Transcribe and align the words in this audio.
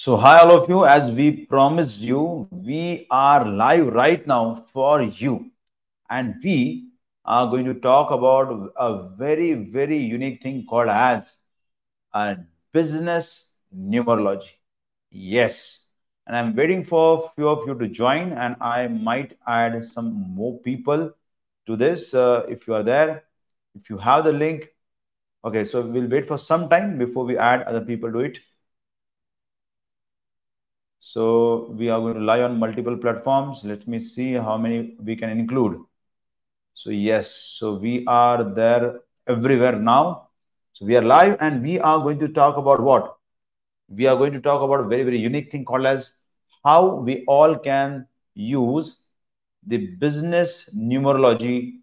So, 0.00 0.16
hi, 0.16 0.38
all 0.38 0.52
of 0.52 0.68
you. 0.68 0.84
As 0.86 1.10
we 1.10 1.44
promised 1.46 1.98
you, 1.98 2.46
we 2.52 3.08
are 3.10 3.44
live 3.44 3.88
right 3.88 4.24
now 4.24 4.64
for 4.72 5.02
you. 5.02 5.50
And 6.08 6.36
we 6.40 6.90
are 7.24 7.48
going 7.50 7.64
to 7.64 7.74
talk 7.74 8.12
about 8.12 8.70
a 8.76 9.08
very, 9.16 9.54
very 9.54 9.96
unique 9.96 10.40
thing 10.40 10.66
called 10.70 10.88
as 10.88 11.38
a 12.12 12.36
business 12.72 13.54
numerology. 13.76 14.52
Yes. 15.10 15.86
And 16.28 16.36
I'm 16.36 16.54
waiting 16.54 16.84
for 16.84 17.24
a 17.24 17.34
few 17.34 17.48
of 17.48 17.66
you 17.66 17.76
to 17.76 17.88
join, 17.88 18.34
and 18.34 18.54
I 18.60 18.86
might 18.86 19.36
add 19.48 19.84
some 19.84 20.12
more 20.32 20.60
people 20.60 21.12
to 21.66 21.76
this 21.76 22.14
uh, 22.14 22.46
if 22.48 22.68
you 22.68 22.74
are 22.74 22.84
there. 22.84 23.24
If 23.74 23.90
you 23.90 23.98
have 23.98 24.22
the 24.22 24.32
link, 24.32 24.68
okay, 25.44 25.64
so 25.64 25.82
we'll 25.82 26.06
wait 26.06 26.28
for 26.28 26.38
some 26.38 26.68
time 26.68 26.98
before 26.98 27.24
we 27.24 27.36
add 27.36 27.62
other 27.62 27.80
people 27.80 28.12
to 28.12 28.20
it. 28.20 28.38
So 31.00 31.74
we 31.78 31.88
are 31.88 32.00
going 32.00 32.14
to 32.14 32.20
lie 32.20 32.42
on 32.42 32.58
multiple 32.58 32.96
platforms. 32.96 33.64
Let 33.64 33.86
me 33.86 33.98
see 33.98 34.32
how 34.34 34.56
many 34.56 34.96
we 35.02 35.16
can 35.16 35.30
include. 35.30 35.80
So 36.74 36.90
yes, 36.90 37.34
so 37.34 37.74
we 37.74 38.04
are 38.06 38.44
there 38.44 39.00
everywhere 39.26 39.76
now. 39.76 40.28
So 40.72 40.86
we 40.86 40.96
are 40.96 41.02
live 41.02 41.36
and 41.40 41.62
we 41.62 41.80
are 41.80 41.98
going 41.98 42.18
to 42.20 42.28
talk 42.28 42.56
about 42.56 42.80
what? 42.80 43.16
We 43.88 44.06
are 44.06 44.16
going 44.16 44.32
to 44.32 44.40
talk 44.40 44.62
about 44.62 44.80
a 44.80 44.88
very, 44.88 45.02
very 45.02 45.18
unique 45.18 45.50
thing 45.50 45.64
called 45.64 45.86
as 45.86 46.12
how 46.64 46.96
we 46.96 47.24
all 47.26 47.56
can 47.56 48.06
use 48.34 48.98
the 49.66 49.78
business 49.98 50.70
numerology 50.76 51.78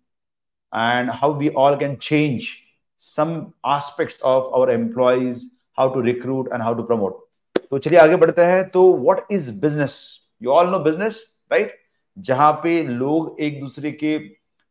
and 0.71 1.09
how 1.09 1.31
we 1.31 1.49
all 1.49 1.75
can 1.77 1.99
change 1.99 2.63
some 2.97 3.53
aspects 3.65 4.17
of 4.23 4.53
our 4.53 4.71
employees, 4.71 5.49
how 5.73 5.89
to 5.89 5.99
recruit 5.99 6.47
and 6.51 6.63
how 6.63 6.73
to 6.73 6.83
promote. 6.83 7.24
तो 7.71 7.77
चलिए 7.77 7.99
आगे 7.99 8.15
बढ़ते 8.15 8.41
हैं। 8.43 8.67
तो 8.69 8.91
what 8.95 9.31
is 9.31 9.51
business 9.61 9.97
you 10.41 10.51
all 10.51 10.69
know 10.69 10.79
business 10.81 11.23
right 11.51 11.73
जहाँ 12.17 12.51
पे 12.63 12.81
लोग 12.83 13.39
एक 13.41 13.59
दूसरे 13.59 13.91
के 13.93 14.17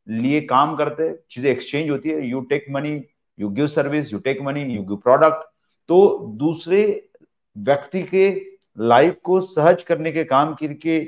लिए 0.07 0.41
काम 0.43 0.77
करते 0.77 1.03
हैं 1.03 1.15
चीज़ें 1.31 1.51
एक्सचेंज 1.51 1.91
होती 1.91 2.09
है। 2.09 2.27
You 2.27 2.41
take 2.43 2.67
money 2.71 2.93
you 3.39 3.49
give 3.51 3.67
service 3.69 4.13
you 4.13 4.19
take 4.21 4.43
money 4.43 4.63
you 4.65 4.83
give 4.83 4.97
product 4.99 5.45
तो 5.89 6.07
दूसरे 6.39 6.85
व्यक्ति 7.57 8.03
के 8.05 8.29
लाइफ 8.77 9.17
को 9.25 9.41
सहज 9.43 9.83
करने 9.83 10.13
के 10.13 10.25
काम 10.25 10.55
करके 10.55 10.99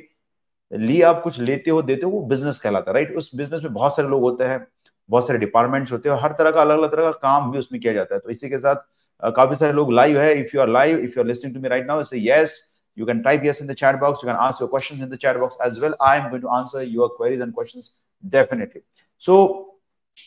लिए 0.72 1.02
आप 1.02 1.22
कुछ 1.22 1.39
लेते 1.41 1.70
हो, 1.70 1.83
देते 1.83 2.06
हो, 2.06 2.11
वो 2.11 2.20
बिज़नेस 2.22 2.58
कहलाता 2.58 2.91
है 2.91 2.94
राइट 2.94 3.16
उस 3.16 3.30
बिज़नेस 3.36 3.62
में 3.62 3.72
बहुत 3.72 3.96
सारे 3.96 4.08
लोग 4.08 4.22
होते 4.22 4.44
हैं, 4.44 4.66
बहुत 5.08 5.27
सारे 5.27 5.39
डिपार्टमेंट्स 5.39 5.92
होते 5.92 6.08
हैं 6.08 6.16
हर 6.20 6.33
तरह 6.39 6.50
का 6.50 6.61
अलग 6.61 6.78
अलग 6.78 6.91
तरह 6.92 7.05
का 7.05 7.18
काम 7.22 7.50
भी 7.52 7.58
उसमें 7.58 7.80
किया 7.80 7.92
जाता 7.92 8.14
है। 8.14 8.20
तो 8.20 8.30
इसी 8.30 8.48
के 8.48 8.58
साथ 8.58 8.77
काफ़ी 9.22 9.56
सारे 9.56 9.72
लोग 9.72 9.92
लाइव 9.92 10.20
है. 10.20 10.33
If 10.41 10.56
you 10.56 10.62
are 10.62 10.69
live 10.69 10.98
if 10.98 11.12
you 11.17 11.22
are 11.22 11.27
listening 11.27 11.55
to 11.55 11.61
me 11.61 11.69
right 11.69 11.86
now 11.86 12.03
से 12.03 12.27
yes 12.31 12.62
you 12.97 13.06
can 13.09 13.19
type 13.25 13.42
yes 13.45 13.58
in 13.62 13.67
the 13.69 13.75
chat 13.78 13.97
box. 14.03 14.20
You 14.23 14.28
can 14.28 14.39
ask 14.42 14.61
your 14.62 14.67
questions 14.75 15.00
in 15.06 15.08
the 15.08 15.17
chat 15.23 15.39
box 15.41 15.56
as 15.64 15.78
well. 15.81 15.95
I 16.05 16.12
am 16.19 16.28
going 16.31 16.42
to 16.45 16.53
answer 16.58 16.84
your 16.92 17.08
queries 17.17 17.42
and 17.47 17.55
questions 17.56 17.89
definitely. 18.36 18.81
So 19.23 19.34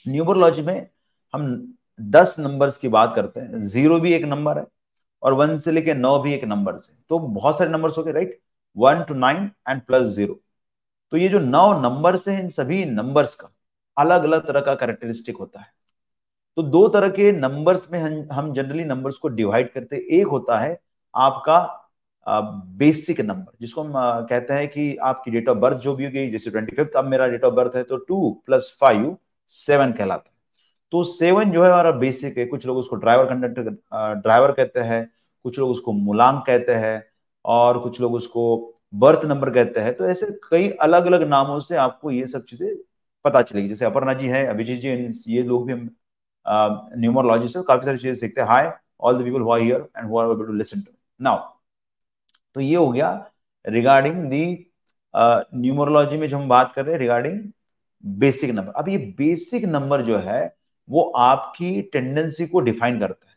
numerology 0.08 0.62
में 0.62 0.88
हम 1.34 1.48
दस 2.16 2.36
numbers 2.40 2.78
की 2.78 2.88
बात 2.88 3.14
करते 3.16 3.40
हैं. 3.40 3.58
Zero 3.58 4.00
भी 4.00 4.14
एक 4.14 4.26
number 4.26 4.58
है 4.58 4.66
और 5.24 5.34
वन 5.34 5.58
से 5.58 5.72
लेके 5.72 5.94
नौ 5.94 6.18
भी 6.20 6.34
एक 6.34 6.44
नंबर 6.44 6.78
से 6.78 6.94
तो 7.10 7.20
बहुत 7.20 7.58
सारे 7.58 7.70
नंबर्स 7.72 7.98
हो 7.98 8.04
गए 8.04 8.12
right 8.12 8.40
one 8.76 9.04
two 9.08 9.14
nine 9.16 9.50
and 9.70 9.82
plus 9.88 10.08
zero 10.16 10.40
तो 11.12 11.18
ये 11.18 11.30
जो 11.30 11.40
नौ 11.40 11.82
नंबर्स 11.82 12.28
है, 12.28 12.40
इन 12.40 12.50
सभी 12.50 12.84
नंबर्स 12.86 13.36
का 13.36 13.50
अलग 13.98 14.24
अलग 14.24 14.48
तरह 14.48 14.62
का 14.62 14.76
कैरेक्टरिस्टिक 14.76 15.38
होता 15.38 15.60
है. 15.60 15.72
तो 16.60 16.64
दो 16.64 16.88
तरह 16.88 17.10
के 17.10 17.32
नंबर्स 17.32 17.88
में 17.92 18.00
हम 18.00 18.28
हम 18.32 18.52
जनरली 18.54 18.84
नंबर्स 18.86 19.18
को 19.18 19.28
डिवाइड 19.30 19.72
करते 19.74 19.96
हैं। 19.96 20.04
एक 20.04 20.28
होता 20.28 20.58
है 20.60 20.78
आपका 21.14 21.60
बेसिक 22.78 23.20
नंबर 23.22 23.52
जिसको 23.62 23.84
हम 23.84 24.26
कहते 24.30 24.54
हैं 24.54 24.68
कि 24.68 24.96
आपकी 25.04 25.32
डेट 25.32 25.50
ऑफ़ 25.50 25.58
बर्थ 25.58 25.78
जो 25.78 25.94
भी 25.96 26.06
होगी, 26.06 26.30
जैसे 26.32 26.50
ट्वेंटी 26.52 26.76
फिफ्थ 26.76 26.96
अब 26.98 27.06
मेरा 27.06 27.28
डेट 27.28 27.44
ऑफ़ 27.44 27.54
बर्थ 27.54 27.76
है 27.76 27.84
तो 27.84 27.98
टू 28.00 28.30
प्लस 28.46 28.76
फाइव 28.82 29.16
सेवन 29.52 29.92
कहलाता 29.92 30.30
है। 30.30 30.36
तो 30.94 31.04
सेवन 31.04 31.52
जो 31.52 31.64
है 31.64 31.70
हमारा 31.72 31.92
बेसिक 31.94 32.38
है। 32.38 32.46
कुछ 32.46 32.66
लोग 32.66 32.78
उसको 32.78 32.96
ड्राइवर 32.96 33.26
कंडक्टर 33.26 33.70
ड्राइवर 34.18 34.52
कहते 34.52 34.80
हैं, 34.82 35.10
कुछ 35.46 35.60
लोग 35.60 35.70
उसको 35.72 35.94
मुलांग 35.94 36.42
कहते 36.48 36.74
हैं, 36.76 37.04
और 37.46 37.80
कुछ 37.80 38.02
लोग 38.02 38.14
उसको 38.16 38.44
बर्थ 38.96 39.26
नंबर 39.26 39.50
कहते 39.52 39.80
हैं। 39.80 39.94
तो 39.98 40.06
ऐसे 40.08 40.28
कई 40.50 40.70
अलग 40.82 41.06
अलग 41.06 41.24
नामों 41.30 41.60
से 41.62 41.76
आपको 41.78 42.12
ये 42.12 42.28
सब 42.28 42.44
चीज़ें 42.46 42.70
पता 43.26 43.42
चलेगी। 43.44 43.68
जैसे 43.70 43.86
अपर्णा 43.86 44.14
जी 44.14 44.28
है, 44.28 44.46
अभिजीत 44.48 44.82
जी 44.82 45.36
ये 45.36 45.44
लोग 45.44 45.66
भी 45.68 45.74
न्यूमरोलॉजिस्ट 46.46 47.58
है 47.58 47.64
काफ़ी 47.64 47.86
सारी 47.86 47.98
चीज़ें 47.98 48.16
सीखते 48.16 48.42
हैं। 48.42 48.48
Hi 48.48 48.70
all 49.02 49.18
the 49.18 49.24
people 49.24 49.42
who 49.42 49.52
are 49.52 49.62
here 49.62 49.88
and 49.98 50.10
who 50.10 50.18
are 50.20 50.32
able 50.32 50.46
to 50.46 50.54
listen 50.54 50.82
to 50.82 50.92
now 51.20 51.38
तो 52.56 52.62
ये 52.62 52.76
हो 52.76 52.90
गया 52.92 53.12
रिगार्डिंग 53.66 54.24
दी 54.30 54.46
न्यूमरोलॉजी 55.14 56.18
में 56.18 56.28
जो 56.30 56.38
हम 56.38 56.48
बात 56.50 56.72
कर 56.76 56.86
रहे 56.86 56.94
हैं 56.94 57.00
रिगार्डिंग 57.00 57.40
बेसिक 58.04 58.52
नंबर 58.52 58.72
अब 58.74 58.90
ये 58.90 58.98
बेसिक 59.18 59.64
नंबर 59.66 60.02
जो 60.02 60.18
है, 60.20 60.56
वो 60.90 61.02
आपकी 61.18 61.82
टेंडेंसी 61.94 62.48
को 62.48 62.60
डिफाइन 62.62 63.00
करता 63.00 63.30
है। 63.30 63.36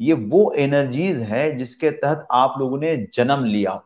ये 0.00 0.12
वो 0.12 0.52
एनर्जीज 0.58 1.20
है 1.22 1.50
जिसके 1.56 1.90
तहत 1.92 2.26
आप 2.32 2.54
लोगों 2.58 2.78
ने 2.78 2.96
जन्म 3.14 3.44
लिया। 3.44 3.80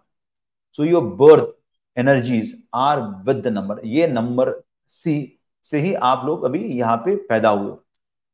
So 0.78 0.84
your 0.84 1.02
birth 1.16 1.52
energies 1.96 2.54
are 2.75 3.00
with 3.26 3.36
the 3.38 3.48
number 3.48 3.81
ये 3.86 4.06
नंबर 4.08 4.52
सी 4.92 5.16
से 5.64 5.81
ही 5.81 5.94
आप 6.04 6.22
लोग 6.26 6.44
अभी 6.44 6.64
यहाँ 6.78 6.96
पे 6.96 7.16
पैदा 7.28 7.50
हुए 7.50 7.70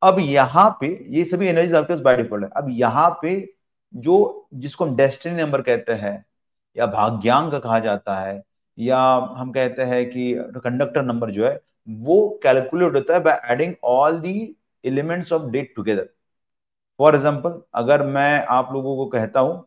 अब 0.03 0.19
यहाँ 0.19 0.69
पे 0.81 0.87
ये 1.11 1.25
सभी 1.25 1.47
एनर्जीज 1.49 1.75
आपके 1.75 1.93
पास 1.93 2.00
बाय 2.00 2.16
डिफ़ॉल्ट 2.16 2.44
है। 2.44 2.50
अब 2.56 2.66
यहाँ 2.71 3.09
पे 3.22 3.33
जो, 3.94 4.49
जिसको 4.55 4.84
हम 4.84 4.94
डेस्टिनी 4.97 5.43
नंबर 5.43 5.62
कहते 5.62 5.93
हैं, 5.94 6.25
या 6.77 6.87
भाग्यांक 6.87 7.55
कहा 7.55 7.78
जाता 7.81 8.19
है, 8.21 8.43
या 8.78 8.99
हम 9.37 9.53
कहते 9.53 9.83
हैं 9.83 10.05
कि 10.10 10.33
कंडक्टर 10.56 11.03
नंबर 11.03 11.31
जो 11.31 11.47
है, 11.47 11.60
वो 11.89 12.41
कैलकुलेट 12.43 12.94
होता 12.94 13.15
है 13.15 13.21
by 13.21 13.41
adding 13.53 13.75
all 13.84 14.19
the 14.21 14.56
elements 14.84 15.33
of 15.33 15.50
date 15.50 15.72
together 15.77 16.09
for 17.00 17.15
example 17.15 17.60
अगर 17.75 18.03
मैं 18.06 18.44
आप 18.50 18.72
लोगों 18.72 18.97
को 18.97 19.06
कहता 19.10 19.41
हूँ 19.41 19.66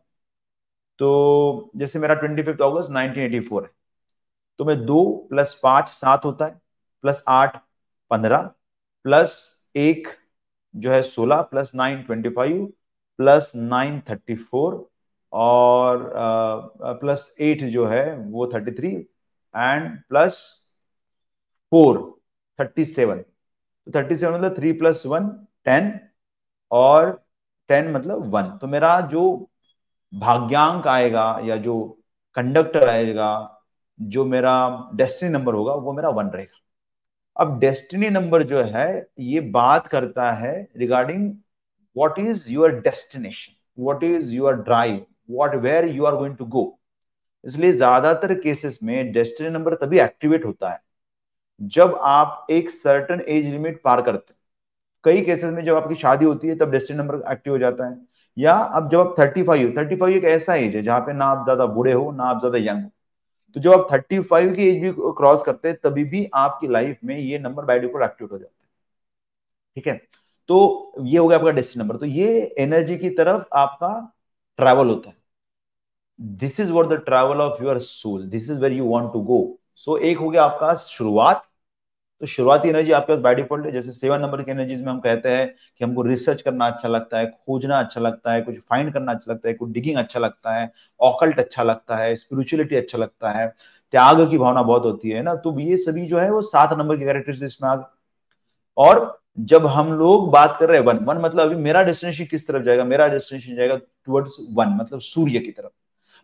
तो 1.00 1.70
जैसे 1.76 1.98
मेरा 1.98 2.14
twenty 2.14 2.42
fifth 2.42 2.60
August 2.62 2.90
nineteen 2.90 3.24
eighty 3.24 3.40
four 3.40 3.62
है 3.64 3.70
तो 4.58 4.64
मैं 4.64 4.84
दो 4.86 5.04
प्लस 5.30 5.54
पाँच, 5.62 5.88
सात 5.88 6.24
होता 6.24 6.44
है 6.44 6.60
प्लस 7.04 7.24
आठ, 7.28 7.56
पंद्रह 8.10 8.50
प्लस 9.04 9.38
एक 9.74 10.08
जो 10.74 10.90
है 10.90 11.02
सोलह 11.04 11.40
plus 11.42 11.74
nine 11.74 12.02
twenty 12.02 12.28
five, 12.30 12.64
plus 13.18 13.52
nine 13.56 14.00
thirty 14.10 14.34
four 14.36 14.86
और 15.32 16.10
प्लस 17.00 17.34
एट 17.40 17.62
जो 17.64 17.86
है 17.86 18.16
वो 18.16 18.46
thirty 18.54 18.72
three 18.72 18.90
and 19.54 19.98
plus 20.08 20.40
four 21.72 21.98
thirty 22.58 22.84
seven. 22.84 23.18
तो 23.18 23.92
थर्टी 23.94 24.16
सेवन 24.16 24.34
मतलब 24.34 24.56
थ्री 24.56 24.72
प्लस 24.72 25.02
वन 25.06 25.28
टेन 25.64 25.98
और 26.70 27.10
टेन 27.70 27.90
मतलब 27.92 28.30
वन। 28.34 28.56
तो 28.58 28.66
मेरा 28.66 29.00
जो 29.12 29.24
भाग्यांक 30.12 30.86
आएगा 30.88 31.26
या 31.44 31.56
जो 31.56 31.76
कंडक्टर 32.36 32.88
आएगा, 32.88 33.60
जो 33.98 34.24
मेरा 34.24 34.90
डेस्टिनी 34.94 35.32
नंबर 35.32 35.54
होगा, 35.54 35.74
वो 35.74 35.92
मेरा 35.92 36.08
वन 36.10 36.26
रहेगा। 36.26 36.60
अब 37.36 37.58
डेस्टिनी 37.60 38.08
नंबर 38.10 38.42
जो 38.42 38.62
है, 38.64 39.06
ये 39.20 39.40
बात 39.40 39.86
करता 39.86 40.30
है 40.32 40.52
regarding 40.76 41.30
what 41.96 42.18
is 42.18 42.50
your 42.52 42.72
destination 42.80 43.52
what 43.78 44.02
is 44.04 44.30
your 44.32 44.54
drive 44.54 45.04
what 45.30 45.54
where 45.56 45.88
you 45.88 46.04
are 46.04 46.16
going 46.16 46.36
to 46.36 46.44
go 46.46 46.66
इसलिए 47.44 47.72
ज़्यादातर 47.72 48.34
केसेस 48.34 48.78
में 48.82 49.12
डेस्टिनी 49.12 49.50
नंबर 49.50 49.74
तभी 49.76 49.98
एक्टिवेट 50.00 50.44
होता 50.44 50.70
है 50.70 50.80
जब 51.60 51.98
आप 52.04 52.46
एक 52.50 52.70
सर्टन 52.70 53.20
एज 53.28 53.46
लिमिट 53.46 53.80
पार 53.82 54.02
करते 54.02 54.32
हैं। 54.32 54.38
कई 55.04 55.20
केसेस 55.24 55.52
में 55.54 55.64
जब 55.64 55.76
आपकी 55.76 55.94
शादी 55.94 56.24
होती 56.24 56.48
है, 56.48 56.54
तब 56.56 56.70
डेस्टिनी 56.70 56.98
नंबर 56.98 57.22
एक्टिव 57.32 57.52
हो 57.52 57.58
जाता 57.58 57.88
है। 57.88 57.96
या 58.36 58.52
अब 58.54 58.90
जब 58.90 59.00
आप 59.00 59.14
थर्टी 59.18 59.42
फाइव 59.42 59.74
थर्टी 59.76 59.96
फाइव 59.96 60.16
एक 60.16 60.24
ऐसा 60.26 60.54
एज 60.54 60.76
है 60.76 60.82
जहाँ 60.82 61.00
पे 61.00 61.12
ना 61.12 61.24
आप 61.26 61.44
ज़्यादा 61.44 61.66
बूढ़े 61.68 61.92
हो, 61.92 62.10
ना 62.12 62.24
आप 62.24 62.38
ज़्यादा 62.40 62.58
यंग 62.60 62.82
हो। 62.84 62.90
तो 63.56 63.60
जब 63.60 63.72
आप 63.72 63.86
थर्टी 63.92 64.18
फाइव 64.22 64.54
की 64.54 64.68
एज 64.68 64.80
भी 64.82 64.92
क्रॉस 65.18 65.42
करते 65.42 65.68
हैं, 65.68 65.76
तभी 65.82 66.04
भी 66.04 66.28
आपकी 66.34 66.68
लाइफ 66.68 66.98
में 67.04 67.16
ये 67.18 67.38
नंबर 67.38 67.64
बाय 67.64 67.78
डिफ़ॉल्ट 67.80 68.04
एक्टिवेट 68.04 68.32
हो 68.32 68.38
जाता 68.38 68.52
है। 68.52 68.68
ठीक 69.76 69.86
है? 69.86 70.00
तो 70.48 70.92
ये 71.04 71.18
हो 71.18 71.28
गया 71.28 71.38
आपका 71.38 71.50
डेस्टिनी 71.50 71.82
नंबर 71.82 71.96
तो 71.96 72.06
ये 72.06 72.40
एनर्जी 72.58 72.96
की 72.98 73.10
तरफ़ 73.10 73.44
आपका 73.56 73.88
ट्रैवल 74.58 74.88
होता 74.88 75.10
है। 75.10 75.16
This 76.18 76.58
is 76.60 76.70
what 76.72 76.88
the 76.88 76.94
travel 77.04 77.40
of 77.40 77.62
your 77.62 77.78
soul 77.80 78.26
this 78.30 78.50
is 78.50 78.60
where 78.60 78.72
you 78.72 78.84
want 78.86 79.12
to 79.12 79.20
go 79.22 79.38
so 79.76 79.96
एक 79.98 80.18
हो 80.18 80.30
गया 80.30 80.44
आपका 80.44 80.74
शुरुआत 80.76 81.44
तो 82.24 82.28
शुरुआती 82.28 82.68
एनर्जी 82.68 82.92
आपके 82.92 83.12
पास 83.12 83.20
बाय 83.22 83.34
डिफ़ॉल्ट 83.34 83.66
है, 83.66 83.70
जैसे 83.72 83.92
सेवन 83.92 84.20
नंबर 84.20 84.42
की 84.42 84.50
एनर्जीज 84.50 84.80
में 84.82 84.86
हम 84.88 85.00
कहते 85.00 85.28
हैं 85.28 85.48
कि 85.48 85.84
हमको 85.84 86.02
रिसर्च 86.02 86.40
करना 86.42 86.66
अच्छा 86.66 86.88
लगता 86.88 87.18
है, 87.18 87.26
खोजना 87.26 87.78
अच्छा 87.78 88.00
लगता 88.00 88.32
है, 88.32 88.42
कुछ 88.42 88.58
फाइंड 88.60 88.92
करना 88.92 89.12
अच्छा 89.12 89.32
लगता 89.32 89.48
है, 89.48 89.54
कुछ 89.54 89.70
डिगिंग 89.70 89.96
अच्छा 89.98 90.20
लगता 90.20 90.54
है 90.54 90.70
ऑकल्ट 91.00 91.38
अच्छा 91.38 91.62
लगता 91.62 91.96
है 91.96 92.14
स्पिरिचुअलिटी 92.16 92.76
अच्छा 92.76 92.98
लगता 92.98 93.30
है, 93.30 93.46
त्याग 93.92 94.28
की 94.30 94.38
भावना 94.38 94.62
बहुत 94.62 94.84
होती 94.84 95.10
है 95.10 95.22
ना? 95.22 95.34
तो 95.34 95.58
ये 95.60 95.76
सभी 95.76 96.06
जो 96.06 96.18
है 96.18 96.30
वो 96.30 96.40
सात 96.42 96.72
नंबर 96.78 96.96
के 96.96 97.04
कैरेक्टर्स 97.04 97.42
इसमें 97.42 97.68
आ 97.70 97.76
और 98.76 99.20
जब 99.40 99.66
हम 99.66 99.92
लोग 99.92 100.30
बात 100.32 100.56
कर 100.60 100.68
रहे 100.68 100.78
हैं 100.78 100.86
वन 100.86 101.04
वन 101.04 101.18
मतलब 101.18 101.40
अभी 101.40 101.56
मेरा 101.62 101.82
डेस्टिनेशन 101.82 102.24
किस 102.24 102.46
तरफ़ 102.48 102.62
जाएगा? 102.62 102.84
मेरा 102.84 103.08
डेस्टिनेशन 103.08 103.56
जाएगा 103.56 103.76
टुवर्ड्स 103.76 104.36
वन 104.52 104.76
मतलब 104.80 105.00
सूर्य 105.02 105.38
की 105.38 105.50
तरफ़। 105.50 105.70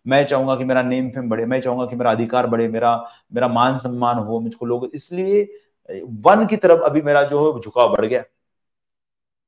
मैं 0.06 0.24
चाहूँगा 0.26 0.54
कि 0.56 0.64
मेरा 0.64 0.82
नेम 0.82 1.08
फेम 1.10 1.28
बढ़े, 1.30 1.44
मैं 1.46 1.60
चाहूँगा 1.60 1.86
कि 1.86 1.96
मेरा 1.96 2.10
अधिकार 2.10 2.46
बढ़े, 2.46 2.68
मेरा 2.68 2.96
मेरा 3.34 3.48
मान 3.48 3.78
सम्मान 3.78 4.18
हो, 4.18 4.38
मुझको 4.40 4.66
लोग, 4.66 4.90
इसलिए 4.94 5.48
वन 5.88 6.46
की 6.46 6.56
तरफ़ 6.56 6.80
अभी 6.80 7.02
मेरा 7.02 7.22
जो 7.24 7.52
है 7.54 7.60
झुकाव 7.60 7.92
बढ़ 7.92 8.06
गया। 8.06 8.22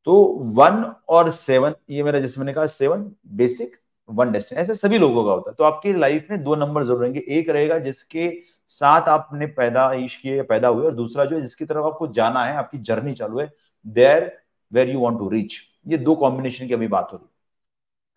तो 0.06 0.14
वन 0.54 0.82
और 1.08 1.30
सेवन, 1.30 1.74
ये 1.90 2.02
मेरा 2.02 2.20
जैसे 2.20 2.40
मैंने 2.40 2.52
कहा, 2.52 2.66
सेवन 2.66 3.10
बेसिक 3.26 3.76
वन 4.08 4.32
डेस्टिनी 4.32 4.60
ऐसे 4.60 4.74
सभी 4.74 4.98
लोगों 4.98 5.24
का 5.24 5.30
होता 5.30 5.50
है। 5.50 5.54
तो 5.54 5.64
आपकी 5.64 5.92
लाइफ 5.92 6.26
में 6.30 6.42
दो 6.44 6.54
नंबर 6.56 6.84
ज़रूर 6.84 7.00
रहेंगे। 7.00 7.20
एक 7.28 7.50
रहेगा 7.50 7.78
जिसके 7.78 8.32
साथ 8.70 9.08
आपने 9.08 9.46
पैदा 9.48 9.90
किए, 9.94 10.42
पैदा 10.42 10.68
हुए, 10.68 10.84
और 10.86 10.94
दूसरा 10.94 11.24
जो 11.24 11.36
है 11.36 11.42
जिसकी 11.42 11.64
तरफ़ 11.64 11.84
आपको 11.86 12.06
जाना 12.08 12.44
है, 12.44 12.56
आपकी 12.56 12.78
जर्नी 12.80 13.12
चालू 13.14 13.38
है 13.40 13.50
there 13.86 14.30
where 14.72 14.90
you 14.90 15.00
want 15.00 15.18
to 15.18 15.28
reach 15.28 15.58
ये 15.88 15.98
दो 15.98 16.14
कॉम्बिनेशन 16.16 16.66
की 16.68 16.74
अभी 16.74 16.86
बात 16.88 17.08
हो 17.12 17.16
रही 17.16 17.26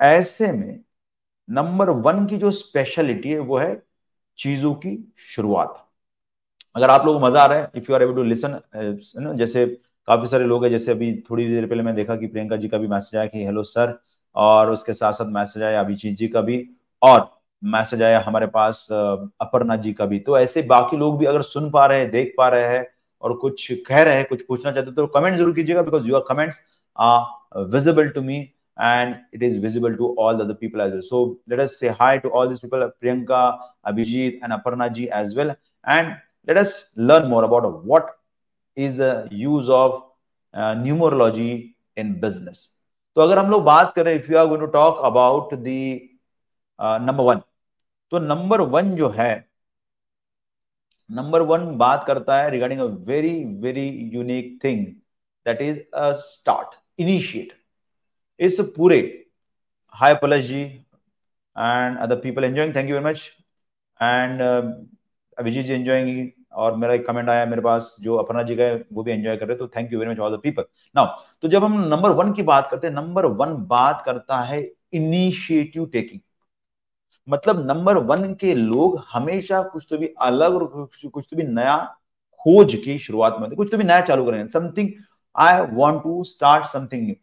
है। 0.08 0.18
ऐसे 0.18 0.52
में 0.52 0.80
नंबर 1.50 1.90
वन 1.90 2.26
की 2.28 2.38
जो 2.38 2.52
स्पेशलिटी 2.52 3.30
है, 3.30 3.40
वो 3.40 3.58
है 3.58 3.82
चीज़ों 4.40 4.74
की 4.76 4.98
शुरुआत। 5.28 5.85
अगर 6.75 6.89
आप 6.89 7.06
लोग 7.06 7.22
मज़ा 7.24 7.42
आ 7.42 7.45
रहा 7.45 7.60
है 7.60 7.69
if 7.75 7.86
you 7.89 7.95
are 7.95 8.04
able 8.04 8.16
to 8.16 8.24
listen 8.24 9.36
जैसे 9.38 9.66
काफ़ी 10.07 10.27
सारे 10.27 10.45
लोग 10.45 10.63
हैं 10.63 10.72
जैसे 10.72 10.92
अभी 10.92 11.12
थोड़ी 11.30 11.48
देर 11.50 11.66
पहले 11.68 11.83
मैं 11.83 11.94
देखा 11.95 12.16
कि 12.16 12.27
प्रियंका 12.27 12.56
जी 12.56 12.68
का 12.68 12.77
भी 12.77 12.88
मैसेज 12.88 13.19
आया 13.19 13.27
कि 13.27 13.45
हेलो 13.45 13.63
सर 13.63 13.98
और 14.36 14.72
उसके 14.72 14.94
साथ 14.94 15.13
साथ 15.13 15.31
मैसेज 15.33 15.63
आया 15.63 15.80
अभिजीत 15.80 16.18
जी 16.18 16.27
का 16.27 16.42
भी 16.42 16.57
और 17.01 17.30
मैसेज 17.63 18.01
आया 18.04 18.19
हमारे 18.25 18.48
पास 18.56 18.88
अपर्णा 18.92 19.75
जी 19.75 19.94
का 19.94 20.06
भी। 20.06 20.19
तो 20.19 20.38
ऐसे 20.38 20.62
बाकी 20.69 20.98
लोग 20.98 21.18
भी 21.19 21.25
अगर 21.25 21.42
सुन 21.42 21.69
पा 21.72 21.86
रहे 21.86 22.00
हैं 22.00 22.10
देख 22.12 22.33
पा 22.38 22.48
रहे 22.50 22.68
हैं 22.75 22.86
और 23.21 23.33
कुछ 23.42 23.71
कह 23.88 24.01
रहे 24.04 24.16
हैं 24.16 24.25
कुछ 24.30 24.42
पूछना 24.48 24.71
चाहते 24.71 24.92
तो 24.92 25.07
कमेंट 25.16 25.36
ज़रूर 25.38 25.54
कीजिएगा 25.56 25.81
because 25.81 26.07
your 26.07 26.25
comments 26.30 26.62
are 26.98 27.63
visible 27.71 28.10
to 28.10 28.21
me 28.21 28.48
and 28.78 29.16
it 29.31 29.44
is 29.48 29.54
visible 29.63 29.94
to 30.00 30.07
all 30.21 30.38
the 30.39 30.44
other 30.44 30.54
people 30.54 30.81
as 30.86 30.92
well. 30.94 31.04
So 31.10 31.19
let 31.51 31.60
us 31.66 31.75
say 31.80 31.92
hi 32.00 32.18
to 32.24 32.30
all 32.30 32.50
these 32.50 32.60
people, 32.60 32.81
Priyanka, 33.01 33.57
Abhijit, 33.88 34.39
and 34.44 34.51
Aparna 34.51 34.88
ji 34.94 35.06
as 35.10 35.33
let 36.47 36.57
us 36.57 36.92
learn 36.95 37.30
more 37.30 37.44
about 37.44 37.86
what 37.86 38.12
is 38.77 38.97
the 38.97 39.27
use 39.31 39.69
of 39.69 40.03
uh, 40.53 40.74
numerology 40.75 41.75
in 41.97 42.19
business. 42.19 42.69
तो 43.18 43.21
अगर 43.21 43.39
हम 43.39 43.50
लोग 43.51 43.63
बात 43.63 43.94
करें 43.95 44.13
if 44.15 44.31
you 44.31 44.38
are 44.38 44.47
going 44.47 44.62
to 44.62 44.68
talk 44.71 44.97
about 45.06 45.53
the 45.53 45.68
number 47.01 47.24
one 47.24 47.42
तो 48.12 48.19
number 48.19 48.62
one 48.74 48.95
जो 48.95 49.09
है 49.09 49.33
number 51.09 51.42
one 51.51 51.65
बात 51.77 52.03
करता 52.07 52.38
है 52.38 52.50
regarding 52.50 52.80
a 52.81 52.86
very 53.07 53.33
very 53.62 53.88
unique 54.13 54.59
thing 54.63 54.86
that 55.45 55.62
is 55.62 55.80
a 55.95 56.12
start 56.21 56.75
initiate 57.00 57.53
इस 58.39 58.59
पूरे 58.77 59.00
hi 59.95 60.15
Palash 60.21 60.45
ji 60.45 60.62
and 60.62 61.97
other 61.97 62.19
people 62.21 62.44
enjoying 62.44 62.75
thank 62.75 62.89
you 62.89 62.95
very 62.95 63.06
much 63.06 63.30
and 64.00 64.42
Abhijit 65.38 65.66
ji 65.66 65.74
enjoying 65.74 66.30
और 66.54 66.76
मेरा 66.78 66.94
एक 66.94 67.06
कमेंट 67.08 67.30
आया 67.30 67.46
मेरे 67.46 67.62
पास, 67.62 67.96
जो 68.00 68.16
अपना 68.16 68.44
जी 68.44 68.56
का 68.56 68.86
वो 68.94 69.04
भी 69.04 69.12
एंजॉय 69.12 69.38
कर 69.38 69.48
रहे 69.48 69.58
तो 69.58 69.68
thank 69.68 69.94
you 69.94 70.00
very 70.00 70.12
much 70.12 70.20
all 70.20 70.36
the 70.38 70.40
people 70.40 70.66
now 70.96 71.06
तो 71.42 71.48
जब 71.48 71.64
हम 71.64 71.80
नंबर 71.88 72.10
वन 72.12 72.32
की 72.34 72.44
बात 72.44 72.68
करते 72.72 72.88
हैं 72.88 72.94
नंबर 72.94 73.26
वन 73.26 73.56
बात 73.68 74.04
करता 74.06 74.42
है 74.42 74.62
इनिशिएटिव 74.94 75.86
टेकिंग 75.86 76.22
मतलब 77.30 77.66
नंबर 77.68 77.98
वन 77.98 78.34
के 78.34 78.56
लोग 78.56 79.04
हमेशा 79.12 79.62
कुछ 79.64 79.86
तो 79.90 79.98
भी 79.98 80.08
अलग 80.22 80.54
और 80.54 80.66
कुछ 81.10 81.26
तो 81.32 81.36
भी 81.38 81.44
नया 81.44 81.78
खोज 82.40 82.76
की 82.76 82.98
शुरुआत 83.00 83.38
में 83.42 83.56
कुछ 83.56 83.70
तो 83.72 83.78
भी 83.78 83.84
नया 83.84 84.02
चालू 84.02 84.26
करेंगे 84.26 84.48
something 84.48 84.90
I 85.36 85.62
want 85.62 86.04
to 86.04 86.24
start 86.24 86.66
something 86.66 87.04
new 87.04 87.16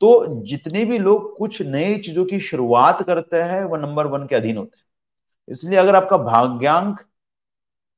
तो 0.00 0.42
जितने 0.42 0.84
भी 0.84 0.98
लोग 0.98 1.36
कुछ 1.36 1.62
नई 1.62 1.98
चीज़ों 1.98 2.24
की 2.24 2.40
शुरुआत 2.40 3.02
करते 3.02 3.42
हैं 3.42 3.64
वह 3.64 3.78
नंबर 3.78 4.06
वन 4.06 4.26
के 4.26 4.36
अधीन 4.36 4.56
होते 4.56 4.76
हैं। 4.76 4.84
इसलिए 5.48 5.78
अगर 5.78 5.94
आपका 5.94 6.18
भाग्यांक 6.18 7.00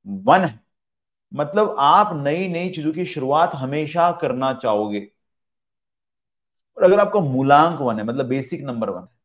वन 0.07 0.43
है। 0.43 0.59
मतलब 1.31 1.75
आप 1.79 2.11
नई 2.15 2.47
नई 2.47 2.69
चीज़ों 2.69 2.91
की 2.93 3.05
शुरुआत 3.05 3.55
हमेशा 3.55 4.11
करना 4.21 4.53
चाहोगे। 4.55 4.99
और 6.77 6.83
अगर 6.83 6.99
आपका 6.99 7.19
मूलांक 7.19 7.79
वन 7.81 7.99
है 7.99 8.03
मतलब 8.05 8.25
बेसिक 8.25 8.61
नंबर 8.63 8.89
वन 8.89 9.01
है 9.01 9.15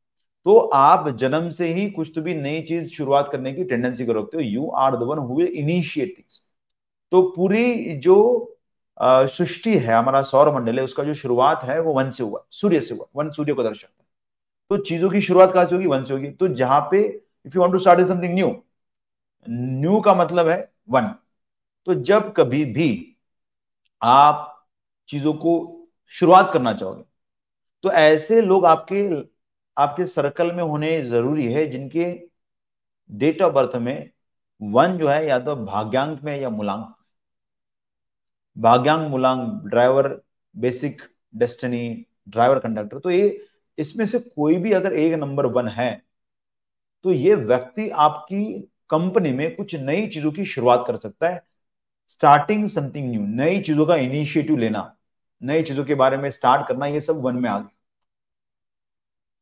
तो 0.46 0.56
आप 0.74 1.08
जन्म 1.18 1.50
से 1.50 1.72
ही 1.74 1.90
कुछ 1.90 2.10
तो 2.14 2.22
भी 2.22 2.34
नई 2.34 2.62
चीज़ 2.62 2.88
शुरुआत 2.92 3.28
करने 3.32 3.52
की 3.52 3.64
टेंडेंसी 3.64 4.06
कर 4.06 4.16
रखते 4.16 4.36
हो। 4.36 4.42
You 4.42 4.68
are 4.78 4.96
the 4.96 5.02
one 5.02 5.18
who 5.20 5.40
initiate 5.42 6.14
things 6.18 6.42
तो 7.12 7.22
पूरी 7.36 7.96
जो 7.98 8.48
सृष्टि 9.00 9.76
है, 9.78 9.94
हमारा 9.94 10.22
सौर 10.22 10.54
मंडल 10.54 10.78
है, 10.78 10.84
उसका 10.84 11.04
जो 11.04 11.14
शुरुआत 11.14 11.62
है, 11.64 11.78
वो 11.80 11.92
वन 11.94 12.10
से 12.10 12.22
हुआ, 12.24 12.44
सूर्य 12.50 12.80
से 12.80 12.94
हुआ, 12.94 13.06
वन 13.16 13.30
सूर्य 13.30 13.52
को 13.54 13.62
दर्शाता 13.62 13.94
है। 14.00 14.06
तो 14.70 14.82
चीज़ों 14.84 15.10
की 15.10 15.20
शुरुआत 15.22 15.52
कहाँ 15.52 15.66
से 15.66 15.74
होगी? 15.74 15.86
वन 15.86 16.04
से 16.04 16.14
होगी। 16.14 16.30
तो 16.30 16.48
जहाँ 16.50 16.80
पे 16.90 17.00
if 17.46 17.54
you 17.56 17.60
want 17.60 17.72
to 17.72 17.78
start 17.78 18.06
something 18.08 18.34
new 18.34 18.48
new 19.46 20.00
का 20.00 20.14
मतलब 20.14 20.48
है 20.48 20.58
वन। 20.90 21.14
तो 21.86 21.94
जब 21.96 22.32
कभी 22.34 22.64
भी 22.66 22.88
आप 24.02 24.48
चीज़ों 25.08 25.32
को 25.34 25.52
शुरुआत 26.14 26.50
करना 26.52 26.72
चाहोगे 26.74 27.02
तो 27.84 27.92
ऐसे 27.92 28.40
लोग 28.42 28.66
आपके 28.66 29.02
आपके 29.76 30.06
सर्कल 30.06 30.52
में 30.52 30.62
होने 30.64 31.00
ज़रूरी 31.04 31.52
है 31.52 31.66
जिनके 31.70 32.04
डेट 33.10 33.42
ऑफ़ 33.42 33.52
बर्थ 33.54 33.76
में 33.76 34.10
वन 34.60 34.96
जो 34.98 35.08
है 35.08 35.26
या 35.26 35.38
तो 35.38 35.54
भाग्यांक 35.56 36.20
में 36.24 36.36
या 36.40 36.50
मूलांक। 36.50 36.94
भाग्यांक, 38.56 39.08
मूलांक, 39.10 39.40
driver, 39.66 40.08
basic, 40.54 41.02
destiny, 41.34 42.06
driver, 42.28 42.58
conductor. 42.58 42.98
तो 42.98 43.10
ये, 43.10 43.46
इसमें 43.78 44.04
से 44.06 44.18
कोई 44.18 44.56
भी 44.58 44.72
अगर 44.72 44.92
एक 44.94 45.14
नंबर 45.14 45.46
वन 45.48 45.68
है 45.70 45.90
तो 47.04 47.12
ये 47.12 47.34
व्यक्ति 47.34 47.88
आपकी 47.90 48.44
कंपनी 48.92 49.32
में 49.32 49.54
कुछ 49.56 49.74
नई 49.76 50.06
चीज़ों 50.08 50.32
की 50.32 50.44
शुरुआत 50.46 50.84
कर 50.86 50.96
सकता 50.96 51.28
है। 51.28 51.42
स्टार्टिंग 52.08 52.68
समथिंग 52.68 53.10
न्यू 53.10 53.22
नई 53.36 53.60
चीज़ों 53.62 53.86
का 53.86 53.96
इनिशिएटिव 53.98 54.56
लेना, 54.58 54.94
नई 55.42 55.62
चीज़ों 55.62 55.84
के 55.84 55.94
बारे 55.96 56.16
में 56.16 56.30
स्टार्ट 56.30 56.66
करना, 56.68 56.86
ये 56.86 57.00
सब 57.00 57.20
वन 57.22 57.36
में 57.36 57.48
आ 57.50 57.58
गया। 57.58 57.70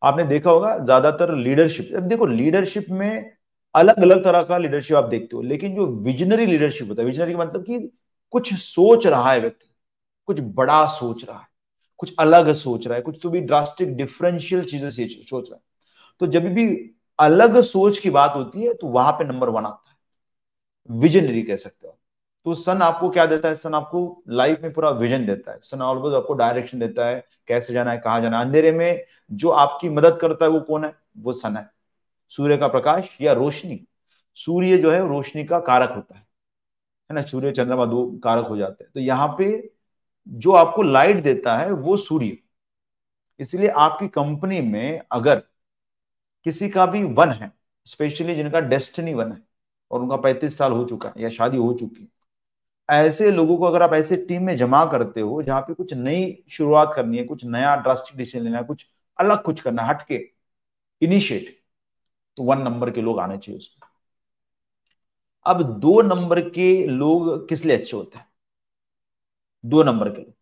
आपने 0.03 0.25
देखा 0.25 0.51
होगा, 0.51 0.77
ज़्यादातर 0.79 1.35
लीडरशिप 1.37 1.95
अब 1.97 2.09
देखो 2.09 2.27
लीडरशिप 2.27 2.87
में 2.91 3.31
अलग 3.75 3.99
अलग 4.03 4.23
तरह 4.25 4.43
का 4.43 4.59
लीडरशिप 4.59 4.97
आप 4.97 5.05
देखते 5.05 5.37
हो, 5.37 5.43
लेकिन 5.43 5.75
जो 5.77 5.87
विजनरी 6.05 6.47
लीडरशिप 6.47 6.89
होता 6.89 7.03
है 7.03 7.07
विजनरी 7.07 7.33
का 7.33 7.39
मतलब 7.39 7.65
कि 7.65 7.79
कुछ 8.35 8.53
सोच 8.55 9.07
रहा 9.07 9.33
है 9.33 9.41
व्यक्ति, 9.41 9.67
कुछ 10.29 10.41
बड़ा 10.41 10.85
सोच 10.89 11.25
रहा 11.25 11.39
है, 11.39 11.47
कुछ 12.01 12.15
अलग 12.19 12.53
सोच 12.55 12.87
रहा 12.87 12.97
है, 12.97 13.03
कुछ 13.03 13.19
तो 13.23 13.31
भी 13.31 13.41
ड्रास्टिक 13.41 13.97
डिफरेंशियल 13.97 14.65
चीज़ें 14.65 14.91
सोच 14.91 15.51
रहा 15.51 15.57
है। 15.57 15.63
तो 16.21 16.27
जब 16.29 16.45
भी 16.55 16.67
अलग 17.21 17.61
सोच 17.63 17.99
की 17.99 18.11
बात 18.11 18.35
होती 18.37 18.63
है 18.63 18.75
तो 18.75 18.87
वहाँ 18.87 19.13
पे 19.13 19.25
नंबर 19.25 19.49
वन 19.49 19.67
आता 19.67 19.91
है। 19.91 20.99
विजनरी 21.01 21.43
कह 21.43 21.57
सकते 21.57 21.87
हो 21.87 21.97
तो 22.47 22.55
सन 22.55 22.83
आपको 22.83 23.09
क्या 23.11 23.25
देता 23.27 23.49
है? 23.49 23.55
सन 23.55 23.75
आपको 23.75 24.23
लाइफ 24.29 24.61
में 24.63 24.73
पूरा 24.73 24.91
विजन 24.91 25.27
देता 25.27 25.53
है। 25.53 25.59
सन 25.63 25.83
ऑलवेज 25.83 26.15
आपको 26.15 26.35
डायरेक्शन 26.35 26.79
देता 26.79 27.07
है, 27.07 27.25
कैसे 27.49 27.73
जाना 27.73 27.91
है, 27.91 27.99
कहाँ 27.99 28.21
जाना 28.21 28.39
है। 28.39 28.45
अंधेरे 28.45 28.73
में 28.73 29.05
जो 29.33 29.51
आपकी 29.51 29.89
मदद 29.89 30.19
करता 30.21 30.45
है, 30.45 30.51
वो 30.51 30.61
कौन 30.61 30.85
है? 30.85 30.95
वो 31.19 31.33
सन 31.33 31.57
है। 31.57 31.69
सूर्य 32.33 32.57
का 32.57 32.69
प्रकाश 32.69 33.17
या 33.21 33.33
रोशनी। 33.33 33.81
सूर्य 34.37 34.79
जो 34.79 34.91
है, 34.91 35.07
रोशनी 35.09 35.45
का 35.45 35.61
कारक 35.61 35.91
होता 35.91 36.15
है। 36.15 36.21
है 37.11 37.15
ना? 37.15 37.23
सूर्य, 37.23 37.53
चंद्रमा 37.53 37.87
दो 37.87 38.07
कारक 38.25 38.47
हो 38.47 38.57
जाते 38.57 38.85
हैं। 38.85 38.91
तो 38.95 39.01
यहाँ 39.01 39.29
पे 39.39 39.71
जो 40.29 40.53
आपको 40.53 40.83
लाइट 40.83 41.23
देता 41.23 41.57
है, 41.59 41.71
वो 41.73 41.97
सूर्य। 41.97 42.39
इसलिए 43.41 43.69
आपकी 43.69 44.09
कंपनी 44.09 44.61
में 44.61 45.01
अगर 45.13 45.43
किसी 46.47 46.69
का 46.69 46.87
भी 46.87 47.03
वन 47.05 47.31
है 47.31 47.53
स्पेशली 47.87 48.35
जिनका 48.35 48.61
डेस्टिनी 48.61 49.15
वन 49.15 49.33
है, 49.33 49.43
और 49.91 50.03
उनका 50.03 50.17
पैंतीस 50.17 50.59
साल 50.59 50.73
हो 50.73 50.85
चुका 50.85 51.09
है 51.09 51.23
या 51.23 51.29
शादी 51.31 51.57
हो 51.57 51.73
चुकी 51.75 52.03
है। 52.03 52.09
ऐसे 52.89 53.31
लोगों 53.31 53.57
को 53.59 53.65
अगर 53.65 53.83
आप 53.83 53.93
ऐसे 53.95 54.17
टीम 54.19 54.43
में 54.43 54.57
जमा 54.57 54.85
करते 54.87 55.21
हो, 55.21 55.43
जहाँ 55.43 55.61
पे 55.63 55.75
कुछ 55.75 55.93
नई 55.95 56.45
शुरुआत 56.51 56.93
करनी 56.97 57.19
है, 57.19 57.25
कुछ 57.25 57.45
नया 57.45 57.75
ड्रास्टिक 57.77 58.17
डिसीज़न 58.19 58.45
लेना 58.45 58.59
है, 58.59 58.65
कुछ 58.65 58.87
अलग 59.19 59.43
कुछ 59.43 59.61
करना 59.61 59.83
है, 59.83 59.89
हटके 59.91 60.21
इनिशिएट 61.03 61.59
तो 62.37 62.43
वन 62.45 62.63
नंबर 62.63 62.91
के 62.91 63.03
लोग 63.03 63.21
आने 63.21 63.39
चाहिए 63.39 63.59
उसमें। 63.59 63.89
अब 65.47 65.63
दो 65.81 66.01
नंबर 66.03 66.41
के 66.51 66.87
लोग 66.87 67.49
किस 67.49 67.65
लिए 67.65 67.77
अच्छे 67.79 67.97
होते 67.97 68.19
हैं? 68.19 68.27
दो 69.65 69.83
नंबर 69.83 70.09
के 70.11 70.23
लोग। 70.23 70.35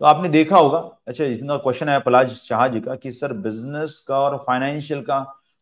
तो 0.00 0.06
आपने 0.06 0.28
देखा 0.28 0.56
होगा 0.56 0.78
अच्छा 1.08 1.24
इतना 1.24 1.56
क्वेश्चन 1.56 1.88
आया 1.88 1.98
पलाज 2.00 2.30
शाह 2.34 2.66
जी 2.68 2.80
का 2.80 2.94
कि 2.96 3.10
सर 3.12 3.32
बिज़नेस 3.38 3.98
का 4.08 4.18
और 4.18 4.36
फाइनेंशियल 4.46 5.00
का 5.04 5.18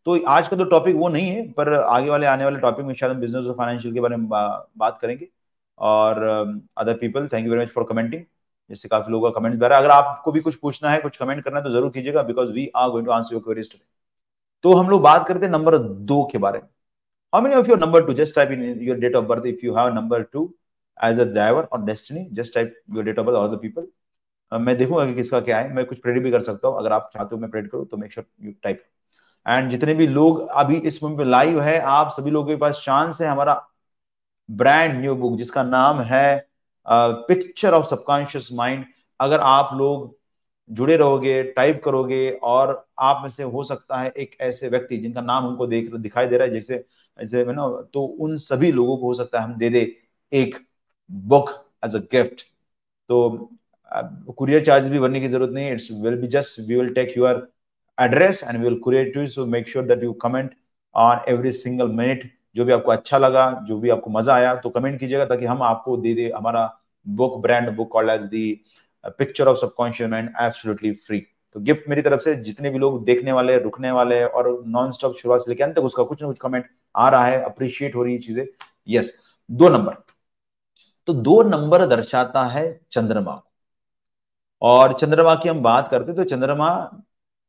तो 0.06 0.18
आज 0.28 0.48
का 0.48 0.56
तो 0.56 0.64
टॉपिक 0.64 0.96
वो 0.96 1.08
नहीं 1.08 1.30
है 1.30 1.50
पर 1.52 1.72
आगे 1.74 2.10
वाले 2.10 2.26
आने 2.26 2.44
वाले 2.44 2.58
टॉपिक 2.60 2.86
में 2.86 2.94
शायद 2.94 3.12
हम 3.12 3.20
बिज़नेस 3.20 3.44
और 3.44 3.54
फाइनेंशियल 3.54 3.94
के 3.94 4.00
बारे 4.00 4.16
में 4.16 4.28
बा, 4.28 4.68
बात 4.76 4.98
करेंगे। 5.02 5.28
और 5.78 6.22
other 6.78 6.96
people 6.98 7.26
thank 7.32 7.46
you 7.46 7.52
very 7.52 7.64
much 7.64 7.72
for 7.74 7.84
commenting 7.90 8.22
जिससे 8.70 8.88
काफ़ी 8.88 9.12
लोगों 9.12 9.30
का 9.30 9.40
कमेंट 9.40 9.62
अगर 9.64 9.90
आपको 9.90 10.32
भी 10.32 10.40
कुछ 10.40 10.54
पूछना 10.56 10.90
है 10.90 10.98
कुछ 11.00 11.16
कमेंट 11.16 11.42
करना 11.44 11.58
है 11.58 11.64
तो 11.64 11.70
ज़रूर 11.70 11.90
कीजिएगा 11.90 12.22
because 12.22 12.50
we 12.52 12.70
are 12.76 12.88
going 12.90 13.06
to 13.06 13.12
answer 13.12 13.34
your 13.34 13.42
queries 13.44 13.70
today 13.72 13.84
तो 14.64 14.72
हम 14.74 14.88
लोग 14.90 15.02
बात 15.02 15.26
करते 15.28 15.46
हैं 15.46 15.52
नंबर 15.52 15.78
दो 15.78 16.22
के 16.32 16.38
बारे 16.38 16.58
में। 16.58 16.68
How 17.32 17.42
many 17.42 17.54
of 17.56 17.68
your 17.68 17.78
number 17.80 18.06
two 18.06 18.12
just 18.14 18.36
type 18.36 18.50
in 18.52 18.62
your 18.82 18.98
date 18.98 19.16
of 19.16 19.24
birth 19.26 19.46
if 19.46 19.66
you 19.66 19.74
have 19.76 19.94
number 19.94 20.22
two 20.32 20.50
as 20.98 21.20
a 21.20 21.24
driver 21.26 21.64
और 21.64 21.84
destiny 21.84 22.26
just 22.34 22.54
type 22.54 22.74
your 22.94 23.04
date 23.04 23.18
of 23.18 23.26
birth 23.26 23.36
और 23.36 23.54
द 23.56 23.60
पीपल 23.62 23.86
मैं 24.52 24.76
देखूँगा 24.78 25.04
कि 25.06 25.14
किसका 25.14 25.40
क्या 25.40 25.58
है। 25.58 25.72
मैं 25.74 25.84
कुछ 25.86 25.98
प्रेडिट 26.00 26.22
भी 26.22 26.30
कर 26.30 26.40
सकता 26.42 26.68
हूँ। 26.68 26.78
अगर 26.78 26.92
आप 26.92 27.10
चाहते 27.14 27.34
हो 27.34 27.40
मैं 27.40 27.50
प्रेडिट 27.50 27.70
करूँ 27.72 27.86
तो 27.86 27.96
make 27.96 28.12
sure 28.12 28.26
you 28.40 28.52
type 28.62 28.82
and 29.46 29.70
जितने 29.70 29.94
भी 29.94 30.06
लोग 30.06 30.40
अभी 30.48 30.76
इस 30.78 30.98
पे 30.98 31.24
लाइव 31.24 31.60
है, 31.62 31.78
आप 31.80 32.10
सभी 32.12 32.30
लोगों 32.30 32.48
के 32.48 32.56
पास 32.56 32.82
चांस 32.84 33.20
है 33.22 33.28
हमारा 33.28 33.54
ब्रांड 34.48 35.00
न्यू 35.00 35.14
बुक 35.16 35.36
जिसका 35.38 35.62
नाम 35.62 36.00
है 36.02 36.48
पिक्चर 36.86 37.74
ऑफ़ 37.74 37.86
सबकॉन्शियस 37.86 38.48
माइंड 38.52 38.84
अगर 39.20 39.40
आप 39.42 39.70
लोग 39.74 40.16
जुड़े 40.70 40.96
रहोगे 40.96 41.42
टाइप 41.52 41.80
करोगे, 41.84 42.30
और 42.32 42.86
आप 42.98 43.20
में 43.22 43.28
से 43.30 43.42
हो 43.42 43.62
सकता 43.64 44.00
है 44.00 44.10
एक 44.12 44.36
ऐसे 44.40 44.68
व्यक्ति 44.68 44.96
जिनका 44.98 45.20
नाम 45.20 45.46
हमको 45.46 45.66
देख, 45.66 45.92
दिखाई 45.92 46.26
दे 46.26 46.36
रहा 46.36 46.46
है, 46.46 46.52
जैसे 46.54 46.84
ऐसे 47.18 47.44
ना 47.46 47.68
तो 47.94 48.04
उन 48.04 48.36
सभी 48.38 48.72
लोगों 48.72 48.96
को 48.96 49.06
हो 49.06 49.14
सकता 49.14 49.40
है 49.40 49.44
हम 49.44 49.54
दे 49.54 49.70
दे 49.70 49.80
एक 50.32 50.56
बुक 51.10 51.50
एज 51.84 51.96
अ 51.96 52.00
गिफ्ट 52.12 52.42
तो 53.10 53.50
कुरियर 53.90 54.64
चार्ज 54.64 54.86
भी 54.88 54.98
भरने 55.00 55.20
की 55.20 55.28
ज़रूरत 55.28 55.52
नहीं 55.52 55.70
it's 55.72 55.88
will 55.92 56.20
be 56.20 56.26
just 56.28 56.60
we 56.60 56.74
will 56.74 56.92
take 56.94 57.16
your 57.18 57.46
address 57.98 58.42
and 58.44 58.58
we 58.58 58.64
will 58.64 58.78
courier 58.80 59.12
to 59.14 59.26
so 59.28 59.46
make 59.46 59.68
sure 59.68 59.84
that 59.86 60.02
you 60.04 60.12
comment 60.22 60.54
on 60.94 61.20
every 61.28 61.52
single 61.52 61.88
minute 61.92 62.30
जो 62.56 62.64
भी 62.64 62.72
आपको 62.72 62.92
अच्छा 62.92 63.18
लगा, 63.18 63.50
जो 63.68 63.78
भी 63.80 63.90
आपको 63.90 64.10
मज़ा 64.10 64.34
आया 64.34 64.54
तो 64.56 64.70
कमेंट 64.70 64.98
कीजिएगा 65.00 65.24
ताकि 65.24 65.46
हम 65.46 65.62
आपको 65.62 65.96
दे 65.96 66.14
दे, 66.14 66.30
हमारा 66.36 66.70
book 67.06 67.40
brand 67.42 67.70
book 67.76 67.90
called 67.92 68.10
as 68.10 68.22
the 68.26 68.60
picture 69.18 69.48
of 69.48 69.58
subconscious 69.58 70.10
mind 70.10 70.30
absolutely 70.40 70.92
free 70.92 71.20
तो 71.56 71.60
गिफ्ट 71.60 71.88
मेरी 71.88 72.02
तरफ़ 72.02 72.20
से, 72.20 72.34
जितने 72.36 72.70
भी 72.70 72.78
लोग 72.78 73.04
देखने 73.04 73.32
वाले, 73.32 73.58
रुकने 73.58 73.90
वाले 73.90 74.22
और 74.24 74.62
नॉन 74.66 74.92
स्टॉप 74.92 75.16
शुरुआत 75.16 75.40
से 75.40 75.50
लेकर 75.50 75.64
अंत 75.64 75.76
तक, 75.76 75.82
उसका 75.82 76.02
कुछ 76.04 76.22
ना 76.22 76.28
कुछ 76.28 76.38
कमेंट 76.38 76.64
आ 76.94 77.08
रहा 77.10 77.26
है 77.26 77.42
अप्रिशिएट 77.44 77.94
हो 77.94 78.02
रही 78.02 78.14
है 78.14 78.20
चीज़ें। 78.20 78.44
यस 78.88 79.12
दो 79.50 79.68
नंबर 79.68 79.96
तो 81.08 81.12
दो 81.14 81.42
नंबर 81.44 81.84
दर्शाता 81.86 82.44
है 82.46 82.80
चंद्रमा 82.92 83.40
और 84.62 84.92
चंद्रमा 85.00 85.34
की 85.34 85.48
हम 85.48 85.60
बात 85.62 85.88
करते 85.90 86.12
तो 86.14 86.24
चंद्रमा 86.24 86.68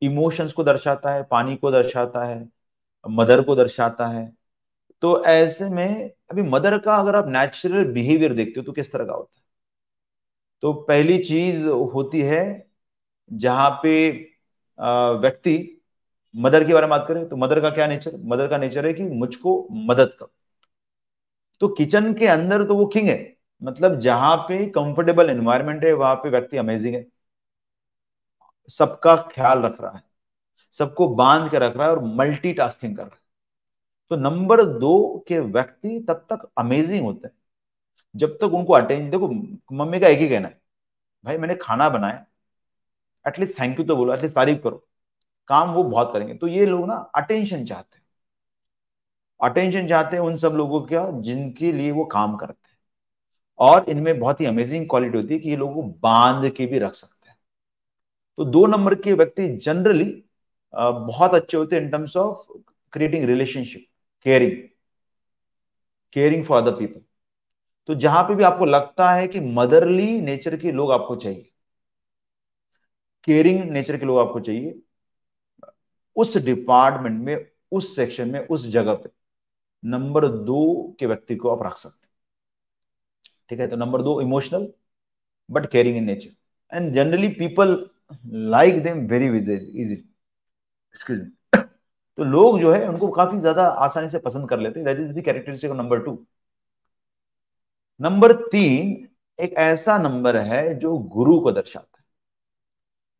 इमोशंस 0.01 0.53
को 0.53 0.63
दर्शाता 0.63 1.13
है, 1.13 1.23
पानी 1.23 1.55
को 1.57 1.71
दर्शाता 1.71 2.23
है 2.25 2.47
मदर 3.03 3.41
को 3.43 3.55
दर्शाता 3.55 4.07
है। 4.07 4.31
तो 5.03 5.23
ऐसे 5.25 5.69
में 5.69 6.11
अभी 6.31 6.41
मदर 6.43 6.77
का 6.79 6.95
अगर 6.95 7.15
आप 7.15 7.27
नेचुरल 7.29 7.85
बिहेवियर 7.93 8.33
देखते 8.33 8.59
हो 8.59 8.65
तो 8.65 8.71
किस 8.71 8.91
तरह 8.93 9.05
का 9.05 9.13
होता 9.13 9.37
है? 9.37 9.43
तो 10.63 10.73
पहली 10.83 11.17
चीज़ 11.19 11.67
होती 11.67 12.21
है 12.21 12.41
जहाँ 13.31 13.69
पे 13.83 13.93
व्यक्ति 15.21 15.57
मदर 16.35 16.63
के 16.63 16.73
बारे 16.73 16.87
में 16.87 16.89
बात 16.89 17.05
करें 17.07 17.27
तो 17.29 17.35
मदर 17.37 17.59
का 17.61 17.69
क्या 17.69 17.87
नेचर 17.87 18.17
मदर 18.25 18.47
का 18.47 18.57
नेचर 18.57 18.85
है 18.87 18.93
कि 18.93 19.03
मुझको 19.05 19.67
मदद 19.71 20.13
करो। 20.19 20.31
तो 21.61 21.67
किचन 21.69 22.13
के 22.13 22.27
अंदर 22.27 22.63
तो 22.65 22.75
वो 22.75 22.85
किंग 22.87 23.07
है। 23.09 23.17
मतलब 23.63 23.99
जहाँ 23.99 24.37
पे 24.37 24.69
कंफर्टेबल 24.69 25.29
एनवायरमेंट 25.29 25.83
है, 25.85 25.93
वहाँ 25.93 26.15
पे 26.15 26.29
व्यक्ति 26.29 26.57
अमेजिंग 26.57 26.95
है। 26.95 27.05
सबका 28.69 29.15
ख्याल 29.15 29.61
रख 29.61 29.81
रहा 29.81 29.91
है। 29.91 30.03
सबको 30.71 31.09
बाँध 31.09 31.51
के 31.51 31.59
रख 31.59 31.77
रहा 31.77 31.87
है 31.87 31.91
और 31.91 32.03
मल्टीटास्किंग 32.03 32.97
कर 32.97 33.03
रहा 33.03 33.15
है। 33.15 33.21
तो 34.09 34.15
नंबर 34.15 34.63
दो 34.63 35.25
के 35.27 35.39
व्यक्ति 35.39 36.05
तब 36.07 36.13
तक 36.13 36.49
अमेजिंग 36.57 37.05
होते 37.05 37.27
हैं। 37.27 37.35
जब 38.15 38.35
तक 38.35 38.43
उनको 38.43 38.73
अटेंशन 38.73 39.09
देखो, 39.09 39.27
मम्मी 39.75 39.99
का 39.99 40.07
एक 40.07 40.19
ही 40.19 40.29
कहना 40.29 40.47
है, 40.47 40.61
भाई, 41.25 41.37
मैंने 41.37 41.55
खाना 41.55 41.89
बनाया। 41.89 42.25
एटलीस्ट 43.27 43.59
थैंक 43.59 43.79
यू 43.79 43.85
तो 43.85 43.95
बोलो 43.95 44.13
एटलीस्ट 44.13 44.35
तारीफ़ 44.35 44.59
करो। 44.59 44.87
काम 45.47 45.71
वो 45.71 45.83
बहुत 45.83 46.13
करेंगे। 46.13 46.33
तो 46.33 46.47
ये 46.47 46.65
लोग 46.65 46.87
ना 46.87 46.95
अटेंशन 47.15 47.65
चाहते 47.65 47.97
हैं। 47.97 48.05
अटेंशन 49.43 49.87
चाहते 49.87 50.15
हैं 50.15 50.23
उन 50.23 50.35
सब 50.35 50.49
लोगों 50.49 50.81
का 50.81 51.21
जिनके 51.21 51.71
लिए 51.71 51.91
वो 51.91 52.05
काम 52.05 52.35
करते 52.37 52.58
और 53.59 53.89
इनमें 53.89 54.19
बहुत 54.19 54.41
ही 54.41 54.45
अमेजिंग 54.45 54.89
क्वालिटी 54.89 55.17
होती 55.17 55.33
है 55.33 55.39
कि 55.39 55.49
ये 55.49 55.55
लोगों 55.55 55.73
को 55.75 55.83
बाँध 55.99 56.49
के 56.51 56.65
भी 56.65 56.79
रख 56.79 56.93
सकते 56.93 57.29
हैं। 57.29 57.37
तो 58.37 58.45
दो 58.45 58.65
नंबर 58.67 58.95
के 58.95 59.13
व्यक्ति 59.13 59.47
जनरली 59.57 60.23
बहुत 60.73 61.33
अच्छे 61.33 61.57
होते 61.57 61.75
हैं 61.75 61.83
in 61.83 61.89
terms 61.89 62.17
of 62.17 62.51
creating 62.93 63.25
relationship 63.25 63.85
caring 64.25 64.51
caring 66.13 66.45
for 66.45 66.61
other 66.61 66.71
people 66.71 67.01
तो 67.87 67.95
जहाँ 67.95 68.23
पे 68.23 68.35
भी 68.35 68.43
आपको 68.43 68.65
लगता 68.65 69.11
है 69.11 69.27
कि 69.27 69.39
मदरली 69.39 70.21
नेचर 70.21 70.57
के 70.57 70.71
लोग 70.71 70.91
आपको 70.91 71.15
चाहिए 71.15 71.51
केयरिंग 73.23 73.63
नेचर 73.71 73.97
के 73.97 74.05
लोग 74.05 74.17
आपको 74.19 74.39
चाहिए, 74.39 74.81
उस 76.15 76.37
डिपार्टमेंट 76.37 77.23
में, 77.25 77.45
उस 77.71 77.95
सेक्शन 77.95 78.29
में, 78.29 78.39
उस 78.47 78.67
जगह 78.67 78.93
पे, 78.93 79.09
नंबर 79.83 80.27
दो 80.27 80.95
के 80.99 81.05
व्यक्ति 81.05 81.35
को 81.35 81.49
आप 81.49 81.63
रख 81.65 81.77
सकते 81.77 81.98
ठीक 83.49 83.59
है? 83.59 83.67
तो 83.67 83.75
नंबर 83.75 84.01
दो 84.01 84.19
emotional 84.21 84.67
but 85.49 85.69
caring 85.71 85.97
in 85.97 86.03
nature 86.03 86.75
and 86.77 86.93
generally 86.93 87.27
people 87.35 87.77
like 88.25 88.81
them 88.83 89.05
very 89.07 89.27
easy 89.81 89.95
तो 92.17 92.23
लोग 92.23 92.59
जो 92.59 92.71
है, 92.73 92.87
उनको 92.87 93.07
काफ़ी 93.09 93.39
ज़्यादा 93.39 93.65
आसानी 93.83 94.09
से 94.09 94.19
पसंद 94.19 94.49
कर 94.49 94.59
लेते 94.59 94.79
हैं। 94.79 94.85
That 94.87 94.99
is 95.49 95.67
number 95.67 95.99
two 95.99 96.17
number 97.99 98.33
तीन, 98.43 99.07
एक 99.39 99.53
ऐसा 99.53 99.97
नंबर 99.97 100.37
है 100.37 100.79
जो 100.79 100.97
गुरु 100.97 101.39
को 101.39 101.51
दर्शाता 101.51 101.97
है। 101.99 102.03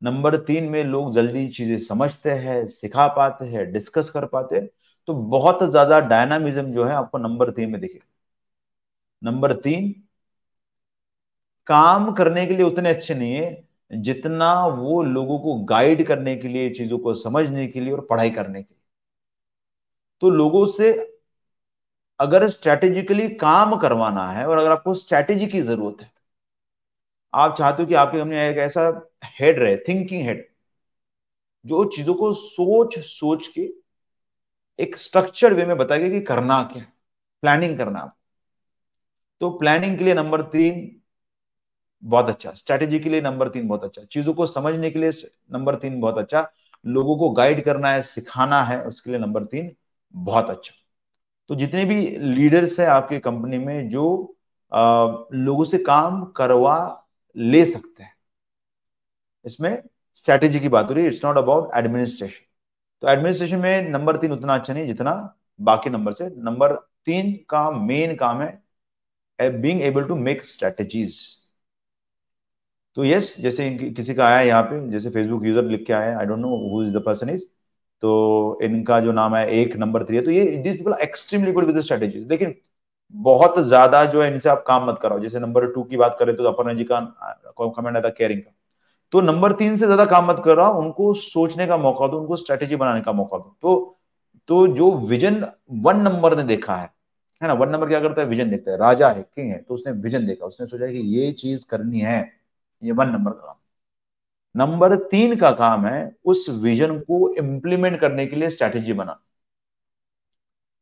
नंबर 0.01 0.38
तीन 0.38 0.69
में 0.69 0.83
लोग 0.83 1.13
जल्दी 1.15 1.48
चीज़ें 1.50 1.77
समझते 1.79 2.31
हैं, 2.31 2.67
सिखा 2.67 3.07
पाते 3.07 3.45
हैं 3.45 3.71
डिस्कस 3.71 4.09
कर 4.09 4.25
पाते 4.25 4.55
हैं। 4.55 4.69
तो 5.07 5.13
बहुत 5.13 5.63
ज़्यादा 5.63 6.00
डायनामिज्म 6.00 6.71
जो 6.74 6.86
है 6.86 6.93
आपको 6.93 7.17
नंबर 7.17 7.51
तीन 7.51 7.71
में 7.71 7.79
दिखेगा। 7.81 8.05
नंबर 9.21 9.53
तीन 9.55 9.93
काम 11.68 12.12
करने 12.13 12.46
के 12.48 12.56
लिए 12.56 12.66
उतने 12.66 12.89
अच्छे 12.89 13.16
नहीं 13.16 13.34
है, 13.34 13.68
जितना 13.92 14.54
वो 14.68 15.01
लोगों 15.04 15.39
को 15.39 15.56
गाइड 15.66 16.06
करने 16.08 16.36
के 16.36 16.48
लिए, 16.48 16.70
चीज़ों 16.70 17.00
को 17.00 17.13
समझने 17.13 17.68
के 17.68 17.80
लिए 17.80 17.94
और 17.94 18.06
पढ़ाई 18.10 18.30
करने 18.30 18.62
के 18.63 18.74
लिए। 18.74 18.80
तो 20.22 20.30
लोगों 20.30 20.66
से 20.68 20.92
अगर 22.20 22.48
स्ट्रेटेजिकली 22.50 23.28
काम 23.30 23.75
करवाना 23.78 24.28
है 24.32 24.46
और 24.48 24.58
अगर 24.58 24.72
आपको 24.72 24.94
स्ट्रेटेजी 24.94 25.48
की 25.48 25.62
ज़रूरत 25.62 26.01
है, 26.01 26.12
आप 27.34 27.56
चाहते 27.58 27.84
हो 27.84 27.88
कि 27.88 27.94
आपके 27.94 28.20
हमने 28.20 28.48
एक 28.50 28.58
ऐसा 28.58 28.89
हेड 29.39 29.60
रहे 29.60 29.78
थिंकिंग 29.78 30.25
हेड 30.25 30.48
जो 31.66 31.84
चीज़ों 31.86 32.13
को 32.13 32.34
सोच 32.34 33.00
सोच 33.00 33.48
के 33.48 33.68
एक 34.80 34.98
स्ट्रक्चर्ड 34.98 35.54
वे 35.54 35.66
में 35.66 35.78
बताएगा 35.78 36.10
कि 36.10 36.22
करना 36.22 36.62
क्या 36.63 36.84
प्लानिंग 37.44 37.78
करना। 37.78 38.12
तो 39.42 39.50
प्लानिंग 39.50 39.98
के 39.98 40.04
लिए 40.04 40.13
नंबर 40.13 40.42
तीन 40.42 40.99
बहुत 42.03 42.29
अच्छा। 42.29 42.51
स्ट्रेटेजी 42.53 43.00
के 43.00 43.10
लिए 43.10 43.22
नंबर 43.22 43.50
तीन 43.50 43.68
बहुत 43.68 43.84
अच्छा। 43.84 44.01
चीज़ों 44.12 44.34
को 44.34 44.46
समझने 44.46 44.89
के 44.91 45.00
लिए 45.00 45.12
नंबर 45.51 45.75
तीन 45.75 46.00
बहुत 46.01 46.18
अच्छा। 46.18 46.50
लोगों 46.86 47.18
को 47.18 47.29
गाइड 47.29 47.63
करना 47.65 47.91
है 47.91 48.01
सिखाना 48.01 48.63
है 48.63 48.82
उसके 48.84 49.10
लिए 49.12 49.20
नंबर 49.20 49.44
तीन 49.46 49.72
बहुत 50.13 50.50
अच्छा। 50.50 50.74
तो 51.50 51.56
जितने 51.56 51.86
भी 51.86 51.96
लीडर्स 52.18 52.79
हैं 52.79 52.88
आपके 52.88 53.20
कंपनी 53.20 53.58
में 53.58 53.89
जो 53.89 54.36
आ, 54.72 55.06
लोगों 55.34 55.63
से 55.65 55.77
काम 55.77 56.24
करवा 56.38 57.06
ले 57.36 57.65
सकते 57.65 58.03
हैं। 58.03 58.13
इसमें 59.46 59.82
स्ट्रैटेजी 60.15 60.60
की 60.60 60.70
बात 60.70 60.89
हो 60.89 60.94
रही 60.94 61.03
है। 61.03 61.10
इट्स 61.10 61.24
नॉट 61.25 61.38
अबाउट 61.38 61.72
एडमिनिस्ट्रेशन 61.75 62.46
तो 63.03 63.08
एडमिनिस्ट्रेशन 63.08 63.60
में 63.60 63.89
नंबर 63.89 64.18
तीन 64.18 64.32
उतना 64.32 64.56
अच्छा 64.56 64.74
नहीं 64.74 64.86
जितना 64.88 65.13
बाकी 65.60 65.89
नंबर 65.89 66.13
से। 66.13 66.29
नंबर 66.38 66.74
तीन 67.06 67.34
का 67.50 67.70
मेन 67.72 68.15
काम 68.15 68.41
है 68.41 69.50
being 69.51 69.82
able 69.82 70.03
to 70.03 70.15
make 70.18 70.44
strategies 70.46 71.20
तो 72.98 73.03
यस 73.05 73.36
जैसे 73.41 73.69
किसी 73.96 74.13
का 74.15 74.25
आया 74.27 74.41
यहाँ 74.41 74.63
पे, 74.63 74.89
जैसे 74.91 75.10
फेसबुक 75.10 75.46
यूज़र 75.46 75.63
लिख 75.65 75.86
के 75.88 75.93
आया 75.93 76.17
I 76.19 76.25
don't 76.25 76.39
know 76.39 76.55
who 76.69 76.84
is 76.84 76.98
the 76.98 77.01
person 77.05 77.29
is 77.29 77.43
तो 78.03 78.60
इनका 78.63 79.00
जो 79.00 79.12
नाम 79.12 79.36
है, 79.36 79.48
एक 79.51 79.75
नंबर 79.77 80.03
थ्री 80.05 80.15
है 80.15 80.22
तो 80.24 80.31
ये 80.31 80.46
this 80.58 80.75
people 80.77 80.93
extremely 81.01 81.51
good 81.51 81.65
with 81.65 81.79
strategies 81.81 82.27
लेकिन 82.29 82.55
बहुत 83.13 83.60
ज़्यादा 83.62 84.03
जो 84.05 84.22
है, 84.24 84.31
इनसे 84.34 84.50
आप 84.50 84.63
काम 84.67 84.88
मत 84.89 85.00
कराओ, 85.01 85.19
जैसे 85.19 85.39
नंबर 85.39 85.65
टू 85.74 85.84
की 85.84 85.98
बात 85.98 86.15
करें 86.19 86.36
तो 86.36 86.43
अपर्णा 86.46 86.74
जी 86.74 86.84
का 86.91 87.00
कमेंट 87.60 87.98
आता 87.98 88.10
केयरिंग 88.10 88.41
का 88.41 88.51
तो 89.13 89.22
नंबर 89.22 89.53
तीन 89.53 89.75
से 89.75 89.86
ज़्यादा 89.86 90.05
काम 90.05 90.29
मत 90.29 90.41
कराओ, 90.46 90.79
उनको 90.81 91.13
सोचने 91.15 91.67
का 91.67 91.77
मौका 91.77 92.08
दो, 92.08 92.19
उनको 92.19 92.36
स्ट्रेटेजी 92.36 92.75
बनाने 92.75 93.01
का 93.01 93.12
मौका 93.13 93.38
दो 93.38 93.58
तो 93.62 93.96
तो 94.50 94.67
जो 94.75 94.91
विजन 95.08 95.46
वन 95.81 96.00
नंबर 96.01 96.36
ने 96.38 96.43
देखा 96.46 96.75
है 96.75 96.89
है 97.41 97.48
ना 97.48 97.53
वन 97.55 97.69
नंबर 97.69 97.88
क्या 97.88 98.00
करता 98.01 98.22
है? 98.22 98.27
विजन 98.27 98.50
देखता 98.50 98.72
है, 98.72 98.77
राजा 98.77 99.10
है 99.10 99.22
किंग 99.36 99.51
है 99.51 99.58
तो 99.60 99.74
उसने 99.74 99.91
विजन 100.01 100.25
देखा, 100.25 100.46
उसने 100.46 100.65
सोचा 100.67 100.88
कि 100.88 101.00
ये 101.17 101.31
चीज़ 101.34 101.65
करनी 101.72 102.00
है 102.01 102.22
ये 102.83 102.91
वन 102.91 103.09
नंबर 103.09 103.31
का 103.31 103.48
काम। 103.48 103.55
नंबर 104.55 104.95
तीन 104.95 105.36
का 105.36 105.51
काम 105.51 105.86
है 105.86 106.12
उस 106.25 106.45
विजन 106.50 107.00
को 107.00 107.33
इंप्लीमेंट 107.36 108.00
करने 108.00 108.25
के 108.27 108.36
लिए 108.36 108.50
स्ट्रैटेजी 108.50 108.93
बना। 108.93 109.19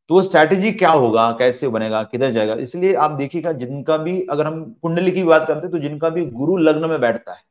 तो 0.09 0.21
स्ट्रैटेजी 0.21 0.71
क्या 0.71 0.89
होगा, 0.89 1.31
कैसे 1.31 1.67
बनेगा, 1.67 2.03
किधर 2.03 2.31
जाएगा? 2.31 2.53
इसलिए 2.55 2.93
आप 2.95 3.11
देखिएगा, 3.11 3.51
जिनका 3.51 3.97
भी 3.97 4.21
अगर 4.25 4.45
हम 4.47 4.63
कुंडली 4.81 5.11
की 5.11 5.23
बात 5.23 5.47
करते 5.47 5.61
हैं 5.61 5.71
तो 5.71 5.79
जिनका 5.79 6.09
भी 6.09 6.25
गुरु 6.25 6.57
लग्न 6.57 6.89
में 6.89 6.99
बैठता 7.01 7.33
है, 7.33 7.41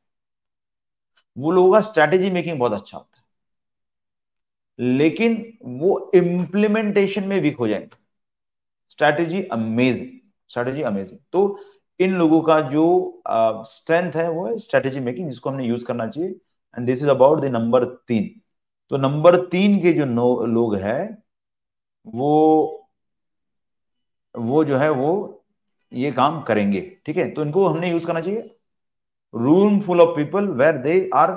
वो 1.36 1.50
लोगों 1.50 1.72
का 1.72 1.80
स्ट्रैटेजी 1.80 2.30
मेकिंग 2.30 2.58
बहुत 2.58 2.72
अच्छा 2.72 2.98
होता 2.98 3.18
है। 3.18 3.24
लेकिन 4.78 5.58
वो 5.64 6.10
इंप्लीमेंटेशन 6.14 7.24
में 7.24 7.40
वीक 7.40 7.56
हो 7.56 7.68
जाएँगे। 7.68 7.96
स्ट्रैटेजी 8.90 9.42
अमेजिंग 9.42 10.08
स्ट्रैटेजी 10.50 10.82
अमेजिंग 10.82 11.18
तो 11.32 11.58
इन 12.00 12.14
लोगों 12.14 12.40
का 12.42 12.60
जो 12.60 13.22
स्ट्रेंथ 13.28 14.10
uh, 14.10 14.16
है 14.16 14.28
वो 14.30 14.46
है 14.46 14.56
स्ट्रेटेजी 14.58 15.00
मेकिंग 15.00 15.28
जिसको 15.28 15.50
हमने 15.50 15.66
यूज़ 15.66 15.84
करना 15.86 16.06
चाहिए। 16.08 16.28
And 16.76 16.86
this 16.86 17.02
is 17.02 17.08
about 17.10 17.40
the 17.40 17.44
number 17.44 17.84
तीन। 17.84 18.40
तो 18.90 18.96
नंबर 18.96 19.36
तीन 19.46 19.80
के 19.82 19.92
जो 19.92 20.04
नो, 20.04 20.44
लोग 20.46 20.76
हैं 20.76 21.22
वो 22.06 22.82
वो 24.34 24.64
जो 24.64 24.76
है 24.76 24.90
वो 24.90 25.44
ये 25.92 26.10
काम 26.12 26.40
करेंगे। 26.42 26.80
ठीक 27.06 27.16
है? 27.16 27.30
तो 27.30 27.42
इनको 27.42 27.66
हमने 27.66 27.90
यूज़ 27.90 28.06
करना 28.06 28.20
चाहिए। 28.20 28.56
Room 29.34 29.80
full 29.80 30.00
of 30.00 30.16
people 30.16 30.48
where 30.48 30.76
they 30.76 30.98
are 31.14 31.32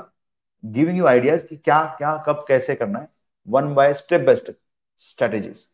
giving 0.64 0.98
you 0.98 1.06
ideas 1.06 1.48
कि 1.48 1.58
क्या 1.58 1.84
क्या 1.98 2.16
कब 2.28 2.46
कैसे 2.48 2.76
करना 2.76 3.00
है। 3.00 3.08
One 3.48 3.74
by 3.76 3.94
step 3.94 4.22
by 4.22 4.36
step 4.36 4.58
strategies 5.00 5.66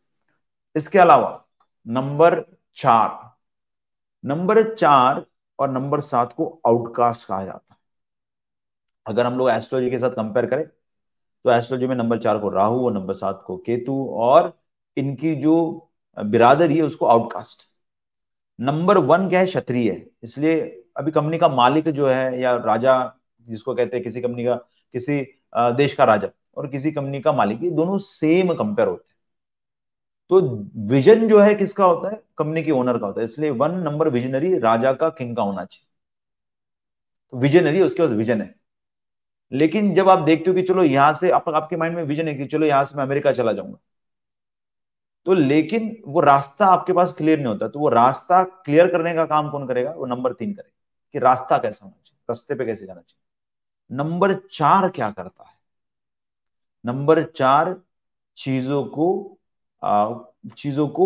इसके 0.75 0.99
अलावा 0.99 1.45
नंबर 1.85 2.43
चार। 2.77 3.34
नंबर 4.25 4.61
चार 4.75 5.25
और 5.59 5.69
नंबर 5.71 5.99
सात 6.01 6.33
को 6.33 6.47
आउटकास्ट 6.67 7.27
कहा 7.27 7.43
जाता 7.45 7.73
है। 7.73 7.77
अगर 9.05 9.25
हम 9.25 9.37
लोग 9.37 9.49
एस्ट्रोलॉजी 9.49 9.89
के 9.91 9.99
साथ 9.99 10.11
कंपेयर 10.11 10.45
करें 10.45 10.65
तो 10.65 11.51
एस्ट्रोलॉजी 11.51 11.87
में 11.87 11.95
नंबर 11.95 12.19
चार 12.19 12.37
को 12.39 12.49
राहु 12.49 12.85
और 12.85 12.93
नंबर 12.93 13.13
सात 13.13 13.43
को 13.47 13.57
केतु 13.57 13.93
और 14.19 14.51
इनकी 14.97 15.35
जो 15.35 15.55
बिरादरी 16.17 16.77
है 16.77 16.83
उसको 16.83 17.05
आउटकास्ट 17.05 17.63
नंबर 18.59 18.97
वन 18.97 19.27
क्या 19.29 19.39
है? 19.39 19.45
क्षत्रिय 19.45 20.05
इसलिए 20.23 20.61
अभी 20.97 21.11
कंपनी 21.11 21.37
का 21.37 21.47
मालिक 21.49 21.89
जो 21.89 22.07
है 22.07 22.41
या 22.41 22.55
राजा 22.57 23.13
जिसको 23.41 23.75
कहते 23.75 23.97
हैं, 23.97 24.03
किसी 24.03 24.21
कंपनी 24.21 24.45
का, 24.45 24.55
किसी 24.55 25.21
देश 25.55 25.93
का 25.93 26.03
राजा 26.03 26.27
और 26.57 26.67
किसी 26.67 26.91
कंपनी 26.91 27.21
का 27.21 27.31
मालिक, 27.33 27.63
ये 27.63 27.71
दोनों 27.71 27.97
सेम 27.99 28.53
कंपेयर 28.53 28.87
होते 28.87 29.09
हैं। 29.09 29.14
तो 30.29 30.39
विजन 30.87 31.27
जो 31.27 31.39
है 31.39 31.55
किसका 31.55 31.85
होता 31.85 32.09
है? 32.09 32.23
कंपनी 32.37 32.63
के 32.63 32.71
ओनर 32.71 32.97
का 32.97 33.05
होता 33.07 33.19
है। 33.21 33.25
इसलिए 33.25 33.49
वन 33.49 33.71
नंबर 33.71 34.09
विजनरी 34.09 34.57
राजा 34.59 34.93
का 34.93 35.09
किंग 35.09 35.35
का 35.35 35.43
होना 35.43 35.65
चाहिए। 35.65 35.87
तो 37.31 37.37
विजनरी 37.37 37.81
उसके 37.81 38.03
पास 38.03 38.11
विजन 38.11 38.41
है। 38.41 38.55
लेकिन 39.51 39.93
जब 39.95 40.09
आप 40.09 40.19
देखते 40.19 40.49
हो 40.51 40.55
कि 40.55 40.61
चलो 40.63 40.83
यहाँ 40.83 41.13
से 41.13 41.31
आप, 41.31 41.49
आपके 41.49 41.75
माइंड 41.77 41.95
में 41.95 42.03
विजन 42.03 42.27
है 42.27 42.35
कि 42.35 42.45
चलो 42.45 42.65
यहाँ 42.65 42.85
से 42.85 42.97
मैं 42.97 43.03
अमेरिका 43.03 43.31
चला 43.31 43.53
जाऊँगा। 43.53 43.77
तो 45.25 45.33
लेकिन 45.33 46.03
वो 46.07 46.19
रास्ता 46.19 46.65
आपके 46.65 46.93
पास 46.93 47.13
क्लियर 47.13 47.37
नहीं 47.37 47.47
होता। 47.47 47.67
तो 47.67 47.79
वो 47.79 47.89
रास्ता 47.89 48.43
क्लियर 48.43 48.87
करने 48.87 49.13
का 49.13 49.25
काम 49.25 49.49
कौन 49.49 49.67
करेगा? 49.67 49.91
वो 49.91 50.05
नंबर 50.05 50.33
तीन 50.33 50.53
करेगा 50.53 50.73
कि 51.13 51.19
रास्ता 51.19 51.57
कैसा 51.57 51.85
होना 51.85 52.01
चाहिए 52.05 52.19
रास्ते 52.29 52.55
पे 52.55 52.65
कैसे 52.65 52.85
जाना 52.85 53.01
चाहिए। 53.01 53.97
नंबर 53.97 54.35
चार 54.51 54.89
क्या 54.89 55.11
करता 55.11 55.43
है? 55.43 55.55
नंबर 56.85 57.23
चार 57.23 57.75
चीज़ों 58.37 58.83
को 58.85 59.37
चीज़ों 60.57 60.87
को 60.89 61.05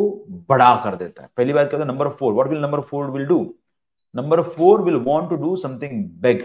बढ़ा 0.50 0.76
कर 0.84 0.96
देता 0.96 1.24
है। 1.24 1.30
पहली 1.38 1.54
बात 1.54 1.70
क्या 1.70 1.80
होता 1.80 1.88
है? 1.88 1.94
Number 1.94 2.10
four 2.10 2.34
what 2.34 2.48
will 2.48 2.62
number 2.62 2.82
four 2.82 3.10
will 3.12 3.26
do 3.28 3.40
number 4.16 4.42
four 4.44 4.82
will 4.82 4.96
want 5.04 5.30
to 5.30 5.36
do 5.36 5.56
something 5.58 6.04
big 6.22 6.44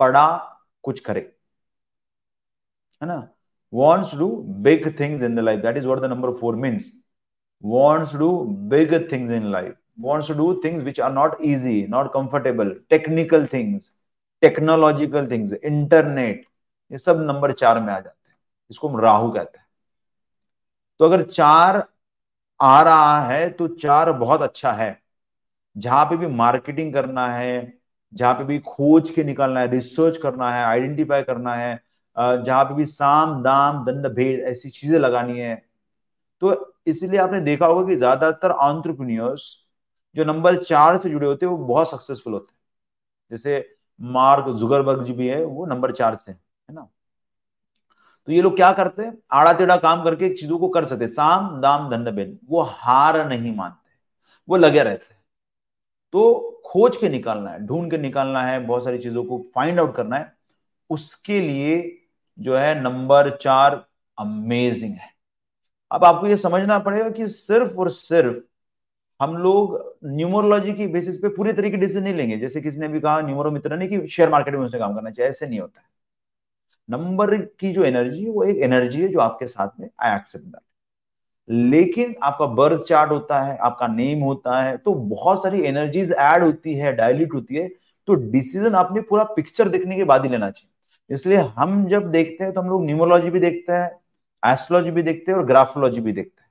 बड़ा 0.00 0.26
कुछ 0.82 1.00
करे। 1.00 1.20
है 3.02 3.08
ना? 3.08 3.28
Wants 3.72 4.12
to 4.12 4.18
do 4.18 4.28
big 4.62 4.98
things 5.00 5.22
in 5.22 5.36
the 5.36 5.38
life 5.38 5.60
that 5.62 5.76
is 5.76 5.86
what 5.86 6.00
the 6.00 6.04
number 6.04 6.32
four 6.40 6.56
means 6.56 6.92
wants 7.64 8.14
do 8.16 8.30
big 8.70 8.92
things 9.12 9.30
in 9.30 9.50
life 9.52 9.74
wants 10.00 10.28
to 10.28 10.34
do 10.34 10.54
things 10.64 10.82
which 10.84 11.00
are 11.00 11.12
not 11.12 11.36
easy 11.44 11.86
not 11.90 12.12
comfortable 12.12 12.74
technical 12.90 13.46
things 13.52 13.92
technological 14.42 15.30
things 15.30 15.52
internet 15.52 16.44
ये 16.92 16.98
सब 16.98 17.20
number 17.20 17.52
चार 17.52 17.80
में 17.80 17.92
आ 17.92 17.98
जाते 18.00 18.28
हैं। 18.28 18.36
इसको 18.70 18.88
हम 18.88 19.00
राहु 19.00 19.30
कहते 19.32 19.58
हैं। 19.58 19.59
तो 21.00 21.04
अगर 21.04 21.22
चार 21.24 21.82
आ 22.60 22.82
रहा 22.82 23.20
है 23.28 23.48
तो 23.52 23.68
चार 23.76 24.12
बहुत 24.14 24.42
अच्छा 24.42 24.72
है। 24.74 24.90
जहाँ 25.76 26.04
पे 26.06 26.16
भी 26.16 26.26
मार्केटिंग 26.28 26.92
करना 26.94 27.26
है, 27.28 27.72
जहाँ 28.12 28.34
पे 28.34 28.44
भी 28.44 28.58
खोज 28.60 29.10
के 29.10 29.24
निकालना 29.24 29.60
है, 29.60 29.68
रिसर्च 29.70 30.16
करना 30.18 30.52
है, 30.54 30.64
आइडेंटिफाई 30.66 31.22
करना 31.22 31.54
है 31.56 31.74
जहाँ 32.16 32.64
पे 32.64 32.74
भी 32.74 32.86
साम, 32.86 33.42
दाम, 33.42 33.84
दंड, 33.86 34.06
भेद 34.14 34.40
ऐसी 34.42 34.70
चीज़ें 34.70 34.98
लगानी 35.00 35.38
है 35.40 35.54
तो 36.42 36.54
इसलिए 36.86 37.18
आपने 37.20 37.40
देखा 37.42 37.66
होगा 37.66 37.86
कि 37.88 37.96
ज़्यादातर 37.96 38.50
ऑन्ट्रप्रन्योर्स 38.52 39.44
जो 40.16 40.24
नंबर 40.24 40.62
चार 40.64 40.98
से 41.02 41.10
जुड़े 41.10 41.26
होते 41.26 41.46
हैं, 41.46 41.52
वो 41.52 41.66
बहुत 41.66 41.90
सक्सेसफुल 41.90 42.32
होते 42.32 42.52
हैं। 42.52 42.58
जैसे 43.30 43.64
मार्क 44.00 44.48
जुगरबर्ग 44.56 45.04
जी 45.06 45.12
भी 45.14 45.28
है, 45.28 45.44
वो 45.44 45.66
नंबर 45.66 45.92
चार 45.94 46.16
से 46.16 46.32
है 46.32 46.74
ना? 46.74 46.88
तो 48.30 48.34
ये 48.34 48.42
लोग 48.42 48.54
क्या 48.56 48.72
करते 48.72 49.02
हैं? 49.02 49.12
आड़ा 49.32 49.52
टेढ़ा 49.52 49.76
काम 49.76 50.02
करके 50.04 50.28
चीज़ों 50.34 50.58
को 50.58 50.68
कर 50.68 50.84
सकते 50.86 51.06
साम, 51.06 51.60
दाम 51.60 51.88
दंड 51.90 52.08
भेद 52.08 52.38
वो 52.48 52.60
हार 52.62 53.28
नहीं 53.28 53.54
मानते। 53.56 53.90
वो 54.48 54.56
लगे 54.56 54.82
रहते 54.82 55.14
तो 56.14 56.62
खोज 56.66 56.96
के 56.96 57.08
निकालना 57.08 57.50
है, 57.50 57.66
ढूंढ 57.66 57.90
के 57.90 57.98
निकालना 57.98 58.42
है, 58.44 58.60
बहुत 58.66 58.84
सारी 58.84 58.98
चीज़ों 58.98 59.24
को 59.24 59.38
फाइंड 59.54 59.80
आउट 59.80 59.94
करना 59.96 60.16
है। 60.16 60.32
उसके 60.90 61.40
लिए 61.40 62.00
जो 62.38 62.56
है 62.56 62.82
नंबर 62.82 63.36
चार 63.36 63.84
अमेजिंग 64.18 64.94
है। 64.94 65.10
अब 65.90 66.04
आपको 66.04 66.26
ये 66.26 66.36
समझना 66.36 66.78
पड़ेगा 66.78 67.10
कि 67.10 67.28
सिर्फ़ 67.28 67.72
और 67.72 67.90
सिर्फ़ 67.90 68.36
हम 69.20 69.36
लोग 69.36 69.98
न्यूमरोलॉजी 70.04 70.72
की 70.72 70.86
बेसिस 70.86 71.16
पे 71.16 71.28
पूरी 71.28 71.52
तरीके 71.52 71.76
डिसीज़न 71.76 72.02
नहीं 72.02 72.14
लेंगे। 72.14 72.36
जैसे 72.38 72.60
किसी 72.60 72.80
ने 72.80 72.88
भी 72.88 73.00
कहा 73.00 73.20
न्यूमरो 73.20 73.50
मित्र 73.50 73.76
ने 73.76 73.88
कि 73.88 74.06
शेयर 74.08 74.30
मार्केट 74.30 74.54
में 74.54 74.64
उसने 74.66 74.78
काम 74.80 74.94
करना 74.94 75.10
चाहिए, 75.10 75.28
ऐसे 75.30 75.46
नहीं 75.46 75.60
होता 75.60 75.80
है। 75.80 75.86
नंबर 76.90 77.36
की 77.36 77.72
जो 77.72 77.84
एनर्जी 77.84 78.24
है, 78.24 78.30
वो 78.30 78.44
एक 78.44 78.58
एनर्जी 78.58 79.02
है 79.02 79.08
जो 79.08 79.20
आपके 79.20 79.46
साथ 79.46 79.80
में 79.80 79.88
आई 80.00 80.16
एक्सेप्ट 80.16 80.44
दैट 80.46 80.62
लेकिन 81.48 82.14
आपका 82.22 82.46
बर्थ 82.48 82.82
चार्ट 82.82 83.10
होता 83.10 83.40
है, 83.40 83.56
आपका 83.58 83.86
नेम 83.88 84.20
होता 84.22 84.60
है 84.60 84.76
तो 84.76 84.94
बहुत 84.94 85.42
सारी 85.42 85.62
एनर्जीज 85.66 86.12
ऐड 86.12 86.42
होती 86.42 86.74
है 86.74 86.92
डायल्यूट 86.96 87.34
होती 87.34 87.54
है 87.54 87.68
तो 88.08 88.14
डिसीज़न 88.14 88.74
आपने 88.74 89.00
पूरा 89.02 89.24
पिक्चर 89.36 89.68
देखने 89.68 89.96
के 89.96 90.04
बाद 90.04 90.24
ही 90.24 90.30
लेना 90.30 90.50
चाहिए। 90.50 91.14
इसलिए 91.14 91.38
हम 91.56 91.86
जब 91.88 92.10
देखते 92.10 92.44
हैं 92.44 92.52
तो 92.52 92.60
हम 92.60 92.68
लोग 92.68 92.84
न्यूमोलॉजी 92.84 93.30
भी 93.30 93.40
देखते 93.40 93.72
हैं 93.72 93.90
एस्ट्रोलॉजी 94.42 94.90
भी 94.90 95.02
देखते 95.02 95.32
हैं 95.32 95.38
और 95.38 95.44
ग्राफोलॉजी 95.46 96.00
भी 96.00 96.12
देखते 96.12 96.42
हैं। 96.42 96.48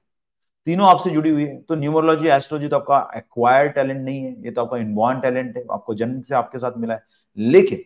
तीनों 0.68 0.88
आपसे 0.90 1.10
जुड़ी 1.10 1.30
हुई 1.30 1.44
है। 1.44 1.56
तो 1.60 1.76
न्यूमोलॉजी 1.76 2.28
एस्ट्रोलॉजी 2.30 2.68
तो 2.68 2.76
आपका 2.76 3.00
एक्वायर्ड 3.18 3.72
टैलेंट 3.74 4.02
नहीं 4.02 4.24
है, 4.24 4.36
ये 4.44 4.52
तो 4.52 4.62
आपका 4.62 4.78
इनबॉर्न 4.78 5.20
टैलेंट 5.20 5.56
है, 5.58 5.64
आपको 5.72 5.96
जन्म 5.96 6.22
से 6.22 6.36
आपके 6.36 6.60
साथ 6.60 6.78
मिला 6.78 6.94
है। 6.94 7.04
लेकिन 7.38 7.84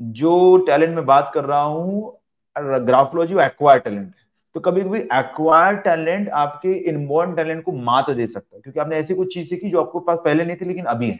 जो 0.00 0.56
टैलेंट 0.66 0.94
में 0.96 1.04
बात 1.06 1.30
कर 1.34 1.44
रहा 1.44 1.62
हूँ 1.62 2.18
ग्राफोलॉजी 2.56 3.34
एक्वायर 3.36 3.78
टैलेंट 3.80 4.06
है। 4.06 4.22
तो 4.54 4.60
कभी 4.60 4.80
कभी 4.82 4.98
एक्वायर 4.98 5.76
टैलेंट 5.76 6.28
आपके 6.30 6.72
इनबॉर्न 6.88 7.34
टैलेंट 7.34 7.62
को 7.64 7.72
मात 7.74 8.10
दे 8.10 8.26
सकता 8.26 8.56
है, 8.56 8.60
क्योंकि 8.62 8.80
आपने 8.80 8.96
ऐसी 8.96 9.14
कुछ 9.14 9.32
चीज़ 9.34 9.48
सीखी 9.50 9.70
जो 9.70 9.80
आपको 9.80 10.00
पास 10.00 10.18
पहले 10.24 10.44
नहीं 10.44 10.56
थी, 10.56 10.64
लेकिन 10.64 10.84
अभी 10.86 11.08
है। 11.08 11.16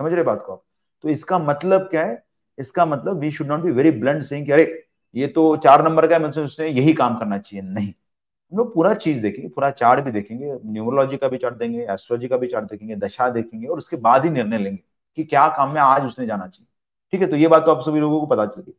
समझ 0.00 0.12
रहे 0.12 0.24
बात 0.24 0.42
को 0.46 0.52
आप? 0.52 0.62
तो 1.04 1.08
इसका 1.08 1.38
मतलब 1.38 1.88
क्या 1.90 2.04
है? 2.04 2.22
इसका 2.58 2.86
मतलब 2.86 3.18
we 3.20 3.30
should 3.30 3.46
not 3.46 3.60
be 3.60 3.70
very 3.70 3.90
blunt 3.92 4.22
saying 4.22 4.46
कि 4.46 4.52
अरे, 4.52 4.84
ये 5.14 5.26
तो 5.28 5.56
चार 5.58 5.84
नंबर 5.84 6.06
का 6.06 6.16
है 6.16 6.42
उसने 6.42 6.68
यही 6.68 6.92
काम 6.94 7.18
करना 7.18 7.38
चाहिए। 7.38 7.62
नहीं। 7.64 7.88
हम 7.88 8.58
लोग 8.58 8.74
पूरा 8.74 8.92
चीज़ 8.94 9.22
देखेंगे, 9.22 9.48
पूरा 9.48 9.70
चार्ट 9.72 10.04
भी 10.04 10.10
देखेंगे 10.10 10.52
न्यूमोलॉजी 10.64 11.16
का 11.16 11.28
भी 11.28 11.38
चार्ट 11.38 11.54
देंगे 11.56 11.82
एस्ट्रोलॉजी 11.84 12.28
का 12.28 12.36
भी 12.36 12.46
चार्ट 12.46 12.70
देखेंगे, 12.70 12.96
दशा 12.96 13.28
देखेंगे 13.30 13.66
और 13.66 13.78
उसके 13.78 13.96
बाद 13.98 14.24
ही 14.24 14.30
निर्णय 14.30 14.58
लेंगे 14.58 14.82
कि 15.18 15.24
क्या 15.24 15.46
काम 15.48 15.72
में 15.74 15.80
आज 15.80 16.04
उसने 16.04 16.26
जाना 16.26 16.46
चाहिए। 16.46 16.66
ठीक 17.12 17.20
है 17.20 17.26
तो 17.26 17.36
ये 17.36 17.48
बात 17.48 17.64
तो 17.64 17.70
आप 17.70 17.82
सभी 17.84 18.00
लोगों 18.00 18.20
को 18.20 18.26
पता 18.26 18.46
चलेगी 18.46 18.72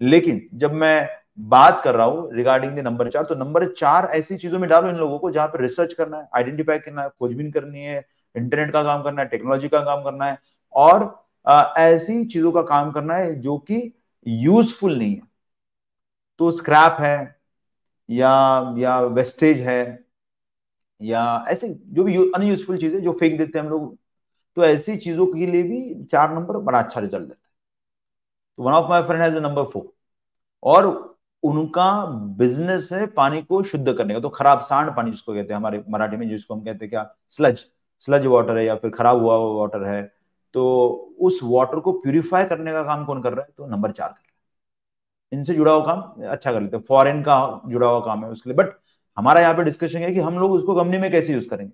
लेकिन 0.00 0.48
जब 0.54 0.72
मैं 0.74 1.08
बात 1.50 1.80
कर 1.84 1.94
रहा 1.94 2.06
हूँ 2.06 2.32
रिगार्डिंग 2.34 2.76
द 2.76 2.80
नंबर 2.80 3.10
चार 3.10 3.24
तो 3.24 3.34
नंबर 3.36 3.66
चार 3.74 4.06
ऐसी 4.14 4.36
चीज़ों 4.38 4.58
में 4.58 4.68
डालो 4.70 4.88
इन 4.90 4.96
लोगों 4.96 5.18
को 5.18 5.30
जहाँ 5.30 5.48
पर 5.48 5.60
रिसर्च 5.62 5.92
करना 5.94 6.18
है 6.18 6.28
आइडेंटिफाई 6.36 6.78
करना 6.80 7.02
है, 7.02 7.08
खोजबीन 7.10 7.50
करनी 7.52 7.80
है 7.80 8.04
इंटरनेट 8.34 8.72
का 8.72 8.82
काम 8.84 9.02
करना 9.02 9.22
है 9.22 9.28
टेक्नोलॉजी 9.28 9.68
का 9.68 9.80
काम 9.84 10.04
करना 10.04 10.26
है, 10.26 10.38
और 10.72 11.24
ऐसी 11.78 12.24
चीज़ों 12.26 12.52
का 12.52 12.62
काम 12.64 12.90
करना 12.92 13.16
है 13.16 13.34
जो 13.40 13.58
कि 13.60 13.82
यूजफुल 14.26 14.98
नहीं 14.98 15.14
है। 15.14 15.22
तो 16.40 16.50
स्क्रैप 16.50 16.96
है, 17.00 17.16
या 18.08 18.30
या 18.78 19.00
वेस्टेज 19.00 19.60
है, 19.62 19.80
या 21.00 21.22
ऐसे 21.50 21.68
जो 21.90 22.04
भी 22.04 22.16
अनयूजफुल 22.32 22.78
चीज़ें 22.78 23.00
जो 23.02 23.12
फेंक 23.20 23.38
देते 23.38 23.58
हैं 23.58 23.64
हम 23.66 23.70
लोग 23.72 23.96
तो 24.56 24.64
ऐसी 24.64 24.96
चीज़ों 24.98 25.26
के 25.28 25.46
लिए 25.46 25.62
भी 25.64 26.04
चार 26.06 26.34
नंबर 26.34 26.58
बड़ा 26.60 26.80
अच्छा 26.80 27.00
रिज़ल्ट 27.00 27.22
देता 27.24 27.34
है। 27.36 27.49
तो 28.60 28.64
one 28.64 28.72
of 28.72 28.88
my 28.88 29.02
friend 29.02 29.22
has 29.22 29.34
number 29.34 29.64
four 29.64 29.92
और 30.62 30.86
उनका 31.42 32.04
बिज़नेस 32.38 32.88
है 32.92 33.06
पानी 33.06 33.42
को 33.42 33.62
शुद्ध 33.62 33.92
करने 33.92 34.14
का। 34.14 34.20
तो 34.20 34.28
खराब 34.28 34.60
सांड 34.60 34.96
पानी 34.96 35.10
जिसको 35.10 35.34
कहते 35.34 35.52
हैं 35.52 35.56
हमारे 35.56 35.84
मराठी 35.88 36.16
में, 36.16 36.28
जिसको 36.28 36.54
हम 36.54 36.60
कहते 36.60 36.84
हैं 36.84 36.90
क्या? 36.90 37.14
स्लज 37.28 37.64
स्लज 37.98 38.26
वाटर 38.26 38.58
है 38.58 38.64
या 38.64 38.74
फिर 38.76 38.90
खराब 38.90 39.18
हुआ 39.18 39.36
वाटर 39.60 39.84
है। 39.84 40.02
तो 40.54 40.88
उस 41.20 41.40
वाटर 41.42 41.80
को 41.80 41.92
प्यूरिफाई 41.92 42.44
करने 42.44 42.72
का 42.72 42.82
काम 42.84 43.04
कौन 43.04 43.22
कर 43.22 43.32
रहा 43.32 43.44
है? 43.44 43.52
तो 43.56 43.66
नंबर 43.66 43.92
चार 43.92 44.08
कर 44.08 44.14
रहा 44.14 44.38
है। 45.32 45.38
इनसे 45.38 45.54
जुड़ा 45.54 45.72
हुआ 45.72 45.84
काम 45.86 46.26
अच्छा 46.28 46.52
कर 46.52 46.60
लेते 46.60 46.76
हैं। 46.76 46.84
फॉरेन 46.88 47.22
का 47.22 47.60
जुड़ा 47.66 47.88
हुआ 47.88 48.00
काम 48.00 48.24
है 48.24 48.30
उसके 48.30 48.50
लिए। 48.50 48.56
बट 48.56 48.74
हमारा 49.16 49.40
यहाँ 49.40 49.54
पे 49.54 49.64
डिस्कशन 49.64 49.98
है 49.98 50.12
कि 50.12 50.20
हम 50.20 50.38
लोग 50.38 50.52
उसको 50.52 50.74
कंपनी 50.74 50.98
में 50.98 51.10
कैसे 51.12 51.32
यूज़ 51.32 51.48
करेंगे? 51.48 51.72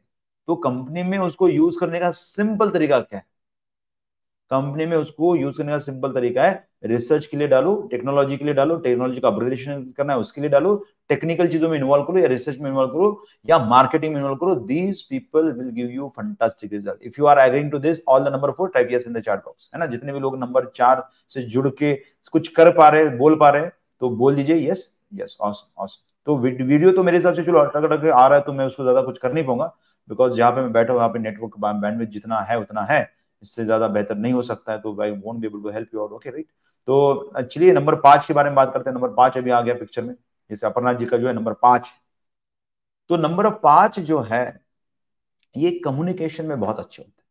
तो 0.48 0.56
कंपनी 0.56 1.02
में 1.02 1.18
उसको 1.18 1.48
यूज़ 1.48 1.80
करने 1.80 2.00
का 2.00 2.10
सिंपल 2.10 2.70
तरीका 2.70 3.00
क्या 3.00 3.18
है? 3.18 3.26
कंपनी 4.50 4.86
में 4.86 4.96
उसको 4.96 5.36
यूज़ 5.36 5.58
करने 5.58 5.72
का 5.72 5.78
सिंपल 5.78 6.12
तरीका 6.12 6.42
है 6.44 6.65
रिसर्च 6.86 7.26
के 7.26 7.36
लिए 7.36 7.48
डालो 7.48 7.74
टेक्नोलॉजी 7.90 8.36
के 8.36 8.44
लिए 8.44 8.54
डालो 8.54 8.76
टेक्नोलॉजी 8.78 9.20
का 9.20 9.28
अपग्रेडेशन 9.28 9.82
करना 9.96 10.12
है, 10.12 10.18
उसके 10.18 10.40
लिए 10.40 10.50
डालो 10.50 10.74
टेक्निकल 11.08 11.48
चीज़ों 11.48 11.68
में 11.70 11.76
इन्वॉल्व 11.78 12.04
करो 12.04 12.18
या 12.18 12.26
रिसर्च 12.28 12.58
में 12.60 12.68
इन्वॉल्व 12.70 12.90
करो 12.90 13.24
या 13.46 13.58
मार्केटिंग 13.66 14.12
में 14.14 14.20
इन्वॉल्व 14.20 14.38
करो 14.38 14.54
these 14.66 15.02
people 15.10 15.50
will 15.52 15.70
give 15.74 15.90
you 15.90 16.12
fantastic 16.16 16.72
result 16.72 17.02
if 17.02 17.14
you 17.18 17.26
are 17.26 17.38
agreeing 17.38 17.70
to 17.70 17.78
this 17.78 18.02
all 18.08 18.24
the 18.24 18.32
number 18.32 18.50
four 18.50 18.70
type 18.74 18.88
yes 18.92 19.06
in 19.08 19.14
the 19.14 19.20
chat 19.20 19.44
box 19.44 19.70
है 19.74 19.80
ना? 19.80 19.86
जितने 19.86 20.12
भी 20.12 20.20
लोग 20.20 20.38
नंबर 20.40 20.70
चार 20.76 21.06
से 21.34 21.42
जुड़ 21.54 21.68
के 21.78 21.94
कुछ 22.32 22.48
कर 22.48 22.72
पा 22.78 22.88
रहे 22.88 23.08
बोल 23.18 23.36
पा 23.40 23.50
रहे 23.50 23.68
तो 24.02 24.10
बोल 24.16 24.36
दीजिए 24.36 24.70
यस 24.70 24.86
यस 25.14 25.36
ऑसम 25.40 25.82
ऑसम 25.82 26.04
तो 26.26 26.36
वीडियो 26.38 26.90
तो 26.92 27.02
मेरे 27.02 27.16
हिसाब 27.16 27.34
से 27.34 27.42
चलो, 27.44 27.58
अटक 27.58 27.84
अटक 27.84 28.04
आ 28.06 28.26
रहा 28.26 28.38
है 28.38 28.44
तो 28.44 28.52
मैं 28.52 28.64
उसको 28.66 28.82
ज़्यादा 28.82 29.02
कुछ 29.02 29.18
कर 29.18 29.32
नहीं 29.32 29.44
पाऊँगा 29.46 29.66
बिकॉज़ 30.08 30.34
जहाँ 30.34 30.50
पे 30.52 30.60
मैं 30.60 30.72
बैठा 30.72 30.92
हूँ, 30.92 30.98
वहाँ 30.98 31.08
पे 31.10 31.18
नेटवर्क 31.18 31.52
बैंडविड्थ 31.58 32.10
जितना 32.12 32.40
है, 32.40 32.58
उतना 32.60 32.82
है, 32.90 33.00
इससे 33.42 33.64
ज़्यादा 33.64 33.88
बेहतर 33.88 34.16
नहीं 34.16 34.32
हो 34.32 34.42
सकता 34.42 34.72
है 34.72 34.78
तो 34.80 35.00
I 35.02 35.10
won't 35.12 35.38
be 35.40 35.46
able 35.46 35.62
to 35.62 35.70
help 35.70 35.94
you 35.94 36.00
out 36.00 36.12
okay 36.12 36.30
right 36.30 36.46
तो 36.88 37.42
चलिए 37.42 37.72
नंबर 37.72 37.94
पाँच 38.00 38.26
के 38.26 38.34
बारे 38.34 38.50
में 38.50 38.56
बात 38.56 38.72
करते 38.74 38.90
हैं। 38.90 38.94
नंबर 38.94 39.14
पाँच 39.14 39.38
अभी 39.38 39.50
आ 39.50 39.60
गया 39.60 39.74
पिक्चर 39.74 40.02
में, 40.02 40.14
जैसे 40.50 40.66
अपर्णा 40.66 40.92
जी 40.92 41.06
का 41.06 41.16
जो 41.18 41.26
है 41.28 41.32
नंबर 41.34 41.52
पाँच। 41.62 41.90
तो 43.10 43.16
नंबर 43.16 43.50
पाँच 43.56 43.98
जो 44.00 44.20
है, 44.22 44.60
ये 45.54 45.70
कम्युनिकेशन 45.84 46.46
में 46.46 46.58
बहुत 46.60 46.78
अच्छे 46.80 47.02
होते 47.02 47.10
हैं। 47.12 47.26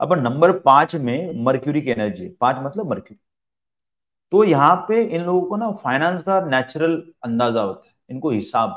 अब 0.00 0.12
नंबर 0.20 0.52
पाँच 0.60 0.94
में 0.96 1.44
मर्क्यूरी 1.44 1.80
की 1.82 1.90
एनर्जी 1.90 2.28
पाँच 2.40 2.56
मतलब 2.58 2.90
मर्क्यूरी 2.90 3.20
तो 4.32 4.42
यहाँ 4.44 4.74
पे 4.88 5.02
इन 5.04 5.22
लोगों 5.22 5.42
को 5.48 5.56
ना 5.56 5.70
फाइनेंस 5.74 6.22
का 6.22 6.40
नेचुरल 6.46 6.96
अंदाज़ा 7.24 7.62
होता 7.62 7.88
है। 7.88 7.94
इनको 8.10 8.30
हिसाब 8.30 8.70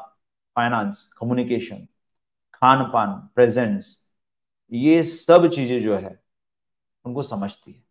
फाइनेंस 0.55 1.03
कम्युनिकेशन 1.17 1.87
खान 2.53 2.83
पान 2.93 3.13
प्रेजेंस 3.35 3.97
ये 4.71 5.01
सब 5.03 5.49
चीज़ें 5.49 5.81
जो 5.83 5.95
है, 5.97 6.19
उनको 7.05 7.21
समझती 7.23 7.71
है। 7.71 7.83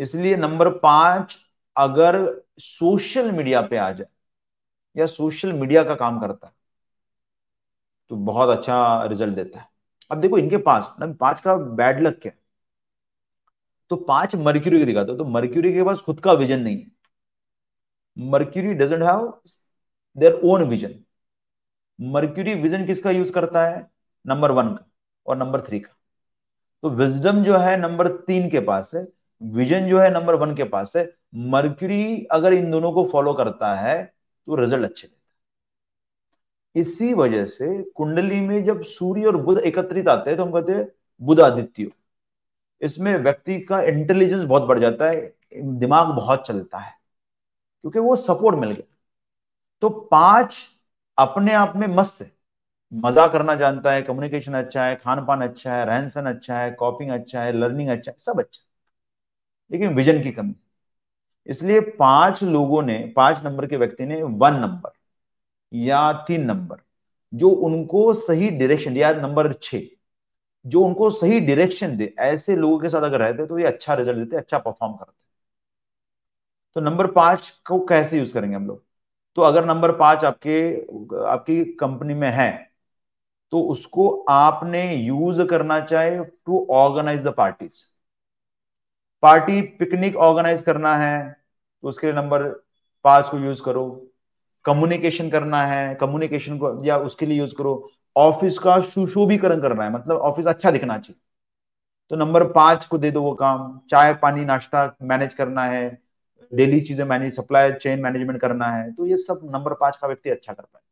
इसलिए 0.00 0.36
नंबर 0.36 0.68
पाँच, 0.78 1.36
अगर 1.76 2.18
सोशल 2.60 3.30
मीडिया 3.32 3.60
पे 3.62 3.76
आ 3.76 3.90
जाए 3.92 4.08
या 4.96 5.06
सोशल 5.08 5.52
मीडिया 5.52 5.84
का 5.84 5.94
काम 5.96 6.20
करता 6.20 6.46
है 6.46 6.52
तो 8.10 8.16
बहुत 8.18 8.48
अच्छा 8.48 9.04
रिज़ल्ट 9.04 9.34
देता 9.34 9.58
है। 9.60 9.68
अब 10.10 10.20
देखो, 10.20 10.38
इनके 10.38 10.56
पास, 10.58 10.94
ना, 11.00 11.06
पाँच 11.20 11.40
का 11.40 11.54
बैड 11.56 12.00
लक 12.02 12.18
क्या 12.22 12.32
तो 13.90 13.96
पाँच 13.98 14.34
मर्क्यूरी 14.36 14.78
को 14.80 14.84
दिखाता 14.86 15.16
तो 15.16 15.24
मर्क्यूरी 15.26 15.72
के 15.72 15.82
पास 15.84 16.00
खुद 16.00 16.20
का 16.20 16.32
विजन 16.32 16.60
नहीं 16.60 16.76
है। 16.78 16.90
Mercury 18.16 18.74
doesn't 18.74 19.02
have 19.02 19.26
their 20.16 20.40
own 20.44 20.62
vision 20.68 20.94
Mercury 21.98 22.54
vision 22.54 22.86
किसका 22.86 23.10
यूज़ 23.10 23.32
करता 23.32 23.64
है? 23.64 23.86
नंबर 24.24 24.50
वन 24.50 24.68
का 24.68 24.84
और 25.26 25.36
नंबर 25.36 25.60
थ्री 25.60 25.80
का। 25.80 25.94
तो 26.82 26.90
विजडम 26.90 27.42
जो 27.44 27.56
है 27.58 27.76
नंबर 27.76 28.08
तीन 28.18 28.48
के 28.50 28.60
पास 28.62 28.94
है। 28.94 29.04
विजन 29.40 29.88
जो 29.88 29.98
है 30.00 30.10
नंबर 30.12 30.34
वन 30.36 30.54
के 30.56 30.64
पास 30.66 30.92
है। 30.96 31.04
मर्क्यूरी 31.50 32.26
अगर 32.32 32.52
इन 32.52 32.70
दोनों 32.70 32.92
को 32.92 33.04
फॉलो 33.12 33.32
करता 33.34 33.74
है 33.76 34.02
तो 34.04 34.54
रिज़ल्ट 34.56 34.84
अच्छे 34.84 35.06
देता 35.06 35.16
है। 36.74 36.80
इसी 36.82 37.12
वजह 37.14 37.44
से 37.46 37.82
कुंडली 37.96 38.40
में 38.40 38.64
जब 38.64 38.82
सूर्य 38.84 39.24
और 39.26 39.36
बुध 39.38 39.58
एकत्रित 39.60 40.08
आते 40.08 40.30
हैं 40.30 40.36
तो 40.36 40.44
हम 40.44 40.52
कहते 40.52 40.72
हैं 40.72 40.86
बुध 41.20 41.40
आदित्य। 41.40 41.90
इसमें 42.82 43.16
व्यक्ति 43.16 43.58
का 43.62 43.80
इंटेलिजेंस 43.84 44.44
बहुत 44.44 44.62
बढ़ 44.62 44.78
जाता 44.78 45.06
है, 45.06 45.20
दिमाग 45.54 46.08
बहुत 46.16 46.46
चलता 46.46 46.78
है, 46.78 46.92
क्योंकि 47.84 47.98
वो 48.00 48.16
सपोर्ट 48.18 48.58
मिल 48.58 48.70
गया। 48.70 48.96
तो 49.82 49.88
पाँच 50.10 50.56
अपने 51.18 51.52
आप 51.54 51.72
में 51.76 51.86
मस्त 51.88 52.22
है। 52.22 52.30
मज़ा 52.92 53.26
करना 53.28 53.54
जानता 53.56 53.92
है 53.92 54.02
कम्युनिकेशन 54.02 54.54
अच्छा 54.54 54.84
है 54.84 54.96
खान 54.96 55.24
पान 55.26 55.42
अच्छा 55.42 55.74
है 55.74 55.84
रहन 55.86 56.08
सहन 56.08 56.26
अच्छा 56.28 56.58
है 56.58 56.70
कॉपिंग 56.72 57.10
अच्छा 57.12 57.42
है 57.42 57.52
लर्निंग 57.54 57.90
अच्छा 57.90 58.10
है, 58.12 58.16
सब 58.20 58.40
अच्छा। 58.40 58.62
लेकिन 59.70 59.94
विजन 59.94 60.22
की 60.22 60.32
कमी। 60.32 60.54
इसलिए 61.46 61.80
पाँच 61.98 62.42
लोगों 62.44 62.82
ने, 62.82 62.98
पाँच 63.16 63.42
नंबर 63.44 63.66
के 63.66 63.76
व्यक्ति 63.76 64.06
ने 64.06 64.22
वन 64.22 64.54
नंबर 64.56 64.92
या 65.72 66.12
तीन 66.26 66.44
नंबर, 66.44 66.76
जो 67.32 67.50
उनको 67.50 68.12
सही 68.14 68.50
डायरेक्शन 68.50 68.96
या 68.96 69.12
नंबर 69.14 69.52
छ 69.62 69.76
जो 70.64 70.82
उनको 70.84 71.10
सही 71.10 71.38
डायरेक्शन 71.40 71.96
दे, 71.96 72.14
ऐसे 72.18 72.56
लोगों 72.56 72.78
के 72.80 72.88
साथ 72.88 73.02
अगर 73.02 73.20
रहते 73.20 73.46
तो 73.46 73.58
ये 73.58 73.66
अच्छा 73.66 73.94
रिज़ल्ट 73.94 74.18
देते 74.18 74.36
अच्छा 74.36 74.58
परफॉर्म 74.58 74.94
करते। 74.94 75.12
तो 76.76 76.80
नंबर 76.80 77.06
पाँच 77.12 77.48
को 77.66 77.78
कैसे 77.86 78.18
यूज़ 78.18 78.32
करेंगे 78.34 78.56
हम 78.56 78.66
लोग? 78.66 78.82
तो 79.36 79.42
अगर 79.42 79.64
नंबर 79.66 79.92
पाँच 79.96 80.24
आपके, 80.24 80.60
आपकी 81.26 81.64
कंपनी 81.74 82.14
में 82.14 82.30
है 82.30 82.50
तो 83.52 83.60
उसको 83.64 84.08
आपने 84.30 84.82
यूज़ 84.96 85.42
करना 85.42 85.80
चाहे 85.80 86.18
to 86.46 86.66
organise 86.72 87.22
the 87.22 87.34
parties 87.34 87.84
party 89.22 89.60
picnic 89.78 90.16
organise 90.16 90.62
करना 90.62 90.96
है 90.96 91.36
तो 91.82 91.88
उसके 91.88 92.06
लिए 92.06 92.16
नंबर 92.16 92.42
पाँच 93.04 93.28
को 93.28 93.38
यूज़ 93.38 93.62
करो। 93.62 93.84
कम्युनिकेशन 94.64 95.30
करना 95.30 95.64
है, 95.66 95.94
कम्युनिकेशन 95.94 96.58
को 96.58 96.82
या 96.84 96.96
उसके 96.98 97.26
लिए 97.26 97.38
यूज़ 97.38 97.54
करो। 97.54 97.90
ऑफ़िस 98.16 98.58
का 98.58 98.80
सुशोभीकरण 98.80 99.60
करना 99.60 99.84
है 99.84 99.92
मतलब 99.92 100.16
ऑफ़िस 100.16 100.46
अच्छा 100.46 100.70
दिखना 100.70 100.98
चाहिए। 100.98 101.20
तो 102.10 102.16
नंबर 102.16 102.44
पाँच 102.52 102.84
को 102.86 102.98
दे 102.98 103.10
दो 103.10 103.22
वो 103.22 103.34
काम। 103.34 103.80
चाय, 103.90 104.14
पानी, 104.14 104.44
नाश्ता 104.44 104.96
मैनेज 105.02 105.34
करना 105.34 105.64
है। 105.64 105.98
डेली 106.52 106.80
चीज़ें 106.80 107.04
मैनेज, 107.04 107.34
सप्लाई 107.36 107.72
चेन 107.72 108.00
मैनेजमेंट 108.00 108.40
करना 108.40 108.66
है। 108.66 108.92
तो 108.92 109.06
ये 109.06 109.16
सब 109.16 109.40
नंबर 109.54 109.74
पाँच 109.74 109.96
का 109.96 110.06
व्यक्ति 110.06 110.30
अच्छा 110.30 110.52
कर 110.52 110.62
पाए। 110.62 110.82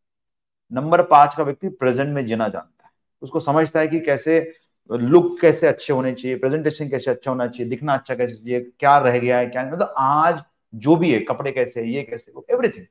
नंबर 0.72 1.02
पाँच 1.02 1.34
का 1.34 1.44
व्यक्ति 1.44 1.68
प्रेजेंट 1.68 2.14
में 2.14 2.26
जीना 2.26 2.48
जानता 2.48 2.84
है। 2.84 2.90
उसको 3.22 3.40
समझता 3.40 3.80
है 3.80 3.88
कि 3.88 4.00
कैसे 4.00 4.40
लुक 4.90 5.40
कैसे 5.40 5.66
अच्छे 5.66 5.92
होने 5.92 6.12
चाहिए 6.14 6.36
प्रेजेंटेशन 6.38 6.88
कैसे 6.88 7.10
अच्छा 7.10 7.30
होना 7.30 7.46
चाहिए, 7.46 7.68
दिखना 7.70 7.94
अच्छा 7.94 8.14
कैसे 8.14 8.34
चाहिए, 8.36 8.60
क्या 8.80 8.98
रह 8.98 9.18
गया 9.18 9.38
है, 9.38 9.46
क्या 9.46 9.64
मतलब 9.64 9.94
आज 9.98 10.42
जो 10.74 10.96
भी 10.96 11.12
है, 11.12 11.20
कपड़े 11.20 11.52
कैसे 11.52 11.80
है, 11.80 11.90
ये 11.90 12.02
कैसे 12.02 12.32
वो 12.32 12.46
एवरीथिंग 12.50 12.86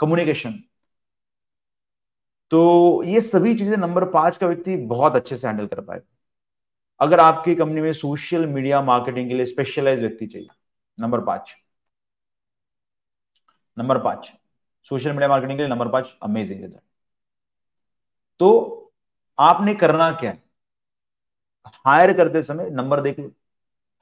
कम्युनिकेशन 0.00 0.62
तो 2.52 3.02
ये 3.04 3.20
सभी 3.20 3.54
चीज़ें 3.54 3.76
नंबर 3.76 4.04
पाँच 4.10 4.36
का 4.36 4.46
व्यक्ति 4.46 4.76
बहुत 4.86 5.16
अच्छे 5.16 5.36
से 5.36 5.46
हैंडल 5.46 5.66
कर 5.66 5.80
पाए 5.80 6.00
अगर 7.00 7.20
आपकी 7.20 7.54
कंपनी 7.54 7.80
में 7.80 7.92
सोशल 7.92 8.46
मीडिया 8.46 8.80
मार्केटिंग 8.82 9.28
के 9.28 9.34
लिए 9.34 9.46
स्पेशलाइज 9.46 10.00
व्यक्ति 10.00 10.26
चाहिए 10.26 10.48
नंबर 10.98 11.20
पाँच। 11.24 11.54
नंबर 13.76 13.98
पाँच 13.98 14.30
सोशल 14.90 15.12
मीडिया 15.12 15.28
मार्केटिंग 15.28 15.58
के 15.58 15.62
लिए 15.62 15.70
नंबर 15.70 15.88
पाँच 15.90 16.16
अमेजिंग 16.22 16.62
रिज़ल्ट 16.62 16.82
तो 18.40 18.92
आपने 19.38 19.74
करना 19.74 20.10
क्या 20.12 20.30
है? 20.30 20.42
हायर 21.86 22.12
करते 22.12 22.42
समय 22.42 22.70
नंबर 22.72 23.00
देख 23.00 23.18
लो। 23.20 23.30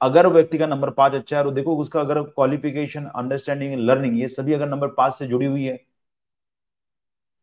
अगर 0.01 0.27
व्यक्ति 0.29 0.57
का 0.57 0.67
नंबर 0.67 0.89
पाँच 0.91 1.13
अच्छा 1.15 1.37
है 1.37 1.43
और 1.45 1.53
देखो 1.53 1.75
उसका 1.77 1.99
अगर 2.01 2.21
क्वालिफिकेशन 2.23 3.05
अंडरस्टैंडिंग 3.07 3.75
लर्निंग 3.81 4.19
ये 4.19 4.27
सभी 4.29 4.53
अगर 4.53 4.69
नंबर 4.69 4.87
पाँच 4.89 5.13
से 5.15 5.27
जुड़ी 5.27 5.45
हुई 5.45 5.63
है, 5.65 5.79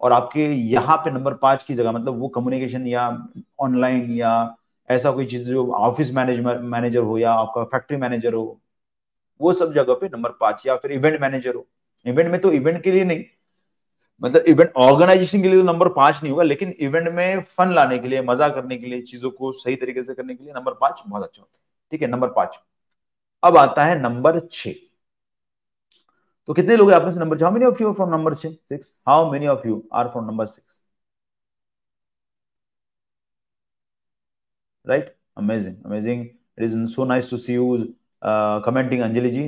और 0.01 0.13
आपके 0.13 0.45
यहाँ 0.47 0.97
पे 0.99 1.11
नंबर 1.11 1.35
पाँच 1.37 1.63
की 1.63 1.75
जगह 1.75 1.93
मतलब 1.93 2.19
वो 2.21 2.29
कम्युनिकेशन 2.31 2.87
या 2.87 3.09
ऑनलाइन 3.61 4.11
या 4.13 4.33
ऐसा 4.89 5.11
कोई 5.13 5.27
चीज़ 5.27 5.45
जो 5.45 5.67
ऑफ़िस 5.75 6.11
मैनेजर 6.15 6.59
मैनेजर 6.61 7.01
हो 7.01 7.19
या 7.19 7.33
आपका 7.33 7.65
फैक्ट्री 7.67 7.97
मैनेजर 7.97 8.35
हो, 8.35 8.61
वो 9.41 9.53
सब 9.53 9.73
जगह 9.75 9.95
पे 9.95 10.09
नंबर 10.09 10.31
पाँच 10.41 10.67
या 10.67 10.77
फिर 10.77 10.93
इवेंट 10.93 11.21
मैनेजर 11.21 11.55
हो। 11.55 11.67
इवेंट 12.07 12.31
में 12.33 12.41
तो 12.41 12.53
इवेंट 12.53 12.83
के 12.85 12.93
लिए 12.93 13.05
नहीं 13.05 13.25
मतलब 14.23 14.45
इवेंट 14.49 14.73
ऑर्गेनाइजेशन 14.79 15.43
के 15.43 15.49
लिए 15.49 15.59
तो 15.59 15.65
नंबर 15.65 15.89
पाँच 15.93 16.21
नहीं 16.23 16.31
होगा, 16.33 16.43
लेकिन 16.45 16.75
इवेंट 16.81 17.09
में 17.15 17.43
फन 17.59 17.73
लाने 17.75 17.99
के 17.99 18.09
लिए, 18.09 18.23
मज़ा 18.23 18.49
करने 18.49 18.77
के 18.79 18.87
लिए, 18.87 19.03
चीज़ों 19.03 19.31
को 19.31 19.53
सही 19.55 19.77
तरीके 19.77 20.03
से 20.03 20.15
करने 20.15 20.35
के 20.35 20.45
लिए 20.45 20.53
नंबर 20.55 20.75
पाँच 20.81 21.03
बहुत 21.07 21.25
अच्छा 21.25 21.41
होता 21.43 21.57
है। 21.59 21.63
ठीक 21.93 22.03
है 22.03 22.09
नंबर 22.09 22.29
पाँच। 22.33 22.59
अब 23.43 23.57
आता 23.59 23.85
है 23.85 24.01
नंबर 24.01 24.41
छ 24.53 24.69
तो 26.49 26.53
कितने 26.55 26.77
लोग 26.77 26.93
आपने 26.93 27.11
से 27.13 27.21
number 27.21 27.43
how 27.43 27.53
many 27.53 27.67
of 27.67 27.83
you 27.83 27.93
from 27.95 28.11
number 28.11 28.35
छ 28.35 28.47
six 28.69 29.01
how 29.09 29.31
many 29.33 29.47
of 29.49 29.67
you 29.69 29.83
are 29.95 30.09
from 30.09 30.25
number 30.27 30.47
six 30.47 30.83
right 34.85 35.15
amazing 35.39 35.77
amazing 35.87 36.25
it 36.25 36.63
is 36.65 36.77
so 36.87 37.05
nice 37.05 37.31
to 37.31 37.37
see 37.37 37.55
you 37.55 37.67
commenting 38.67 39.03
Anjali 39.03 39.31
ji 39.31 39.43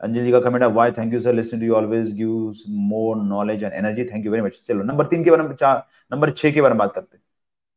Anjali 0.00 0.24
ji 0.24 0.30
का 0.32 0.40
comment 0.40 0.62
है 0.62 0.68
why 0.70 0.92
thank 0.92 1.12
you 1.14 1.20
sir 1.20 1.34
listen 1.34 1.60
to 1.60 1.66
you 1.66 1.74
always 1.74 2.12
gives 2.16 2.62
more 2.68 3.16
knowledge 3.24 3.64
and 3.64 3.72
energy 3.72 4.04
thank 4.04 4.24
you 4.26 4.32
very 4.32 4.42
much 4.44 4.60
चलो 4.68 4.82
number 4.84 5.06
तीन 5.06 5.24
के 5.24 5.30
बारे 5.30 5.42
में 5.42 5.54
number 6.12 6.30
छह 6.30 6.50
के 6.52 6.62
बारे 6.62 6.74
में 6.74 6.78
बात 6.78 6.94
करते 6.94 7.16
हैं। 7.16 7.22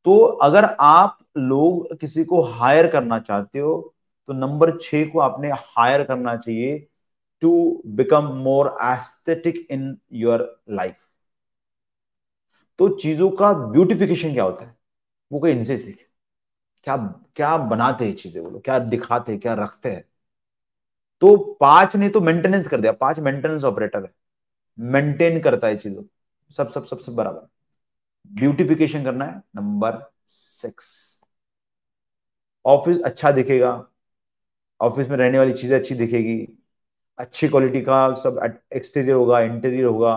तो 0.05 0.17
अगर 0.43 0.65
आप 0.81 1.17
लोग 1.37 1.95
किसी 1.99 2.23
को 2.25 2.41
हायर 2.43 2.87
करना 2.91 3.19
चाहते 3.19 3.59
हो 3.59 3.73
तो 4.29 4.33
नंबर 4.33 4.77
छह 4.81 5.05
को 5.09 5.19
आपने 5.19 5.49
हायर 5.53 6.03
करना 6.03 6.35
चाहिए 6.37 6.77
to 7.41 7.81
become 7.95 8.25
more 8.43 8.75
aesthetic 8.83 9.67
in 9.71 9.97
your 10.13 10.45
life 10.71 10.95
तो 12.79 12.87
चीज़ों 12.97 13.29
का 13.31 13.51
ब्यूटिफिकेशन 13.71 14.33
क्या 14.33 14.43
होता 14.43 14.65
है? 14.65 14.75
वो 15.31 15.39
कोई 15.39 15.51
इनसे 15.51 15.77
सीखे। 15.77 16.05
क्या 16.83 16.95
क्या 17.35 17.55
बनाते 17.57 18.05
हैं 18.05 18.13
चीज़ें 18.15 18.41
वो 18.41 18.49
लोग? 18.49 18.63
क्या 18.63 18.79
दिखाते 18.79 19.31
हैं? 19.31 19.41
क्या 19.41 19.53
रखते 19.53 19.91
हैं? 19.91 20.03
तो 21.23 21.57
पाँच 21.59 21.95
ने 21.95 22.09
तो 22.09 22.21
मेंटेनेंस 22.21 22.67
कर 22.67 22.81
दिया। 22.81 22.91
पाँच 22.91 23.19
मेंटेनेंस 23.19 23.63
ऑपरेटर 23.63 24.03
है। 24.03 24.11
मेंटेन 24.79 25.39
करता 25.41 25.67
है 25.67 25.77
चीज़ों। 25.77 26.03
सब 26.51 26.69
सब 26.69 26.85
सब 26.85 26.99
सब 26.99 27.15
बराबर। 27.15 27.47
ब्यूटिफिकेशन 28.27 29.03
करना 29.03 29.25
है। 29.25 29.37
नंबर 29.55 30.11
सिक्स 30.27 31.21
ऑफ़िस 32.65 33.01
अच्छा 33.01 33.31
दिखेगा। 33.31 33.87
ऑफ़िस 34.81 35.09
में 35.09 35.17
रहने 35.17 35.39
वाली 35.39 35.53
चीज़ें 35.53 35.79
अच्छी 35.79 35.95
दिखेगी। 35.95 36.47
अच्छी 37.17 37.47
क्वालिटी 37.47 37.81
का 37.81 38.13
सब 38.13 38.59
एक्सटीरियर 38.73 39.15
होगा 39.15 39.39
इंटीरियर 39.39 39.85
होगा। 39.85 40.15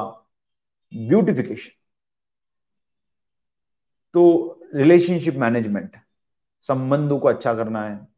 ब्यूटिफिकेशन 0.92 1.70
तो 4.14 4.60
रिलेशनशिप 4.74 5.34
मैनेजमेंट 5.34 5.96
संबंधों 6.60 7.18
को 7.18 7.28
अच्छा 7.28 7.54
करना 7.54 7.84
है। 7.84 8.08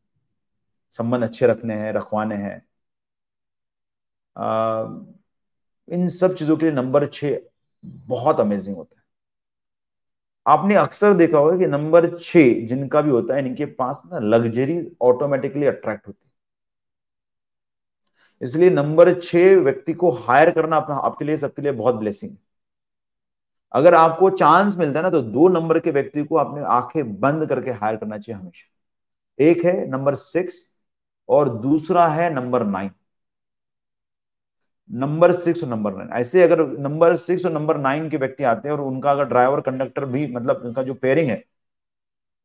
संबंध 0.90 1.24
अच्छे 1.24 1.46
रखने 1.46 1.74
हैं, 1.74 1.92
रखवाने 1.92 2.36
हैं। 2.36 2.67
इन 5.88 6.08
सब 6.10 6.34
चीज़ों 6.36 6.56
के 6.56 6.66
लिए 6.66 6.74
नंबर 6.74 7.06
छ 7.06 7.24
बहुत 7.84 8.40
अमेजिंग 8.40 8.76
होता 8.76 8.96
है। 8.96 9.02
आपने 10.46 10.74
अक्सर 10.76 11.14
देखा 11.14 11.38
होगा 11.38 11.56
कि 11.58 11.66
नंबर 11.66 12.08
छ 12.18 12.36
जिनका 12.68 13.00
भी 13.00 13.10
होता 13.10 13.34
है, 13.34 13.46
इनके 13.46 13.66
पास 13.66 14.02
ना 14.12 14.18
लग्जरी 14.18 14.80
ऑटोमेटिकली 15.02 15.66
अट्रैक्ट 15.66 16.06
होती 16.08 16.24
है। 16.24 16.30
इसलिए 18.40 18.70
नंबर 18.70 19.12
छ 19.20 19.34
व्यक्ति 19.64 19.92
को 19.94 20.10
हायर 20.10 20.50
करना 20.50 20.76
अपना, 20.76 20.94
आपके 20.96 21.24
लिए, 21.24 21.36
सबके 21.36 21.62
लिए 21.62 21.72
बहुत 21.72 21.94
ब्लेसिंग 21.94 22.30
है। 22.30 22.38
अगर 23.74 23.94
आपको 23.94 24.28
चांस 24.30 24.76
मिलता 24.78 24.98
है 24.98 25.02
ना 25.02 25.10
तो 25.10 25.20
दो 25.22 25.48
नंबर 25.48 25.78
के 25.80 25.90
व्यक्ति 25.90 26.24
को 26.24 26.36
अपने 26.36 26.62
आँखें 26.66 27.20
बंद 27.20 27.46
करके 27.48 27.70
हायर 27.72 27.96
करना 27.96 28.18
चाहिए 28.18 28.40
हमेशा। 28.40 28.68
एक 29.38 29.64
है 29.64 29.86
नंबर 29.88 30.14
सिक्स 30.14 30.64
और 31.28 31.48
दूसरा 31.58 32.06
है 32.08 32.32
नंबर 32.34 32.64
नाइन 32.66 32.90
नंबर 34.90 35.32
सिक्स 35.34 35.62
और 35.64 35.68
नंबर 35.70 35.94
नाइन। 35.94 36.08
ऐसे 36.12 36.42
अगर 36.42 36.66
नंबर 36.80 37.16
सिक्स 37.18 37.44
और 37.46 37.52
नंबर 37.52 37.76
नाइन 37.78 38.08
के 38.10 38.16
व्यक्ति 38.16 38.44
आते 38.44 38.68
हैं 38.68 38.74
और 38.76 38.80
उनका 38.82 39.10
अगर 39.10 39.24
ड्राइवर, 39.26 39.60
कंडक्टर 39.62 40.04
भी 40.06 40.26
मतलब 40.28 40.62
उनका 40.64 40.82
जो 40.82 40.94
पेयरिंग 40.96 41.30
है, 41.30 41.42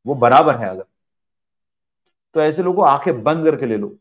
वो 0.06 0.16
बराबर 0.18 0.56
है 0.58 0.70
अगर 0.70 0.86
तो 2.36 2.42
ऐसे 2.42 2.64
लोगों 2.64 2.88
आँखें 2.88 3.24
बंद 3.24 3.46
करके 3.46 3.66
ले 3.66 3.78
लो। 3.78 3.98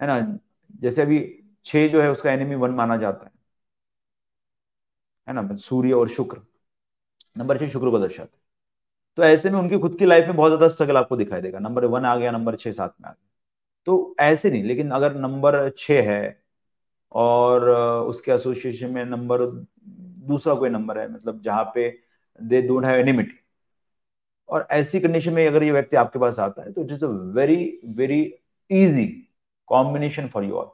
है 0.00 0.06
ना? 0.06 0.38
जैसे 0.80 1.02
अभी 1.02 1.18
छह 1.66 1.86
जो 1.88 2.00
है 2.02 2.10
उसका 2.10 2.32
एनिमी 2.32 2.54
वन 2.56 2.70
माना 2.72 2.96
जाता 2.96 3.24
है। 3.26 3.32
है 5.28 5.34
ना? 5.34 5.56
सूर्य 5.58 5.92
और 5.92 6.08
शुक्र। 6.08 6.40
नंबर 7.38 7.58
छह 7.58 7.68
शुक्र 7.68 7.90
को 7.90 7.98
दर्शाते 7.98 8.38
तो 9.18 9.22
ऐसे 9.24 9.50
में 9.50 9.58
उनकी 9.58 9.78
खुद 9.78 9.98
की 9.98 10.06
लाइफ 10.06 10.26
में 10.26 10.36
बहुत 10.36 10.50
ज़्यादा 10.50 10.68
स्ट्रगल 10.68 10.96
आपको 10.96 11.16
दिखाई 11.16 11.40
देगा। 11.40 11.58
नंबर 11.60 11.84
वन 11.86 12.04
आ 12.04 12.16
गया, 12.16 12.30
नंबर 12.30 12.56
छह 12.56 12.72
सात 12.72 12.94
में 13.00 13.08
आ 13.08 13.12
गया। 13.12 13.25
तो 13.86 14.16
ऐसे 14.20 14.50
नहीं, 14.50 14.62
लेकिन 14.64 14.90
अगर 14.90 15.14
नंबर 15.16 15.68
छह 15.78 16.10
है 16.12 16.22
और 17.12 17.68
उसके 18.08 18.32
एसोसिएशन 18.32 18.90
में 18.92 19.04
नंबर 19.04 19.44
दूसरा 20.28 20.54
कोई 20.54 20.70
नंबर 20.70 20.98
है 20.98 21.08
मतलब 21.12 21.42
जहाँ 21.42 21.64
पे 21.74 21.88
दे 22.38 22.62
डोंट 22.62 22.84
हैव 22.84 23.00
एनिमिटी 23.00 23.38
और 24.48 24.66
ऐसी 24.70 25.00
कंडीशन 25.00 25.32
में 25.32 25.46
अगर 25.46 25.62
ये 25.62 25.70
व्यक्ति 25.72 25.96
आपके 25.96 26.18
पास 26.18 26.38
आता 26.38 26.62
है 26.64 26.72
तो 26.72 26.82
it 26.82 26.92
is 26.92 27.04
a 27.04 27.08
very 27.36 27.56
very 27.96 28.20
easy 28.70 29.06
combination 29.68 30.28
for 30.28 30.44
you 30.44 30.54
all 30.54 30.70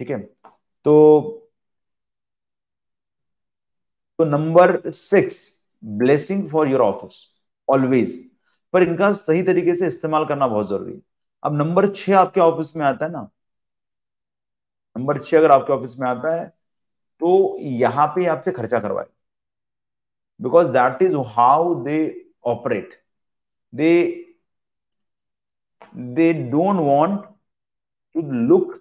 ठीक 0.00 0.10
है? 0.10 0.18
तो 0.86 1.46
तो 4.18 4.24
number 4.24 4.90
six 4.92 5.38
blessing 5.82 6.48
for 6.50 6.68
your 6.68 6.80
office 6.80 7.20
always 7.68 8.16
पर 8.74 8.82
इनका 8.82 9.12
सही 9.14 9.42
तरीके 9.42 9.74
से 9.74 9.86
इस्तेमाल 9.86 10.24
करना 10.26 10.46
बहुत 10.48 10.68
ज़रूरी 10.68 10.92
है। 10.92 11.00
अब 11.42 11.54
नंबर 11.54 11.88
छह 11.94 12.18
आपके 12.18 12.40
ऑफ़िस 12.40 12.74
में 12.76 12.84
आता 12.86 13.04
है 13.04 13.10
ना, 13.12 13.28
नंबर 14.96 15.22
छह 15.22 15.38
अगर 15.38 15.50
आपके 15.52 15.72
ऑफ़िस 15.72 15.98
में 16.00 16.08
आता 16.08 16.34
है 16.34 16.46
तो 17.20 17.58
यहाँ 17.60 18.06
पे 18.16 18.26
आपसे 18.28 18.52
खर्चा 18.52 18.80
करवाए। 18.80 19.06
Because 20.40 20.68
that 20.72 21.02
is 21.02 21.14
how 21.28 21.74
they 21.84 21.98
operate 22.46 23.00
they 23.72 23.90
they 26.14 26.32
don't 26.50 26.80
want 26.80 27.20
to 28.14 28.22
look 28.48 28.74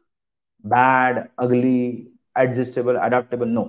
bad 0.63 1.19
ugly 1.39 1.75
adjustable 2.35 2.95
adaptable 2.99 3.49
no 3.49 3.63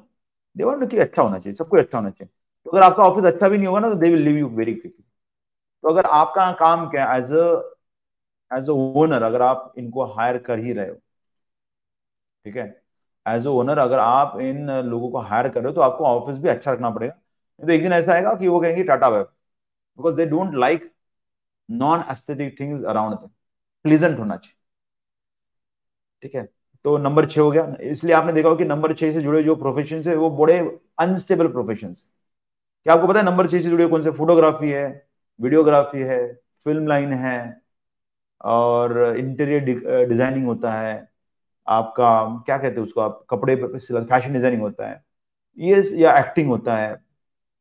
they 0.57 0.65
want 0.65 0.91
कि 0.91 0.99
अच्छा 0.99 1.23
होना 1.23 1.39
चाहिए 1.39 1.57
सब 1.57 1.69
कुछ 1.69 1.81
अच्छा 1.81 1.99
होना 1.99 2.11
चाहिए। 2.11 2.31
तो 2.67 2.71
अगर 2.71 2.83
आपका 2.83 3.05
ऑफ़िस 3.05 3.25
अच्छा 3.27 3.49
भी 3.49 3.57
नहीं 3.59 3.67
होगा 3.67 3.81
ना 3.81 3.89
तो 3.91 3.95
they 3.97 4.11
will 4.11 4.23
leave 4.23 4.37
you 4.39 4.49
very 4.53 4.75
quickly 4.75 5.05
तो 5.85 5.91
अगर 5.91 6.07
आपका 6.15 6.53
काम 6.61 6.89
क्या 6.91 7.15
as 7.17 7.33
a 7.35 7.70
as 8.51 8.69
a 8.71 8.73
owner 8.73 9.23
अगर 9.23 9.43
आप 9.43 9.73
इनको 9.79 10.05
हायर 10.15 10.39
कर 10.41 10.59
ही 10.59 10.73
रहे 10.73 10.89
हो, 10.89 10.97
ठीक 12.47 12.57
है? 12.57 12.65
एज 13.27 13.47
अ 13.47 13.51
ओनर 13.51 13.79
अगर 13.79 13.99
आप 13.99 14.39
इन 14.41 14.71
लोगों 14.83 15.11
को 15.11 15.19
हायर 15.21 15.49
कर 15.49 15.61
रहे 15.61 15.69
हो 15.69 15.75
तो 15.75 15.81
आपको 15.81 16.05
ऑफ़िस 16.07 16.39
भी 16.39 16.49
अच्छा 16.49 16.73
रखना 16.73 16.91
पड़ेगा। 16.91 17.15
तो 17.61 17.73
एक 17.73 17.83
दिन 17.83 17.93
ऐसा 17.93 18.13
आएगा 18.13 18.35
कि 18.37 18.49
वो 18.49 18.61
कहेंगे 18.61 18.85
टाटा 18.85 19.09
web 19.09 19.27
because 19.99 20.17
they 20.17 20.27
don't 20.27 20.55
like 20.57 20.93
non 21.69 22.05
aesthetic 22.13 22.61
things 22.61 22.85
around 22.85 23.17
them 23.17 23.29
pleasant 23.85 24.19
होना 24.19 24.37
चाहिए। 24.37 24.57
ठीक 26.23 26.35
है? 26.35 26.43
तो 26.85 26.97
नंबर 26.99 27.27
छह 27.27 27.41
हो 27.41 27.51
गया। 27.51 27.65
इसलिए 27.83 28.15
आपने 28.15 28.33
देखा 28.33 28.49
हो 28.49 28.57
कि 28.57 28.65
नंबर 28.65 28.95
छह 28.95 29.13
से 29.13 29.21
जुड़े 29.23 29.43
जो 29.43 29.55
प्रोफेशन 29.57 30.03
है, 30.09 30.15
वो 30.17 30.31
बड़े 30.39 30.59
अनस्टेबल 30.99 31.49
प्रोफेशन 31.49 31.87
है। 31.89 31.95
क्या 32.87 32.95
आपको 32.95 33.09
पता 33.09 33.19
है 33.21 33.25
नंबर 33.27 33.49
छह 33.49 33.61
से 33.61 33.71
जुड़े 33.71 33.87
कौन 33.89 34.03
से? 34.05 34.11
फोटोग्राफी 34.13 34.71
है 34.71 34.87
वीडियोग्राफी 35.41 35.99
है 36.03 36.19
फ़िल्म 36.67 36.87
लाइन 36.89 37.13
है 37.15 37.60
और 38.41 39.17
इंटीरियर 39.19 40.07
डिज़ाइनिंग 40.09 40.47
होता 40.47 40.73
है। 40.75 41.09
आपका, 41.67 42.43
क्या 42.47 42.57
कहते 42.59 42.75
हैं 42.77 42.83
उसको 42.83 43.01
आप, 43.01 43.25
कपड़े 43.31 43.57
फ़ैशन 43.57 44.33
डिज़ाइनिंग 44.33 44.63
होता 44.63 44.89
है। 44.89 45.03
ये 45.59 45.83
या 45.97 46.17
एक्टिंग 46.19 46.49
होता 46.49 46.77
है। 46.77 46.93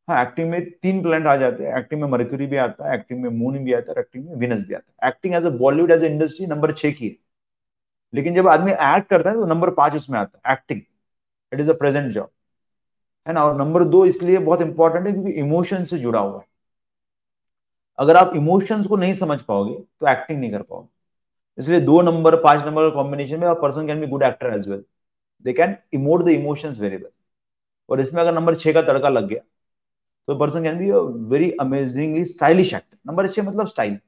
हाँ 0.08 0.22
एक्टिंग 0.22 0.50
में 0.50 0.70
तीन 0.72 1.02
प्लान 1.02 1.26
आ 1.26 1.36
जाते 1.36 1.64
हैं। 1.64 1.76
एक्टिंग 1.78 2.00
में 2.02 2.08
मर्क्यूरी 2.10 2.46
भी 2.46 2.56
आता 2.58 2.88
है 2.88 2.94
एक्टिंग 2.94 3.22
में 3.22 3.28
मून 3.30 3.58
भी 3.64 3.72
आता 3.72 3.92
है 3.92 4.00
एक्टिंग 4.00 4.24
में 4.26 4.34
विनस 4.36 4.66
भी 4.68 4.74
आता 4.74 5.06
है। 5.06 5.08
Acting 5.08 5.34
as 5.34 5.46
a 5.46 5.50
Bollywood 5.58 5.90
as 5.92 6.04
a 6.04 6.08
industry 6.08 6.46
number 6.46 6.72
छह 6.74 6.90
की 6.90 7.08
है। 7.08 7.16
लेकिन 8.12 8.34
जब 8.34 8.48
आदमी 8.48 8.72
एक्ट 8.72 9.08
करता 9.10 9.30
है 9.30 9.36
तो 9.36 9.46
नंबर 9.46 9.70
पाँच 9.72 9.94
उसमें 9.96 10.18
आता 10.18 10.40
है। 10.46 10.54
Acting 10.54 10.80
it 11.52 11.60
is 11.60 11.70
a 11.70 11.74
present 11.74 12.10
job 12.12 12.30
है 13.26 13.34
ना? 13.34 13.44
और 13.44 13.56
नंबर 13.58 13.84
दो 13.86 14.04
इसलिए 14.06 14.38
बहुत 14.40 14.62
इंपॉर्टेंट 14.62 15.06
है, 15.06 15.12
क्योंकि 15.12 15.32
इमोशन 15.32 15.84
से 15.84 15.98
जुड़ा 15.98 16.20
हुआ 16.20 16.38
है। 16.38 16.46
अगर 18.00 18.16
आप 18.16 18.32
इमोशंस 18.36 18.86
को 18.86 18.96
नहीं 18.96 19.14
समझ 19.14 19.40
पाओगे 19.42 19.74
तो 19.74 20.08
एक्टिंग 20.10 20.40
नहीं 20.40 20.50
कर 20.52 20.62
पाओगे। 20.62 20.88
इसलिए 21.58 21.80
दो 21.80 22.00
नंबर 22.02 22.36
पाँच 22.42 22.64
नंबर 22.66 22.90
कॉम्बिनेशन 22.90 23.40
में 23.40 23.54
person 23.62 23.86
can 23.86 24.00
be 24.00 24.06
good 24.06 24.22
actor 24.22 24.54
as 24.54 24.68
well 24.68 24.84
they 25.44 25.52
can 25.52 25.76
emote 25.94 26.24
the 26.24 26.28
emotions 26.30 26.78
very 26.80 26.96
well 26.96 27.10
और 27.88 28.00
इसमें 28.00 28.20
अगर 28.22 28.34
नंबर 28.34 28.54
छह 28.56 28.72
का 28.72 28.82
तड़का 28.82 29.08
लग 29.08 29.28
गया 29.28 29.40
तो 30.28 30.34
person 30.38 30.62
can 30.62 30.78
be 30.78 30.90
very 31.30 31.50
amazingly 31.60 32.24
stylish 32.26 32.72
actor 32.74 32.98
number 33.06 33.28
छह 33.28 33.42
मतलब 33.42 33.68
स्टाइल 33.68 33.98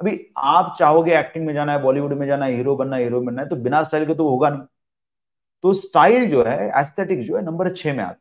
अभी 0.00 0.18
आप 0.36 0.74
चाहोगे 0.78 1.16
एक्टिंग 1.18 1.46
में 1.46 1.52
जाना 1.54 1.72
है 1.72 1.82
बॉलीवुड 1.82 2.12
में 2.12 2.26
जाना 2.26 2.46
है 2.46 2.56
हीरो 2.56 2.76
बनना 2.76 2.96
है 2.96 3.02
हीरो 3.02 3.20
बनना 3.20 3.42
है 3.42 3.48
तो 3.48 3.56
बिना 3.58 3.82
स्टाइल 3.82 4.06
के 4.06 4.14
तो 4.14 4.28
होगा 4.28 4.48
नहीं। 4.50 4.66
तो 5.64 5.72
स्टाइल 5.74 6.30
जो 6.30 6.44
है 6.44 6.68
एस्थेटिक 6.80 7.22
जो 7.26 7.36
है 7.36 7.42
नंबर 7.44 7.74
छह 7.74 7.94
में 7.94 8.02
आता 8.04 8.12
है। 8.12 8.20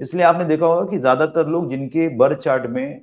इसलिए 0.00 0.24
आपने 0.24 0.44
देखा 0.44 0.66
होगा 0.66 0.90
कि 0.90 0.98
ज़्यादातर 0.98 1.46
लोग 1.48 1.70
जिनके 1.70 2.08
बर्थ 2.16 2.38
चार्ट 2.40 2.66
में 2.66 3.02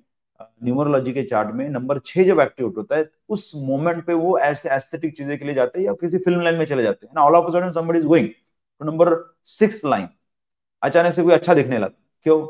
न्यूमरोलॉजी 0.64 1.14
के 1.14 1.24
चार्ट 1.24 1.50
में 1.56 1.68
नंबर 1.70 2.00
छह 2.06 2.24
जब 2.26 2.40
एक्टिवेट 2.40 2.78
होता 2.78 2.98
है 2.98 3.10
उस 3.30 3.52
मोमेंट 3.58 4.06
पे 4.06 4.14
वो 4.14 4.38
ऐसे 4.40 4.70
एस्थेटिक 4.76 5.16
चीज़ें 5.18 5.38
के 5.40 5.46
लिए 5.46 5.54
जाते 5.56 5.80
हैं 5.80 5.86
या 5.86 5.94
किसी 6.02 6.18
फ़िल्म 6.20 6.42
लाइन 6.42 6.58
में 6.58 6.66
चले 6.66 6.84
जाते 6.84 7.08
हैं। 7.08 7.16
All 7.22 7.36
of 7.36 7.48
a 7.48 7.52
sudden 7.54 7.72
somebody 7.72 8.00
is 8.00 8.06
going 8.08 8.30
to 8.30 8.86
number 8.86 9.16
six 9.50 9.84
line 9.86 10.08
अचानक 10.84 11.14
से 11.14 11.24
कोई 11.24 11.34
अच्छा 11.34 11.54
दिखने 11.54 11.78
लगा। 11.78 11.96
क्यों? 12.26 12.48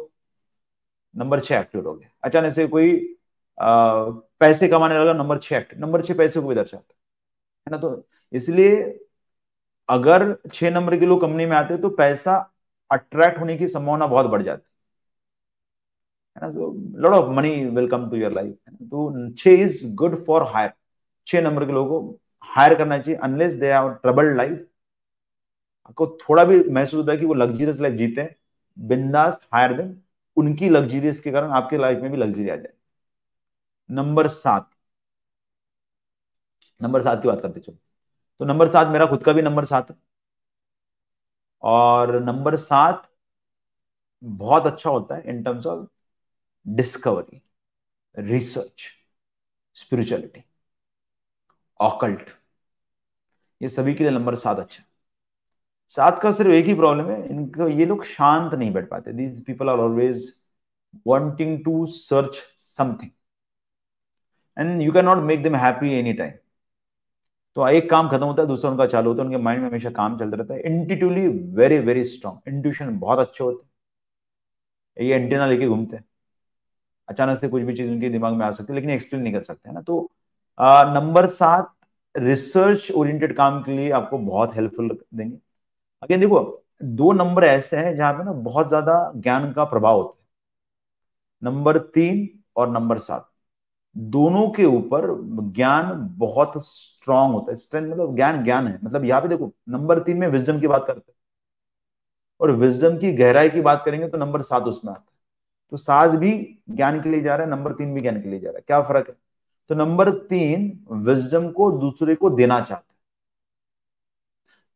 नंबर 1.15 1.39
छह 1.39 1.55
एक्टिवेट 1.55 1.85
हो 1.87 1.93
गया। 1.95 2.09
अचानक 2.23 2.53
से 2.53 2.67
कोई 2.67 2.91
आ, 3.57 4.03
पैसे 4.39 4.67
कमाने 4.67 4.99
लगा 4.99 5.13
नंबर 5.13 5.37
छह 5.39 5.55
एक्टिव 5.57 5.79
नंबर 5.79 6.01
छह 6.03 6.13
पैसे 6.15 6.41
को 6.41 6.47
भी 6.47 6.55
दर्शाता 6.55 6.93
है। 7.67 7.71
ना? 7.71 7.77
तो 7.77 8.07
इसलिए 8.33 8.77
अगर 9.89 10.23
छह 10.53 10.69
नंबर 10.71 10.97
के 10.99 11.05
लोग 11.05 11.21
कंपनी 11.21 11.45
में 11.45 11.55
आते 11.57 11.73
हैं 11.73 11.81
तो 11.81 11.89
पैसा 11.91 12.35
अट्रैक्ट 12.91 13.39
होने 13.39 13.57
की 13.57 13.67
संभावना 13.67 14.07
बहुत 14.07 14.25
बढ़ 14.25 14.41
जाती 14.41 14.61
है। 14.61 14.68
ना 16.41 16.49
तो 16.51 16.71
lot 17.01 17.13
of 17.13 17.29
money 17.35 17.53
will 17.65 17.87
come 17.89 18.09
to 18.09 18.17
your 18.17 18.31
life 18.31 18.55
तो 18.91 19.29
छह 19.33 19.61
इज़ 19.63 19.87
गुड 19.95 20.23
फॉर 20.25 20.43
हायर 20.53 20.73
छह 21.27 21.41
नंबर 21.41 21.65
के 21.65 21.71
लोगों 21.71 22.01
को 22.01 22.19
हायर 22.49 22.75
करना 22.77 22.97
चाहिए 22.97 23.19
unless 23.23 23.53
they 23.55 23.71
have 23.73 23.89
troubled 24.03 24.37
life 24.37 24.65
आपको 25.89 26.05
थोड़ा 26.21 26.43
भी 26.45 26.59
महसूस 26.69 26.99
होता 26.99 27.11
है 27.11 27.17
कि 27.17 27.25
वो 27.25 27.33
लग्जरियस 27.33 27.79
लाइफ 27.79 27.93
जीते 27.97 28.21
हैं, 28.21 28.35
बिंदास 28.77 29.47
हायर 29.53 29.73
देम 29.77 29.95
उनकी 30.37 30.69
लग्जरियस 30.69 31.19
के 31.21 31.31
कारण 31.31 31.51
आपके 31.51 31.77
लाइफ 31.77 32.01
में 32.01 32.11
भी 32.11 32.17
लग्जरी 32.17 32.49
आ 32.49 32.55
जाए. 32.55 32.73
नंबर 33.89 34.27
सात. 34.27 34.69
नंबर 36.81 37.01
सात 37.01 37.21
की 37.21 37.27
बात 37.27 37.41
करते 37.41 37.59
चलो. 37.59 37.77
तो 38.39 38.45
नंबर 38.45 38.67
सात 38.69 38.87
मेरा 38.87 39.05
खुद 39.05 39.23
का 39.23 39.33
भी 39.33 39.41
नंबर 39.41 39.65
सात 39.65 39.89
है. 39.91 39.97
और 41.63 42.19
नंबर 42.23 42.55
सात 42.57 43.07
बहुत 44.23 44.65
अच्छा 44.67 44.89
होता 44.89 45.15
है 45.15 45.29
in 45.29 45.43
terms 45.43 45.65
of 45.67 45.87
discovery 46.65 47.41
research 48.15 48.87
spirituality 49.77 50.43
occult 51.79 52.29
ये 53.61 53.67
सभी 53.67 53.93
के 53.93 54.03
लिए 54.03 54.11
नंबर 54.11 54.35
सात 54.35 54.59
अच्छा 54.59 54.83
सात 55.91 56.19
का 56.21 56.31
सिर्फ़ 56.31 56.51
एक 56.51 56.65
ही 56.65 56.73
प्रॉब्लम 56.73 57.09
है, 57.09 57.27
इनको 57.29 57.67
ये 57.69 57.85
लोग 57.85 58.03
शांत 58.05 58.53
नहीं 58.53 58.71
बैठ 58.73 58.89
पाते। 58.89 59.13
These 59.13 59.43
people 59.45 59.69
are 59.69 59.79
always 59.79 60.33
wanting 61.07 61.63
to 61.65 61.85
search 61.87 62.37
something 62.59 63.11
and 64.57 64.81
you 64.81 64.91
can 64.91 65.05
not 65.05 65.17
make 65.23 65.43
them 65.43 65.55
happy 65.55 65.93
any 65.93 66.13
time 66.13 66.31
तो 67.55 67.67
एक 67.67 67.89
काम 67.89 68.09
खत्म 68.09 68.25
होता 68.25 68.41
है, 68.41 68.47
दूसरा 68.47 68.71
उनका 68.71 68.85
चालू 68.87 69.09
होता 69.09 69.21
है, 69.21 69.27
उनके 69.27 69.41
माइंड 69.43 69.61
में 69.61 69.69
हमेशा 69.69 69.89
काम 69.91 70.17
चलता 70.19 70.37
रहता 70.37 70.53
है। 70.53 70.61
Intuitively 70.65 71.27
very 71.55 71.77
very 71.79 72.03
strong 72.05 72.47
intuition 72.47 72.97
बहुत 72.99 73.19
अच्छे 73.19 73.43
होते 73.43 73.65
हैं। 74.97 75.07
ये 75.07 75.15
एंटेना 75.15 75.45
लेके 75.47 75.67
घूमते 75.67 75.95
हैं। 75.95 76.03
अचानक 77.09 77.39
से 77.39 77.47
कुछ 77.49 77.63
भी 77.63 77.75
चीज़ 77.75 77.89
उनके 77.91 78.09
दिमाग 78.09 78.33
में 78.33 78.45
आ 78.45 78.51
सकती 78.51 78.73
है, 78.73 78.75
लेकिन 78.75 78.89
एक्सप्लेन 78.91 79.21
नहीं 79.23 79.33
कर 79.33 79.41
सकते, 79.41 79.69
है 79.69 79.75
ना? 79.75 79.81
तो 79.81 80.09
नंबर 80.93 81.27
सात 81.29 81.73
रिसर्च 82.15 82.91
ओरिएंटेड 82.93 83.35
काम 83.37 83.61
के 83.63 83.71
लिए 83.71 83.91
आपको 83.93 84.17
बहुत 84.19 84.55
हेल्पफुल 84.55 84.89
देंगे। 85.13 85.37
अगेन 86.03 86.19
देखो, 86.19 86.39
दो 86.83 87.11
नंबर 87.13 87.43
ऐसे 87.45 87.77
हैं 87.77 87.95
जहाँ 87.97 88.13
पे 88.13 88.23
ना 88.25 88.31
बहुत 88.33 88.67
ज़्यादा 88.69 89.11
ज्ञान 89.17 89.51
का 89.53 89.63
प्रभाव 89.65 89.97
होता 89.97 90.13
है। 90.13 90.17
नंबर 91.43 91.77
तीन 91.89 92.27
और 92.57 92.69
नंबर 92.69 92.97
सात, 92.99 93.29
दोनों 93.95 94.49
के 94.51 94.65
ऊपर 94.67 95.07
ज्ञान 95.53 95.91
बहुत 96.17 96.53
स्ट्रांग 96.65 97.33
होता 97.33 97.51
है। 97.51 97.55
स्ट्रेंथ 97.57 97.87
मतलब 97.87 98.15
ज्ञान 98.15 98.43
ज्ञान 98.43 98.67
है। 98.67 98.79
मतलब 98.83 99.05
यहाँ 99.05 99.21
पे 99.21 99.27
देखो 99.27 99.51
नंबर 99.69 99.99
तीन 100.03 100.17
में 100.17 100.27
विजडम 100.29 100.59
की 100.59 100.67
बात 100.67 100.85
करते 100.87 101.11
हैं। 101.11 101.17
और 102.41 102.51
विजडम 102.53 102.97
की 102.97 103.11
गहराई 103.13 103.49
की 103.49 103.61
बात 103.61 103.81
करेंगे 103.85 104.07
तो 104.09 104.17
नंबर 104.17 104.41
सात 104.43 104.63
उसमें 104.65 104.91
आता 104.91 105.01
है। 105.01 105.18
तो 105.71 105.77
सात 105.77 106.11
भी 106.11 106.59
ज्ञान 106.69 107.01
के 107.01 107.09
लिए 107.09 107.21
जा 107.21 107.35
रहा 107.35 107.45
है, 107.45 107.51
नंबर 107.51 107.73
तीन 107.73 107.93
भी 107.93 108.01
ज्ञान 108.01 108.21
के 108.21 108.29
लिए 108.29 108.39
जा 108.39 108.49
रहा 108.49 108.57
है। 108.57 108.63
क्या 108.67 108.81
फ़र्क 108.81 109.07
है? 109.07 109.15
तो 109.69 109.75
नंबर 109.75 110.09
तीन 110.09 110.85
विजडम 110.91 111.51
को 111.51 111.71
दूसरे 111.71 112.15
को 112.15 112.29
देना 112.29 112.61
चाहता 112.61 112.75
है। 112.75 112.99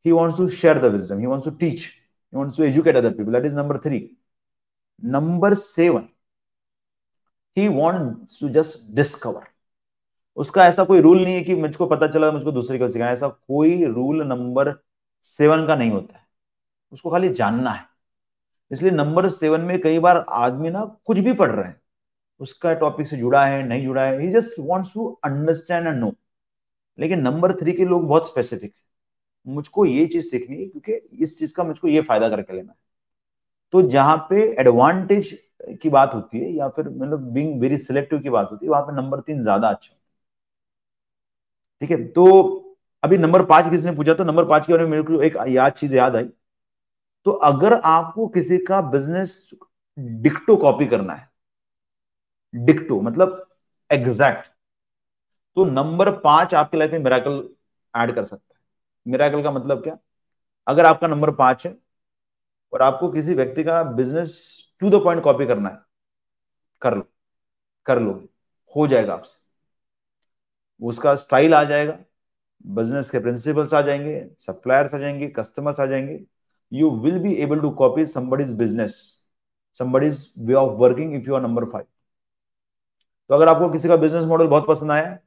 He 0.06 0.19
wants 0.19 0.39
to 0.39 0.60
share 0.60 0.84
the 0.84 0.93
wisdom, 0.93 1.21
he 1.21 1.27
wants 1.34 1.47
to 1.47 1.60
teach, 1.60 1.82
he 2.34 2.41
wants 2.41 2.60
to 2.60 2.73
educate 2.73 3.01
other 3.01 3.19
people, 3.19 3.34
that 3.34 3.51
is 3.51 3.58
number 3.62 3.79
3 3.88 4.08
number 5.03 5.56
7 5.56 6.03
he 7.58 7.69
wants 7.69 8.39
to 8.43 8.49
just 8.49 8.95
discover. 8.99 9.41
उसका 10.36 10.67
ऐसा 10.67 10.84
कोई 10.84 11.01
रूल 11.01 11.23
नहीं 11.23 11.36
है 11.36 11.41
कि 11.41 11.56
मुझको 11.56 11.86
पता 11.86 12.08
चला, 12.08 12.32
मुझको 12.32 12.51
दूसरे 12.51 12.79
को 12.79 12.89
सिखाना 12.89 13.12
ऐसा 13.12 13.27
कोई 13.27 13.86
रूल 13.86 14.23
नंबर 14.23 14.79
सेवन 15.23 15.67
का 15.67 15.75
नहीं 15.75 15.91
होता 15.91 16.17
है। 16.17 16.25
उसको 16.91 17.12
खाली 17.12 17.29
जानना 17.29 17.71
है। 17.71 17.92
इसलिए 18.73 18.91
नंबर 18.91 19.27
सेवन 19.31 19.62
में 19.62 19.79
कई 19.81 19.99
बार 19.99 20.17
आदमी 20.29 20.69
ना 20.71 20.83
कुछ 21.05 21.17
भी 21.19 21.33
पढ़ 21.33 21.51
रहे 21.51 21.65
हैं, 21.65 21.79
उसका 22.41 22.73
टॉपिक 22.75 23.07
से 23.07 23.17
जुड़ा 23.17 23.45
है, 23.45 23.63
नहीं 23.63 23.83
जुड़ा 23.83 24.03
है 24.03 24.19
ही 24.21 24.31
just 24.31 24.59
wants 24.62 24.93
to 24.93 25.07
understand 25.25 25.88
and 25.88 25.97
know 25.97 26.13
लेकिन 26.97 27.21
नंबर 27.21 27.53
थ्री 27.57 27.73
के 27.73 27.86
लोग 27.86 28.07
बहुत 28.07 28.27
स्पेसिफिक 28.27 28.73
है। 29.45 29.53
मुझको 29.53 29.86
ये 29.86 30.05
चीज़ 30.07 30.29
सीखनी 30.29 30.57
है 30.57 30.65
क्योंकि 30.65 30.93
इस 31.23 31.38
चीज़ 31.39 31.55
का 31.55 31.63
मुझको 31.63 31.88
ये 31.88 32.01
फ़ायदा 32.03 32.29
करके 32.29 32.53
लेना 32.53 32.71
है। 32.71 32.77
तो 33.73 33.81
जहाँ 33.89 34.17
पे 34.29 34.41
एडवांटेज 34.62 35.38
की 35.81 35.89
बात 35.89 36.13
होती 36.13 36.39
है 36.39 36.51
या 36.53 36.67
फिर 36.69 36.89
मतलब 36.89 37.31
बींग 37.33 37.59
वेरी 37.62 37.77
सिलेक्टिव 37.79 38.19
की 38.21 38.29
बात 38.29 38.49
होती 38.51 38.65
है, 38.65 38.69
वहाँ 38.71 38.83
पे 38.83 38.95
नंबर 38.95 39.19
तीन 39.21 39.41
ज़्यादा 39.41 39.69
अच्छा 39.69 39.95
ठीक 41.81 41.91
है 41.91 42.03
तो 42.09 42.25
अभी 43.03 43.17
नंबर 43.17 43.43
पाँच 43.45 43.69
किसने 43.69 43.91
पूछा? 43.91 44.13
तो 44.13 44.23
नंबर 44.23 44.45
पाँच 44.45 44.65
के 44.67 44.73
बारे 44.73 44.83
में 44.83 44.91
मेरे 44.91 45.03
को 45.03 45.21
एक 45.23 45.36
याद 45.49 45.71
चीज़ 45.73 45.95
याद 45.95 46.15
आई। 46.15 46.29
तो 47.25 47.31
अगर 47.43 47.73
आपको 47.86 48.27
किसी 48.27 48.57
का 48.57 48.81
बिज़नेस 48.91 49.49
डिक्टो 50.21 50.55
कॉपी 50.57 50.86
करना 50.88 51.13
है 51.13 51.29
डिक्टो 52.53 52.99
मतलब 53.01 53.45
एग्जैक्ट 53.89 54.47
तो 55.57 55.65
नंबर 55.65 56.12
पाँच 56.19 56.53
आपके 56.55 56.77
लाइफ 56.77 56.91
में 56.91 56.99
मेराकल 56.99 57.43
ऐड 57.93 58.13
कर 58.15 58.23
सकता 58.23 58.55
है। 58.55 59.12
मेराकल 59.12 59.43
का 59.43 59.51
मतलब 59.51 59.83
क्या? 59.83 59.97
अगर 60.67 60.86
आपका 60.86 61.07
नंबर 61.07 61.31
पाँच 61.36 61.65
है 61.67 61.75
और 62.73 62.81
आपको 62.81 63.12
किसी 63.12 63.33
व्यक्ति 63.36 63.63
का 63.63 63.81
business 63.93 64.38
to 64.79 64.89
the 64.89 65.03
point 65.03 65.23
copy 65.23 65.45
करना 65.47 65.69
है, 65.69 65.77
कर 66.81 66.95
लो 66.95 67.07
कर 67.86 67.99
लो 68.01 68.13
हो 68.75 68.88
जाएगा 68.88 69.13
आपसे। 69.13 69.38
उसका 70.81 71.13
स्टाइल 71.15 71.53
आ 71.53 71.63
जाएगा 71.63 71.97
बिज़नेस 72.65 73.09
के 73.09 73.19
प्रिंसिपल्स 73.19 73.73
आ 73.73 73.81
जाएँगे 73.81 74.27
सप्लायर्स 74.39 74.93
आ 74.95 74.97
जाएँगे 74.97 75.27
कस्टमर्स 75.29 75.79
आ 75.79 75.86
जाएँगे 75.86 76.17
you 76.79 76.89
will 77.03 77.19
be 77.23 77.31
able 77.45 77.59
to 77.63 77.69
copy 77.79 78.03
somebody's 78.12 78.51
business, 78.62 78.93
somebody's 79.79 80.19
way 80.47 80.55
of 80.62 80.77
working 80.83 81.12
if 81.19 81.27
you 81.27 81.36
are 81.38 81.41
number 81.47 81.65
five 81.71 81.86
तो 83.29 83.36
अगर 83.36 83.47
आपको 83.47 83.69
किसी 83.69 83.88
का 83.88 83.95
बिज़नेस 83.95 84.25
मॉडल 84.25 84.47
बहुत 84.47 84.65
पसंद 84.67 84.91
आया 84.91 85.17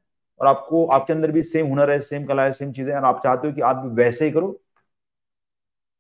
और 0.40 0.46
आपको, 0.46 0.86
आपके 0.86 1.12
अंदर 1.12 1.30
भी 1.32 1.42
सेम 1.42 1.66
हुनर 1.66 1.90
है 1.90 1.98
सेम 2.00 2.24
कला 2.26 2.42
है 2.42 2.52
सेम 2.52 2.72
चीज़ें 2.72 2.94
और 2.94 3.04
आप 3.04 3.20
चाहते 3.24 3.48
हो 3.48 3.54
कि 3.54 3.60
आप 3.60 3.76
भी 3.76 3.94
वैसे 4.02 4.24
ही 4.24 4.30
करो 4.30 4.60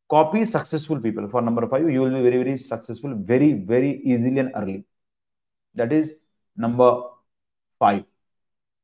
copy 0.08 0.44
successful 0.44 1.00
people 1.02 1.26
for 1.28 1.42
number 1.42 1.66
five 1.68 1.88
you 1.88 2.04
will 2.04 2.14
be 2.14 2.22
very 2.22 2.38
very 2.38 2.56
successful 2.56 3.14
very 3.30 3.52
very 3.52 3.90
easily 3.90 4.40
and 4.40 4.52
early 4.52 4.84
that 5.76 5.92
is 5.92 6.14
number 6.58 6.92
five 7.80 8.04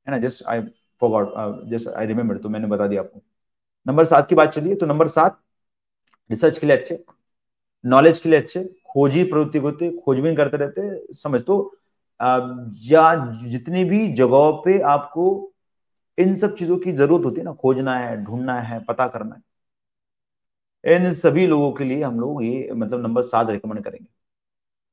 है 0.06 0.10
ना? 0.10 0.18
Just 0.18 0.42
I 0.48 0.62
forgot 1.00 1.64
just 1.70 1.88
I 1.88 2.06
remember 2.06 2.38
तो 2.38 2.48
मैंने 2.48 2.66
बता 2.66 2.86
दिया 2.86 3.00
आपको. 3.02 3.22
नंबर 3.86 4.04
सात 4.04 4.28
की 4.28 4.34
बात 4.34 4.48
चलिए 4.52 4.74
तो 4.74 4.86
नंबर 4.86 5.08
सात 5.08 5.40
रिसर्च 6.32 6.58
के 6.58 6.66
लिए 6.66 6.76
अच्छे 6.76 7.02
नॉलेज 7.84 8.18
के 8.20 8.28
लिए 8.28 8.40
अच्छे, 8.40 8.64
खोजी 8.90 9.22
प्रवृत्ति 9.24 9.58
होते, 9.58 9.90
खोजबीन 9.96 10.36
करते 10.36 10.56
रहते, 10.56 11.14
समझ। 11.14 11.40
तो 11.42 11.56
या 12.84 13.14
जितनी 13.44 13.84
भी 13.84 14.06
जगहों 14.14 14.52
पे 14.64 14.78
आपको 14.88 15.24
इन 16.18 16.34
सब 16.34 16.54
चीज़ों 16.56 16.76
की 16.78 16.92
ज़रूरत 16.92 17.24
होती 17.24 17.40
है 17.40 17.44
ना, 17.44 17.52
खोजना 17.54 17.96
है, 17.98 18.16
ढूंढना 18.24 18.60
है, 18.60 18.78
पता 18.84 19.06
करना 19.08 19.34
है, 19.34 19.42
इन 20.96 21.12
सभी 21.14 21.46
लोगों 21.46 21.72
के 21.72 21.84
लिए 21.84 22.02
हम 22.02 22.20
लोग 22.20 22.42
ये 22.44 22.70
मतलब 22.72 23.02
नंबर 23.02 23.22
सात 23.24 23.50
रिकमेंड 23.50 23.82
करेंगे। 23.84 24.06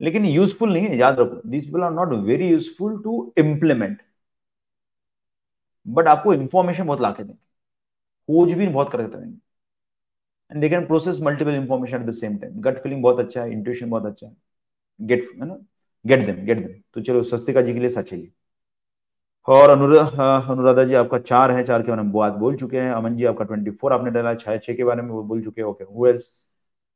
लेकिन 0.02 0.26
यूजफुल 0.26 0.74
नहीं 0.74 0.88
है, 0.88 0.98
याद 0.98 1.20
रखो 1.20 1.42
this 1.50 1.66
people 1.66 1.84
are 1.84 1.92
not 1.94 2.14
very 2.26 2.50
useful 2.50 3.02
to 3.04 3.34
implement 3.38 4.02
but 5.86 6.08
आपको 6.08 6.34
इंफॉर्मेशन 6.34 6.86
बहुत 6.86 7.02
लाके 7.02 7.24
देंगे, 7.24 7.40
खोजबीन 8.30 8.74
बहुत 8.74 8.92
करते 8.92 9.18
रहेंगे 9.18 9.38
and 10.52 10.62
they 10.62 10.70
can 10.70 10.86
process 10.86 11.20
multiple 11.24 11.56
information 11.56 11.98
at 11.98 12.06
the 12.08 12.12
same 12.14 12.38
time 12.38 12.60
gut 12.62 12.82
feeling 12.84 13.02
बहुत 13.04 13.20
अच्छा 13.20 13.42
है 13.42 13.52
इंट्यूशन 13.52 13.90
बहुत 13.90 14.06
अच्छा 14.06 14.28
है। 14.28 14.36
गेट 15.00 15.30
है 15.42 15.48
ना? 15.48 15.58
गेट 16.06 16.26
देम 16.26 16.46
गेट 16.46 16.58
देम 16.58 16.74
तो 16.94 17.02
चलो, 17.02 17.24
स्वस्तिका 17.24 17.62
जी 17.62 17.74
के 17.74 17.80
लिए 17.80 17.90
सच 17.90 18.14
है 18.14 18.28
और 19.48 19.70
अनुराधा 19.70 20.84
जी, 20.84 20.94
आपका 20.94 21.18
चार 21.20 21.52
है, 21.52 21.64
चार 21.64 21.82
के 21.82 21.92
बारे 21.92 22.02
में 22.02 22.12
बात 22.12 22.34
बोल 22.34 22.56
चुके 22.56 22.78
हैं। 22.78 22.92
अमन 22.92 23.16
जी, 23.18 23.26
आपका 23.26 23.46
ट्वेंटी 23.46 23.72
फोर 23.72 23.94
आपने 23.94 24.12
डाला, 24.12 24.34
छह 24.36 24.58
छह 24.58 24.74
के 24.74 24.84
बारे 24.84 25.02
में 25.02 25.10
वो 25.10 25.24
बोल 25.24 25.42
चुके 25.44 25.62
हैं। 25.62 25.68
ओके 25.68 25.84
हु 25.86 26.08
एल्स 26.08 26.30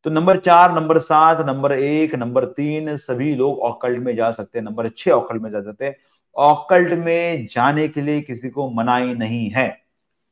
तो 0.06 0.10
नंबर 0.10 0.38
चार, 0.40 0.74
नंबर 0.76 0.98
सात, 1.00 1.46
नंबर 1.48 1.72
एक, 1.74 2.16
नंबर 2.16 2.46
तीन, 2.48 2.96
सभी 2.98 3.34
लोग 3.36 3.60
ऑकल्ट 3.62 4.00
में 4.00 4.16
जा 4.16 4.30
सकते 4.32 4.60
हैं। 4.60 4.66
नंबर 4.66 4.90
छह 4.98 5.12
ऑकल्ट 5.12 5.42
में 5.42 5.50
जा 5.52 5.62
सकते 5.62 5.86
हैं। 5.86 5.96
ऑकल्ट 6.36 6.94
में 6.96 7.48
जाने 7.52 7.88
के 7.88 8.02
लिए 8.02 8.22
किसी 8.22 8.50
को 8.50 8.70
मनाई 8.72 9.14
नहीं 9.14 9.50
है। 9.52 9.68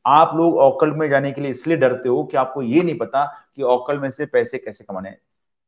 आप 0.04 0.34
लोग 0.36 0.56
ऑकल्ट 0.58 0.94
में 0.94 1.08
जाने 1.08 1.32
के 1.32 1.40
लिए 1.40 1.50
इसलिए 1.50 1.76
डरते 1.76 2.08
हो 2.08 2.22
कि 2.24 2.36
आपको 2.36 2.62
ये 2.62 2.82
नहीं 2.82 2.96
पता 2.98 3.24
कि 3.56 3.62
ऑकल्ट 3.62 4.00
में 4.00 4.10
से 4.10 4.26
पैसे 4.26 4.58
कैसे 4.58 4.84
कमाने 4.84 5.08
हैं। 5.08 5.18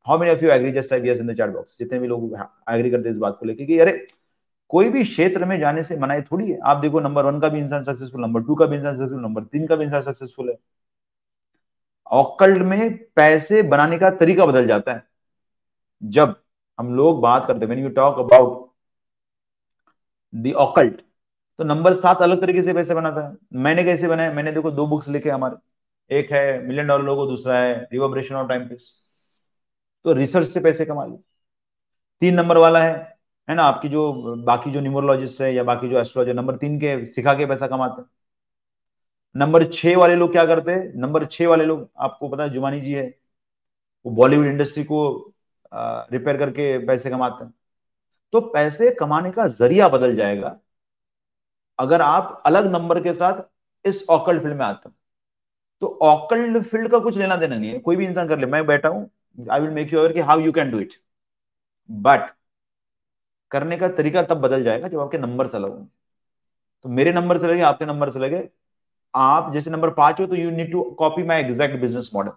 How 0.07 0.19
many 0.19 0.31
of 0.31 0.43
you 0.43 0.49
agree 0.51 0.71
just 0.71 0.89
type 0.89 1.05
in 1.05 1.27
the 1.27 1.35
chat 1.37 1.49
box 1.49 1.77
जितने 1.79 1.99
भी 1.99 2.07
लोग 2.07 2.35
एग्री 2.69 2.91
करते 2.91 3.09
इस 3.09 3.17
बात 3.17 3.37
को 3.39 3.45
लेकर 3.45 3.65
कि 3.65 3.79
अरे, 3.79 4.07
कोई 4.69 4.89
भी 4.89 5.03
क्षेत्र 5.03 5.45
में 5.45 5.59
जाने 5.59 5.83
से 5.83 5.97
मनाई 5.97 6.21
थोड़ी 6.21 6.51
है। 6.51 6.59
आप 6.65 6.77
देखो 6.77 6.99
नंबर 6.99 7.25
वन 7.25 7.39
का 7.39 7.49
भी 7.49 7.59
इंसान 7.59 7.83
सक्सेसफुल 7.83 8.21
नंबर 8.21 8.43
टू 8.43 8.55
का 8.55 8.65
भी 8.65 8.75
इंसान 8.75 8.93
सक्सेसफुल 8.93 9.21
नंबर 9.21 9.43
तीन 9.43 9.67
का 9.67 9.75
भी 9.75 9.85
इंसान 9.85 10.01
सक्सेसफुल 10.01 10.49
है। 10.49 10.55
ऑकल्ट 12.11 12.57
में 12.57 12.97
पैसे 13.15 13.61
बनाने 13.63 13.97
का 13.97 14.09
तरीका 14.09 14.45
बदल 14.45 14.67
जाता 14.67 14.93
है। 14.93 15.03
जब 16.03 16.35
हम 16.79 16.93
लोग 16.95 17.21
बात 17.21 17.45
करते 17.47 17.59
हैं 17.59 17.67
when 17.67 17.83
you 17.83 17.89
talk 17.89 18.19
about 18.19 18.69
the 20.33 20.53
occult 20.53 21.01
तो 21.59 21.63
नंबर 21.63 21.93
सात 21.93 22.21
अलग 22.21 22.41
तरीके 22.41 22.61
से 22.63 22.73
पैसे 22.73 22.95
बनाता 22.95 23.27
है। 23.27 23.35
मैंने 23.61 23.83
कैसे 23.83 24.07
बनाया 24.07 24.31
मैंने 24.33 24.51
देखो 24.51 24.71
दो 24.71 24.85
बुक्स 24.87 25.07
लिखे 25.09 25.29
हमारे। 25.29 25.55
एक 26.11 26.31
है 26.31 26.61
मिलियन 26.67 26.87
डॉलर 26.87 27.03
लोगो 27.03 27.25
दूसरा 27.27 27.59
है 27.59 27.73
रिवर्बरेशन 27.93 28.35
ऑफ़ 28.35 28.47
टाइम 28.49 28.67
पीस 28.69 28.91
तो 30.05 30.13
रिसर्च 30.13 30.47
से 30.49 30.59
पैसे 30.59 30.85
कमा 30.85 31.05
लो 31.05 31.21
तीन 32.21 32.35
नंबर 32.35 32.57
वाला 32.57 32.83
है 32.83 32.93
है 33.47 33.55
ना? 33.55 33.63
आपकी 33.63 33.89
जो, 33.89 34.35
बाकी 34.37 34.71
जो 34.71 34.81
न्यूमरोलॉजिस्ट 34.81 35.41
है 35.41 35.53
या 35.53 35.63
बाकी 35.63 35.89
जो 35.89 35.99
एस्ट्रोलॉजर 35.99 36.33
नंबर 36.33 36.55
तीन 36.57 36.77
के 36.79 37.05
सिखा 37.05 37.33
के 37.33 37.45
पैसा 37.45 37.67
कमाते 37.67 38.01
हैं। 38.01 38.07
नंबर 39.35 39.63
छह 39.73 39.95
वाले 39.97 40.15
लोग 40.15 40.31
क्या 40.31 40.45
करते 40.45 40.71
हैं? 40.71 40.91
नंबर 40.95 41.25
छह 41.25 41.47
वाले 41.47 41.65
लोग, 41.65 41.89
आपको 41.97 42.29
पता 42.29 42.43
है 42.43 42.49
जुमानी 42.49 42.81
जी 42.81 42.93
है। 42.93 43.05
वो 44.05 44.11
बॉलीवुड 44.13 44.45
इंडस्ट्री 44.47 44.83
को 44.83 45.33
रिपेयर 45.73 46.37
करके 46.37 46.77
पैसे 46.87 47.09
कमाते 47.09 47.43
हैं। 47.45 47.53
तो 48.33 48.41
पैसे 48.43 48.91
कमाने 48.91 49.31
का 49.31 49.47
ज़रिया 49.49 49.87
बदल 49.89 50.15
जाएगा। 50.15 50.57
अगर 51.79 52.01
आप 52.01 52.41
अलग 52.45 52.71
नंबर 52.71 53.01
के 53.03 53.13
साथ 53.13 53.41
इस 53.85 54.05
ऑकल्ड 54.09 54.41
फ़ील्ड 54.41 54.57
में 54.57 54.65
आते 54.65 54.89
हो 54.89 54.95
तो 55.81 55.87
ऑकल्ड 56.03 56.61
फ़ील्ड 56.63 56.91
का 56.91 56.99
कुछ 56.99 57.17
लेना 57.17 57.35
देना 57.35 57.57
नहीं 57.57 57.71
है। 57.71 57.79
कोई 57.79 57.95
भी 57.95 58.05
इंसान 58.05 58.27
कर 58.27 58.39
ले, 58.39 58.45
मैं 58.45 58.65
बैठा 58.67 58.89
हूँ 58.89 59.09
I 59.51 59.59
will 59.59 59.69
make 59.71 59.93
you 59.93 59.99
aware 59.99 60.13
कि 60.13 60.19
how 60.21 60.39
you 60.39 60.51
can 60.51 60.71
do 60.71 60.79
it 60.79 60.93
but 61.89 62.29
करने 63.51 63.77
का 63.77 63.87
तरीका 63.91 64.21
तब 64.23 64.41
बदल 64.41 64.63
जाएगा 64.63 64.87
जब 64.87 64.99
आपके 64.99 65.17
नंबर 65.17 65.47
से 65.47 65.57
अलग 65.57 65.71
होंगे 65.71 65.87
तो 66.85 66.89
मेरे 66.91 67.13
नंबर 67.13 67.37
से 67.39 67.47
लगे 67.47 67.61
आपके 67.63 67.85
नंबर 67.85 68.11
से 68.11 68.19
लगे 68.19 68.47
आप 69.13 69.51
जैसे 69.53 69.71
नंबर 69.71 69.89
पाँच 69.93 70.19
हो 70.21 70.25
तो 70.27 70.35
you 70.35 70.49
need 70.51 70.71
to 70.71 70.83
copy 70.99 71.23
my 71.23 71.41
exact 71.41 71.79
business 71.81 72.09
model 72.15 72.31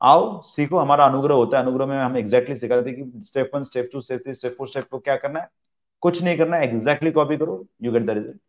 आओ, 0.00 0.42
सीखो, 0.42 0.78
हमारा 0.78 1.04
अनुग्रह 1.06 1.34
होता 1.34 1.58
है। 1.58 1.62
अनुग्रह 1.64 1.86
में 1.86 1.96
हम 1.98 2.16
एग्जैक्टली 2.16 2.56
सिखाते 2.56 2.90
हैं 2.90 3.04
कि 3.04 3.24
step 3.26 3.50
one 3.54 3.62
step 3.64 3.88
two 3.92 4.00
step 4.00 4.22
three 4.24 4.34
step 4.34 4.54
four 4.58 4.68
step 4.68 4.84
four 4.90 5.00
क्या 5.04 5.16
करना 5.16 5.40
है। 5.40 5.48
कुछ 6.02 6.22
नहीं 6.22 6.36
करना 6.38 6.56
है 6.56 6.64
एग्जैक्टली 6.64 7.10
कॉपी 7.12 7.36
करो 7.36 7.64
you 7.82 7.92
get 7.92 8.06
the 8.06 8.10
result 8.10 8.40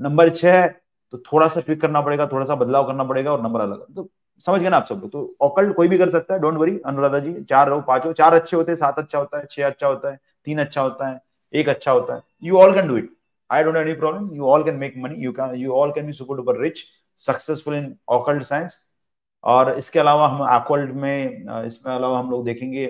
number 0.00 0.30
छह 0.30 0.66
तो 1.12 1.18
थोड़ा 1.32 1.48
सा 1.48 1.60
ट्विक 1.60 1.80
करना 1.80 2.00
पड़ेगा 2.00 2.26
थोड़ा 2.26 2.44
सा 2.46 2.54
बदलाव 2.54 2.86
करना 2.86 3.04
पड़ेगा 3.04 3.32
और 3.32 3.42
नंबर 3.42 3.60
अलग। 3.60 3.84
तो 3.96 4.08
समझ 4.44 4.60
गए 4.60 4.68
ना 4.68 4.76
आप 4.76 4.86
सब 4.86 4.94
लोग? 4.94 5.10
तो 5.12 5.36
ऑकल्ट 5.42 5.74
कोई 5.76 5.88
भी 5.88 5.98
कर 5.98 6.10
सकता 6.10 6.34
है 6.34 6.40
डोंट 6.40 6.54
वरी 6.58 6.78
अनुराधा 6.86 7.18
जी, 7.18 7.34
चार 7.42 7.68
रहो, 7.68 7.80
पाँच 7.82 8.04
हो 8.06 8.12
चार 8.12 8.34
अच्छे 8.34 8.56
होते 8.56 8.72
हैं, 8.72 8.76
सात 8.76 8.98
अच्छा 8.98 9.18
होता 9.18 9.38
है, 9.38 9.46
छह 9.50 9.66
अच्छा 9.66 9.86
होता 9.86 10.10
है, 10.10 10.18
तीन 10.46 10.58
अच्छा 10.60 10.80
होता 10.80 11.08
है, 11.08 11.20
एक 11.52 11.68
अच्छा 11.68 11.92
होता 11.92 12.14
है। 12.14 12.20
You 12.42 12.58
all 12.58 12.74
can 12.74 12.88
do 12.88 12.96
it 12.96 13.10
I 13.50 13.62
don't 13.64 13.76
any 13.76 13.92
problem 13.94 14.34
you 14.36 14.46
all 14.46 14.64
can 14.64 14.76
make 14.76 14.94
money 14.98 15.24
you 15.24 15.32
can 15.32 15.54
you 15.56 15.72
all 15.72 15.92
can 15.92 16.06
be 16.06 16.12
super 16.12 16.36
duper 16.36 16.60
rich 16.60 16.82
successful 17.18 17.74
in 17.74 17.94
occult 18.08 18.42
science 18.42 18.78
और 19.44 19.76
इसके 19.78 19.98
अलावा 19.98 20.28
हम 20.28 20.42
एक्वल्ट 20.54 20.90
में, 20.94 21.64
इसमें 21.66 21.94
अलावा 21.94 22.18
हम 22.18 22.30
लोग 22.30 22.44
देखेंगे 22.44 22.84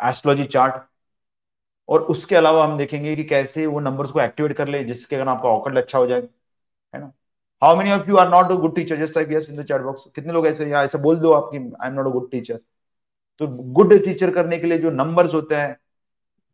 एस्ट्रोलॉजी 0.00 0.44
चार्ट 0.46 0.74
और 1.90 2.02
उसके 2.04 2.36
अलावा 2.36 2.64
हम 2.64 2.76
देखेंगे 2.78 3.14
कि 3.16 3.24
कैसे 3.24 3.66
वो 3.66 3.80
नंबर्स 3.80 4.10
को 4.10 4.20
एक्टिवेट 4.20 4.52
कर 4.56 4.68
ले, 4.68 4.82
जिसके 4.84 5.16
कारण 5.16 5.28
आपका 5.28 5.48
ऑकल्ट 5.48 5.78
अच्छा 5.78 5.98
हो 5.98 6.06
जाएगा 6.06 6.28
है 6.94 7.00
ना? 7.00 7.12
How 7.62 7.76
many 7.76 7.92
of 7.92 8.08
you 8.10 8.16
are 8.16 8.28
not 8.30 8.50
a 8.52 8.54
good 8.56 8.74
teacher 8.76 8.96
just 8.96 9.14
type 9.14 9.32
yes 9.32 9.48
in 9.50 9.56
the 9.56 9.64
chat 9.66 9.82
box 9.82 10.04
कितने 10.14 10.32
लोग 10.32 10.46
ऐसे 10.46 10.66
या 10.66 10.82
ऐसा 10.84 10.98
बोल 10.98 11.16
दो 11.16 11.32
आपकी 11.32 11.58
I 11.58 11.88
am 11.88 11.94
not 11.94 12.06
a 12.06 12.10
good 12.10 12.30
teacher 12.30 12.60
तो 13.40 13.46
गुड 13.74 13.94
टीचर 14.04 14.30
करने 14.30 14.58
के 14.58 14.66
लिए 14.66 14.78
जो 14.78 14.90
नंबर्स 14.90 15.34
होते 15.34 15.54
हैं, 15.54 15.76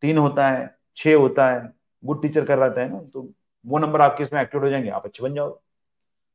तीन 0.02 0.18
होता 0.18 0.48
है, 0.48 0.74
छह 0.96 1.14
होता 1.16 1.48
है 1.50 1.62
गुड 2.02 2.22
टीचर 2.22 2.44
कर 2.44 2.58
रहा 2.58 2.80
है 2.80 2.88
ना 2.92 3.00
तो 3.14 3.28
वो 3.64 3.78
नंबर 3.78 4.00
आपके 4.00 4.22
इसमें 4.22 4.40
एक्टिवेट 4.42 4.64
हो 4.64 4.70
जाएँगे। 4.70 4.90
आप 4.90 5.04
अच्छे 5.04 5.22
बन 5.22 5.34
जाओ। 5.34 5.48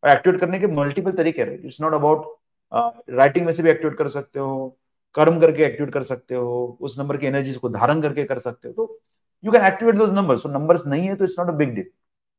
और 0.03 0.09
एक्टिवेट 0.09 0.39
करने 0.39 0.59
के 0.59 0.67
मल्टीपल 0.67 1.11
तरीके 1.11 1.41
हैं। 1.41 1.59
इट्स 1.65 1.81
नॉट 1.81 1.93
अबाउट 1.93 2.25
राइटिंग 3.09 3.45
में 3.45 3.53
से 3.53 3.63
भी 3.63 3.69
एक्टिवेट 3.69 3.97
कर 3.97 4.09
सकते 4.09 4.39
हो। 4.39 4.77
कर्म 5.15 5.39
करके 5.39 5.63
एक्टिवेट 5.63 5.93
कर 5.93 6.03
सकते 6.03 6.35
हो, 6.35 6.77
उस 6.81 6.97
नंबर 6.99 7.17
की 7.17 7.27
एनर्जी 7.27 7.53
को 7.53 7.69
धारण 7.69 8.01
करके 8.01 8.23
कर 8.23 8.39
सकते 8.39 8.67
हो 8.67 8.73
तो 8.73 8.99
you 9.43 9.51
can 9.51 9.65
activate 9.65 9.95
those 9.95 10.11
numbers 10.13 10.41
so 10.43 10.49
numbers 10.49 10.85
नहीं 10.87 11.07
है 11.07 11.15
तो 11.15 11.23
it's 11.23 11.35
not 11.39 11.49
a 11.49 11.53
big 11.57 11.73
deal 11.75 11.89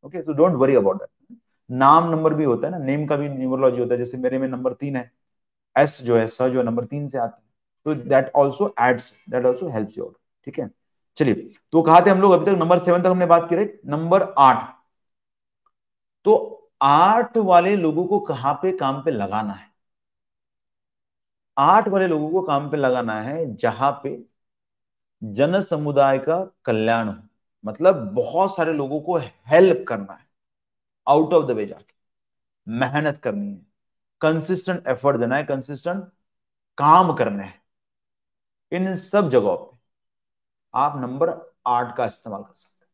okay 0.04 0.22
so 0.22 0.32
don't 0.32 0.54
worry 0.56 0.74
about 0.76 0.98
that 0.98 1.38
नाम 1.70 2.10
नंबर 2.10 2.34
भी 2.34 2.44
होता 2.44 2.66
है 2.66 2.72
ना 2.72 2.84
नेम 2.84 3.06
का 3.06 3.16
भी 3.16 3.28
न्यूमरोलॉजी 3.28 3.80
होता 3.80 3.94
है, 3.94 3.98
जैसे 3.98 4.18
मेरे 4.18 4.38
में 4.38 4.48
नंबर 4.48 4.72
तीन 4.74 4.96
है 4.96 5.10
एस 5.76 5.98
जो 6.02 6.16
है 6.16 6.26
स 6.28 6.42
जो 6.42 6.58
है 6.58 6.64
नंबर 6.66 6.84
तीन 6.84 7.06
से 7.08 7.18
आता 7.18 7.36
है 7.36 7.42
तो 7.86 7.94
that 8.08 8.30
also 8.36 8.74
adds 8.80 9.12
that 9.30 9.44
also 9.46 9.68
helps 9.70 9.98
you 9.98 10.04
out 10.04 10.16
ठीक 10.46 10.58
है? 10.58 10.68
चलिए 11.18 11.34
तो 11.72 11.82
कहा 11.82 12.00
थे 12.06 12.10
हम 12.10 12.20
लोग 12.20 12.32
अभी 12.32 12.44
तक? 12.46 12.58
नंबर 12.58 12.78
सेवन 12.78 13.02
तक 13.02 13.06
हमने 13.06 13.26
बात 13.26 13.46
की 13.48 13.56
राइट 13.56 13.80
नंबर 13.86 14.22
आठ. 14.38 14.64
तो 16.26 16.70
आठ 16.82 17.36
वाले 17.38 17.74
लोगों 17.76 18.04
को 18.06 18.18
कहाँ 18.22 18.54
पे 18.62 18.72
काम 18.78 19.02
पे 19.04 19.10
लगाना 19.10 19.52
है? 19.52 19.66
आठ 21.56 21.88
वाले 21.88 22.06
लोगों 22.06 22.30
को 22.30 22.42
काम 22.42 22.70
पे 22.70 22.76
लगाना 22.76 23.20
है, 23.22 23.54
जहाँ 23.56 23.90
पे 24.04 24.16
जन 25.22 25.60
समुदाय 25.60 26.18
का 26.18 26.36
कल्याण 26.64 27.08
हो। 27.08 27.14
मतलब 27.64 27.96
बहुत 28.14 28.56
सारे 28.56 28.72
लोगों 28.72 29.00
को 29.00 29.18
हेल्प 29.18 29.84
करना 29.88 30.12
है। 30.12 30.26
आउट 31.08 31.34
ऑफ़ 31.34 31.46
द 31.46 31.50
वे 31.50 31.66
जाके। 31.66 31.94
मेहनत 32.66 33.18
करनी 33.18 33.48
है। 33.48 33.66
कंसिस्टेंट 34.20 34.86
एफर्ट 34.88 35.16
देना 35.16 35.36
है 35.36 35.44
कंसिस्टेंट 35.44 36.04
काम 36.78 37.14
करने 37.14 37.44
है। 37.44 37.62
इन 38.72 38.94
सब 38.96 39.28
जगहों 39.30 39.56
पे 39.56 39.78
आप 40.74 40.96
नंबर 40.96 41.30
आठ 41.66 41.96
का 41.96 42.06
इस्तेमाल 42.06 42.42
कर 42.42 42.54
सकते 42.56 42.86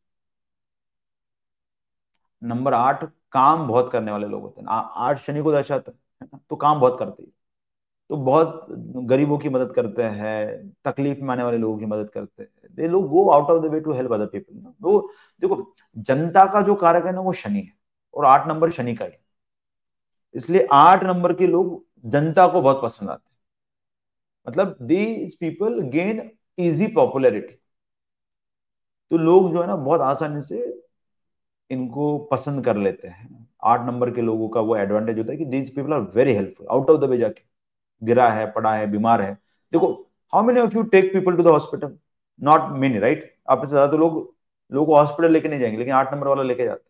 हैं। 2.42 2.48
नंबर 2.48 2.74
आठ 2.74 3.04
काम 3.32 3.68
बहुत 3.68 3.90
करने 3.92 4.12
वाले 4.12 4.26
लोग 4.26 4.42
होते 4.42 4.60
हैं। 4.60 4.68
आठ 4.70 5.18
शनि 5.18 5.42
को 5.42 5.52
दर्शाते 5.52 5.92
हैं 6.22 6.40
तो 6.50 6.56
काम 6.56 6.80
बहुत 6.80 6.98
करते 6.98 7.22
हैं। 7.22 7.32
तो 8.10 8.16
बहुत 8.18 8.66
गरीबों 9.06 9.38
की 9.38 9.48
मदद 9.48 9.72
करते 9.74 10.02
हैं, 10.02 10.70
तकलीफ़ 10.84 11.18
में 11.20 11.32
आने 11.32 11.42
वाले 11.44 11.58
लोगों 11.58 11.78
की 11.78 11.86
मदद 11.86 12.10
करते 12.10 12.42
हैं। 12.42 12.74
दे 12.76 12.88
लोग 12.88 13.08
go 13.10 13.28
out 13.30 13.50
of 13.50 13.62
the 13.62 13.70
way 13.72 13.80
to 13.80 13.92
help 13.92 14.12
other 14.12 14.26
people 14.26 14.72
वो 14.82 15.00
देखो, 15.42 15.74
जनता 15.96 16.44
का 16.52 16.62
जो 16.62 16.74
कारक 16.76 17.06
है 17.06 17.12
ना, 17.12 17.20
वो 17.20 17.32
शनि 17.34 17.60
है 17.60 17.72
और 18.14 18.24
आठ 18.26 18.48
नंबर 18.48 18.70
शनि 18.70 18.94
का 18.94 19.04
है 19.04 19.18
इसलिए 20.34 20.66
आठ 20.72 21.04
नंबर 21.04 21.32
के 21.34 21.46
लोग 21.46 21.84
जनता 22.06 22.46
को 22.48 22.60
बहुत 22.62 22.80
पसंद 22.82 23.10
आते 23.10 23.22
हैं। 23.24 23.36
मतलब 24.46 24.76
these 24.82 25.34
people 25.38 25.80
gain 25.90 26.30
easy 26.58 26.86
popularity 26.94 27.54
तो 29.10 29.16
लोग 29.18 29.50
जो 29.52 29.60
है 29.60 29.66
ना, 29.66 29.76
बहुत 29.76 30.00
आसानी 30.00 30.40
से 30.42 30.64
इनको 31.70 32.16
पसंद 32.30 32.64
कर 32.64 32.76
लेते 32.76 33.08
हैं। 33.08 33.46
आठ 33.64 33.86
नंबर 33.86 34.10
के 34.10 34.22
लोगों 34.22 34.48
का 34.48 34.60
वो 34.60 34.76
एडवांटेज 34.76 35.18
होता 35.18 35.32
है 35.32 35.38
कि 35.38 35.44
these 35.46 35.74
people 35.76 35.92
are 35.92 36.00
very 36.14 36.34
helpful 36.34 36.66
out 36.70 36.90
of 36.90 37.00
the 37.00 37.04
way 37.04 37.18
जाके। 37.18 37.47
गिरा 38.02 38.28
है, 38.30 38.50
पड़ा 38.52 38.74
है, 38.74 38.86
बीमार 38.90 39.20
है। 39.22 39.32
देखो 39.72 39.92
how 40.32 40.42
many 40.44 40.60
of 40.60 40.74
you 40.76 40.82
take 40.84 41.12
people 41.12 41.36
to 41.36 41.42
the 41.42 41.46
hospital 41.48 41.96
not 42.40 42.70
many 42.78 42.98
right 42.98 43.34
आप 43.48 43.64
से 43.64 43.70
ज़्यादा 43.70 43.90
तो 43.92 43.96
लोग, 43.98 44.34
लोगों 44.72 44.86
को 44.86 44.96
हॉस्पिटल 44.96 45.32
लेके 45.32 45.48
नहीं 45.48 45.60
जाएँगे, 45.60 45.78
लेकिन 45.78 45.94
आठ 45.94 46.12
नंबर 46.14 46.28
वाला 46.28 46.42
लेके 46.44 46.64
जाते 46.64 46.80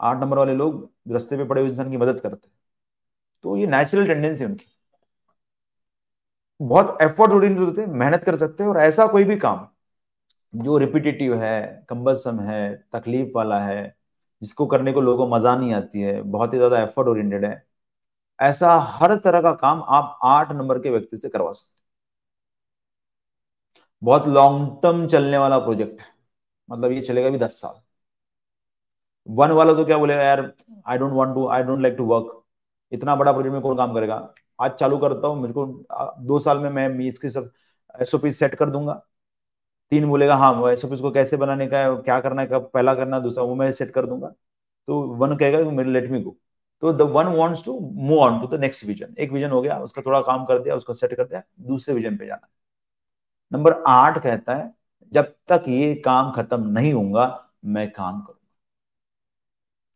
आठ 0.00 0.20
नंबर 0.20 0.38
वाले 0.38 0.54
लोग 0.54 0.88
रस्ते 1.12 1.36
पे 1.36 1.44
पड़े 1.44 1.60
हुए 1.60 1.70
इंसान 1.70 1.90
की 1.90 1.96
मदद 1.96 2.20
करते 2.20 2.46
हैं। 2.48 2.54
तो 3.44 3.56
ये 3.56 3.66
नेचुरल 3.68 4.06
टेंडेंसी 4.08 4.44
उनकी। 4.44 4.66
बहुत 6.60 6.98
एफर्ट 7.02 7.32
ओरिएंटेड 7.32 7.64
होते 7.64 7.86
मेहनत 7.88 8.24
कर 8.24 8.36
सकते 8.36 8.62
हैं, 8.62 8.70
और 8.70 8.78
ऐसा 8.78 9.06
कोई 9.06 9.24
भी 9.24 9.36
काम 9.38 9.66
जो 10.54 10.76
रिपीटेटिव 10.78 11.34
है 11.36 11.84
कंबसम 11.88 12.40
है, 12.40 12.74
तकलीफ़ 12.92 13.30
वाला 13.36 13.60
है, 13.60 13.94
जिसको 14.42 14.66
करने 14.66 14.92
को 14.92 15.00
लोगों 15.00 15.26
को 15.26 15.34
मज़ा 15.34 15.54
नहीं 15.56 15.72
आती 15.74 16.00
है, 16.00 16.20
बहुत 16.22 16.52
ही 16.52 16.58
ज़्यादा 16.58 16.80
एफर्ट 16.82 17.08
ओरिएंटेड 17.08 17.44
है 17.44 17.54
ऐसा 18.38 18.74
हर 18.92 19.14
तरह 19.24 19.42
का 19.42 19.52
काम 19.56 19.82
आप 19.90 20.18
आठ 20.24 20.52
नंबर 20.52 20.78
के 20.78 20.90
व्यक्ति 20.90 21.16
से 21.16 21.28
करवा 21.28 21.52
सकते 21.52 21.82
बहुत 24.02 24.26
लॉन्ग 24.28 24.68
टर्म 24.82 25.06
चलने 25.08 25.38
वाला 25.38 25.58
प्रोजेक्ट 25.58 26.00
है। 26.00 26.06
मतलब 26.68 26.92
ये 26.92 27.00
चलेगा 27.02 27.30
भी 27.30 27.38
दस 27.38 27.60
साल। 27.60 27.80
वन 29.26 29.50
वाला 29.52 29.72
तो 29.74 29.84
क्या 29.84 29.96
बोलेगा, 29.98 30.22
यार 30.22 30.40
I 30.86 30.98
don't 30.98 31.12
want 31.12 31.34
to 31.34 31.46
I 31.48 31.62
don't 31.62 31.80
like 31.82 31.94
to 31.96 32.04
work 32.06 32.42
इतना 32.92 33.14
बड़ा 33.16 33.32
प्रोजेक्ट 33.32 33.52
में 33.52 33.62
कौन 33.62 33.76
काम 33.76 33.94
करेगा? 33.94 34.16
आज 34.58 34.70
चालू 34.72 34.98
करता 34.98 35.28
हूँ, 35.28 35.40
मुझको 35.40 35.66
दो 36.26 36.38
साल 36.40 36.58
में 36.58 36.68
मैं 36.70 36.88
इसकी 37.08 37.28
सब 37.30 37.50
एसओपी 37.94 38.30
सेट 38.32 38.54
कर 38.54 38.70
दूँगा। 38.70 38.94
तीन 39.92 40.08
बोलेगा 40.08 40.36
हाँ 40.36 40.52
वो 40.54 40.68
एसओपी 40.68 40.96
को 40.98 41.10
कैसे 41.12 41.36
बनाने 41.36 41.66
का 41.68 41.78
है 41.78 41.96
क्या 42.02 42.20
करना 42.20 42.42
है, 42.42 42.48
कब 42.48 42.70
पहला 42.74 42.94
करना 42.94 43.16
है, 43.16 43.22
दूसरा 43.22 43.44
वो 43.44 43.54
मैं 43.54 43.70
सेट 43.72 43.90
कर 43.94 44.06
दूँगा। 44.06 44.28
तो 44.88 45.00
वन 45.16 45.36
कहेगा, 45.36 45.70
मेरे 45.70 45.90
लेट 45.92 46.10
मी 46.10 46.20
गो 46.22 46.36
तो 46.84 46.92
the 46.92 47.02
one 47.02 47.26
wants 47.26 47.64
to 47.64 47.78
move 47.80 48.18
on 48.18 48.40
to 48.40 48.56
the 48.56 48.60
next 48.60 48.84
vision 48.84 49.14
एक 49.18 49.32
विजन 49.32 49.50
हो 49.50 49.62
गया, 49.62 49.78
उसका 49.80 50.02
थोड़ा 50.06 50.20
काम 50.20 50.44
कर 50.44 50.58
दिया, 50.58 50.74
उसका 50.76 50.94
सेट 50.94 51.14
कर 51.14 51.24
दिया, 51.24 51.42
दूसरे 51.60 51.94
विजन 51.94 52.16
पे 52.16 52.26
जाना 52.26 52.48
नंबर 53.52 53.82
आठ 53.86 54.22
कहता 54.22 54.54
है, 54.54 54.74
जब 55.12 55.34
तक 55.48 55.64
ये 55.68 55.94
काम 55.94 56.32
खत्म 56.32 56.68
नहीं 56.68 56.92
होगा 56.92 57.50
मैं 57.64 57.92
काम 57.92 58.20
करूँगा। 58.20 58.40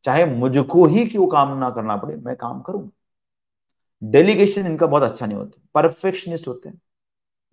चाहे 0.05 0.24
मुझको 0.26 0.86
ही 0.86 1.07
क्यों 1.07 1.26
काम 1.28 1.59
ना 1.59 1.70
करना 1.70 1.97
पड़े, 1.97 2.16
मैं 2.16 2.36
काम 2.36 2.61
करूँगा। 2.61 2.91
डेलीगेशन 4.03 4.66
इनका 4.66 4.86
बहुत 4.86 5.03
अच्छा 5.03 5.26
नहीं 5.26 5.39
होता। 5.39 5.62
परफेक्शनिस्ट 5.74 6.49
होते 6.49 6.68
हैं। 6.68 6.80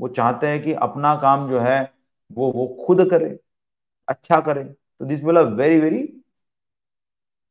वो 0.02 0.08
चाहते 0.08 0.48
हैं 0.48 0.64
कि 0.64 0.74
अपना 0.74 1.16
काम 1.16 1.50
जो 1.50 1.60
है, 1.60 1.94
वो 2.32 2.52
वो 2.52 2.86
खुद 2.88 3.10
करे 3.10 3.40
अच्छा 4.08 4.40
करे। 4.42 4.64
तो 4.64 5.06
this 5.06 5.24
are 5.24 5.44
very 5.44 5.80
very 5.80 6.22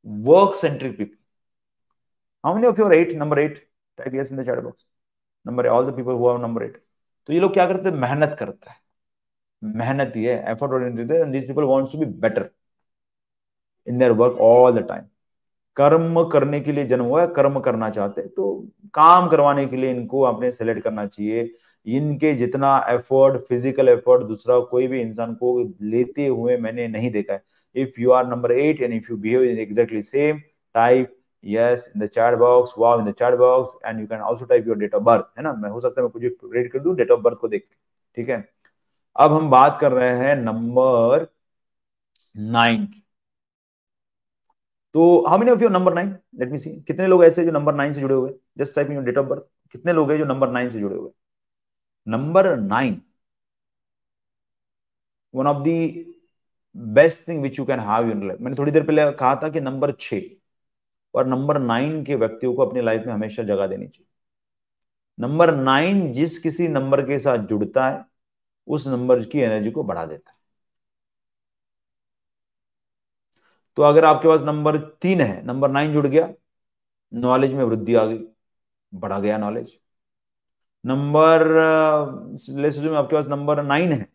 work 0.06 0.54
centric 0.56 0.98
people 0.98 1.23
how 2.44 2.54
many 2.54 2.66
of 2.66 2.80
your 2.80 2.92
eight 2.94 3.12
number 3.16 3.38
eight 3.38 3.58
type 3.98 4.14
yes 4.14 4.32
in 4.32 4.38
the 4.38 4.44
chat 4.46 4.58
box 4.62 4.84
number 5.46 5.66
all 5.68 5.90
the 5.90 5.94
people 5.96 6.12
who 6.12 6.26
are 6.28 6.38
number 6.40 6.62
eight 6.64 6.76
तो 7.28 7.32
ये 7.32 7.40
लोग 7.40 7.52
क्या 7.52 7.66
करते 7.66 7.88
हैं? 7.88 7.96
मेहनत 7.96 8.36
करता 8.38 8.70
है। 8.70 8.76
मेहनत 9.62 10.12
ही 10.16 10.24
है। 10.24 10.34
एफर्ट 10.52 10.72
ओरिएंटेड 10.72 11.12
है। 11.12 11.30
This 11.32 11.44
people 11.44 11.64
wants 11.64 11.92
to 11.92 11.98
be 11.98 12.06
better 12.22 12.48
in 13.86 13.98
their 13.98 14.12
work 14.12 14.38
all 14.42 14.72
the 14.72 14.86
time 14.88 15.04
कर्म 15.76 16.22
करने 16.32 16.60
के 16.60 16.72
लिए 16.72 16.84
जन्म 16.86 17.04
हुआ 17.04 17.20
है, 17.22 17.28
कर्म 17.28 17.58
करना 17.60 17.90
चाहते 17.90 18.20
हैं 18.20 18.30
तो 18.30 18.52
काम 18.94 19.28
करवाने 19.28 19.66
के 19.66 19.76
लिए 19.76 19.90
इनको 19.90 20.22
आपने 20.24 20.50
सेलेक्ट 20.52 20.82
करना 20.84 21.06
चाहिए। 21.06 21.50
इनके 21.86 22.34
जितना 22.34 22.76
एफर्ट 22.90 23.42
फ़िज़िकल 23.48 23.88
एफर्ट 23.88 24.22
दूसरा 24.28 24.58
कोई 24.70 24.86
भी 24.88 25.00
इंसान 25.00 25.34
को 25.34 25.58
लेते 25.82 26.26
हुए 26.26 26.56
मैंने 26.58 26.88
नहीं 26.88 27.10
देखा 27.12 27.32
है। 27.34 27.42
If 27.76 28.00
you 28.00 28.10
are 28.12 28.26
number 28.28 28.52
eight 28.52 28.80
and 28.82 28.94
if 28.94 29.12
you 29.12 29.16
behave 29.18 29.42
exactly 29.44 30.02
same 30.04 30.40
type 30.74 31.16
yes, 31.44 31.88
in 31.94 32.00
the 32.00 32.08
chat 32.08 32.38
box, 32.38 32.76
wow, 32.76 32.98
in 32.98 33.04
the 33.04 33.12
chat 33.12 33.38
box, 33.38 33.72
and 33.84 34.00
you 34.00 34.06
can 34.06 34.20
also 34.20 34.46
type 34.46 34.66
your 34.66 34.76
date 34.76 34.94
of 34.94 35.04
birth, 35.04 35.26
है 35.38 35.42
ना? 35.42 35.52
मैं 35.52 35.70
हो 35.70 35.80
सकता 35.80 36.00
है 36.00 36.08
मैं 36.08 36.12
कुछ 36.12 36.52
red 36.54 36.70
कर 36.72 36.78
दूँ 36.80 36.96
डेट 36.96 37.10
ऑफ़ 37.10 37.20
बर्थ 37.20 37.38
को 37.40 37.48
देख 37.48 37.68
ठीक 38.16 38.28
है? 38.28 38.44
अब 39.16 39.32
हम 39.32 39.50
बात 39.50 39.78
कर 39.80 39.92
रहे 39.92 40.16
हैं 40.18 40.36
नंबर 40.36 41.26
नाइन 42.36 42.86
तो 44.94 45.02
how 45.28 45.38
many 45.38 45.50
of 45.50 45.62
your 45.62 45.70
number 45.72 45.94
nine 45.94 46.08
let 46.40 46.50
me 46.50 46.58
see 46.58 46.70
कितने 46.88 47.06
लोग 47.06 47.24
ऐसे 47.24 47.44
जो 47.44 47.50
नंबर 47.52 47.74
नाइन 47.74 47.92
से 47.92 48.00
जुड़े 48.00 48.14
हुए 48.14 48.32
just 48.58 48.76
type 48.76 48.90
in 48.90 49.04
date 49.04 49.18
of 49.18 49.26
birth 49.26 49.42
कितने 49.72 49.92
लोग 49.92 50.10
हैं 50.10 50.18
जो 50.18 50.24
नंबर 50.24 50.50
नाइन 50.50 50.68
से 50.70 50.80
जुड़े 50.80 50.96
हुए 50.96 51.10
number 52.06 52.56
nine 52.56 53.00
one 55.34 55.46
of 55.46 55.62
the 55.68 55.68
best 56.94 57.26
thing 57.28 57.42
which 57.42 57.58
you 57.58 57.64
can 57.66 57.80
have 57.80 58.10
in 58.10 58.26
life 58.28 58.40
मैंने 58.40 58.56
थोड़ी 58.58 58.72
देर 58.72 58.86
पहले 58.86 59.10
कहा 59.12 59.34
था 59.42 59.48
कि 59.48 59.60
नंबर 59.60 59.92
छ 60.00 60.14
और 61.14 61.26
नंबर 61.26 61.58
नाइन 61.60 62.04
के 62.04 62.14
व्यक्तियों 62.14 62.54
को 62.54 62.66
अपनी 62.66 62.80
लाइफ 62.82 63.06
में 63.06 63.12
हमेशा 63.14 63.42
जगह 63.42 63.66
देनी 63.66 63.86
चाहिए। 63.88 64.06
नंबर 65.18 65.54
नाइन 65.56 66.12
जिस 66.12 66.38
किसी 66.38 66.68
नंबर 66.68 67.02
के 67.06 67.18
साथ 67.18 67.46
जुड़ता 67.46 67.88
है, 67.88 68.04
उस 68.68 68.86
नंबर 68.88 69.24
की 69.24 69.38
एनर्जी 69.40 69.70
को 69.70 69.82
बढ़ा 69.84 70.04
देता 70.06 70.30
है। 70.30 70.36
तो 73.76 73.82
अगर 73.82 74.04
आपके 74.04 74.28
पास 74.28 74.42
नंबर 74.42 74.78
तीन 75.02 75.20
है, 75.20 75.44
नंबर 75.46 75.70
नाइन 75.70 75.92
जुड़ 75.92 76.06
गया 76.06 76.28
नॉलेज 77.12 77.52
में 77.52 77.64
वृद्धि 77.64 77.94
आ 77.94 78.04
गई, 78.06 78.18
बढ़ा 78.92 79.18
गया 79.20 79.38
नॉलेज 79.38 79.78
नंबर 80.84 81.42
ले 82.50 82.70
में 82.80 82.96
आपके 82.98 83.16
पास 83.16 83.26
नंबर 83.28 83.62
नाइन 83.62 83.92
है, 83.92 84.06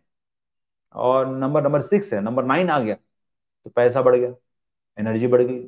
और 0.96 1.28
नंबर 1.30 1.64
नंबर 1.64 1.82
सिक्स 1.82 2.14
है, 2.14 2.22
नंबर 2.22 2.46
नाइन 2.46 2.70
आ 2.70 2.80
गया 2.80 2.96
तो 3.66 3.70
पैसा 3.72 4.02
बढ़ 4.02 4.16
गया 4.16 4.34
एनर्जी 4.98 5.28
बढ़ 5.28 5.42
गई 5.44 5.60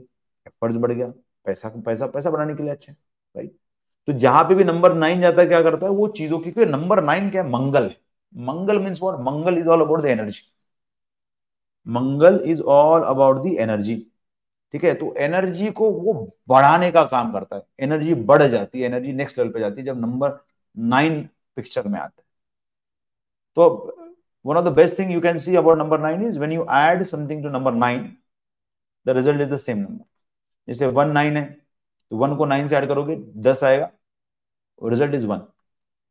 एफर्ट्स 0.48 0.78
बढ़ 0.78 0.92
गया, 0.92 1.08
पैसा 1.46 1.70
पैसा 1.86 2.08
पैसा 2.08 2.30
बनाने 2.32 2.56
के 2.56 2.64
लिए 2.64 2.72
अच्छा 2.72 2.92
है 2.92 2.98
राइट 3.36 3.56
तो 4.08 4.14
जहाँ 4.14 4.44
पे 4.44 4.56
भी 4.56 4.64
नंबर 4.64 4.94
नाइन 4.94 5.22
जाता 5.22 5.42
है, 5.42 5.48
क्या 5.48 5.62
करता 5.62 5.86
है 5.86 5.92
वो 5.94 6.08
चीज़ों 6.18 6.40
की 6.40 6.66
नंबर 6.66 7.04
नाइन 7.04 7.30
क्या 7.32 7.44
है? 7.44 7.50
Mangal. 7.50 7.94
Mangal 8.34 8.80
means 8.80 9.02
what 9.02 9.20
Mangal 9.22 9.58
is 9.58 9.68
all 9.68 9.82
about 9.82 10.02
the 10.02 10.06
energy 10.06 10.42
Mangal 11.88 12.40
is 12.46 12.62
all 12.62 13.04
about 13.04 13.44
the 13.44 13.54
energy 13.60 13.96
ठीक 14.74 14.84
है? 14.84 14.94
तो 14.96 15.14
एनर्जी 15.18 15.72
को 15.72 15.90
वो 15.92 16.14
बढ़ाने 16.50 16.92
का 16.92 17.04
काम 17.06 17.32
करता 17.34 17.56
है। 17.56 17.64
एनर्जी 17.80 18.14
बढ़ 18.16 18.44
जाती 18.44 18.80
है 18.82 18.86
एनर्जी 18.86 19.14
नेक्स्ट 19.14 19.38
लेवल 19.38 19.52
पे 19.54 19.60
जाती 19.60 19.82
है 19.82 19.86
जब 19.86 20.00
नंबर 20.02 20.38
नाइन 20.78 21.22
पिक्चर 21.56 21.88
में 21.88 22.00
आता 22.00 22.22
है। 22.22 22.26
तो 23.56 23.98
one 24.46 24.58
of 24.58 24.66
the 24.66 24.72
best 24.78 24.98
thing 24.98 25.12
you 25.12 25.22
can 25.24 25.40
see 25.46 25.56
about 25.60 25.78
number 25.80 25.98
9 26.04 26.22
is 26.28 26.38
when 26.44 26.54
you 26.58 26.64
add 26.76 27.02
something 27.08 27.42
to 27.44 27.50
number 27.56 27.72
9 27.74 28.06
the 29.06 29.14
result 29.18 29.44
is 29.46 29.50
the 29.50 29.60
same 29.64 29.82
number. 29.82 30.06
जैसे 30.68 30.88
वन 30.88 31.10
नाइन 31.12 31.38
है 31.38 31.44
तो 32.12 32.18
वन 32.18 32.36
को 32.36 32.46
नाइन 32.46 32.68
से 32.68 32.76
ऐड 32.76 32.88
करोगे, 32.88 33.16
दस 33.16 33.64
आएगा, 33.64 33.90
और 34.82 34.90
रिज़ल्ट 34.90 35.14
इज़ 35.16 35.26
वन 35.26 35.38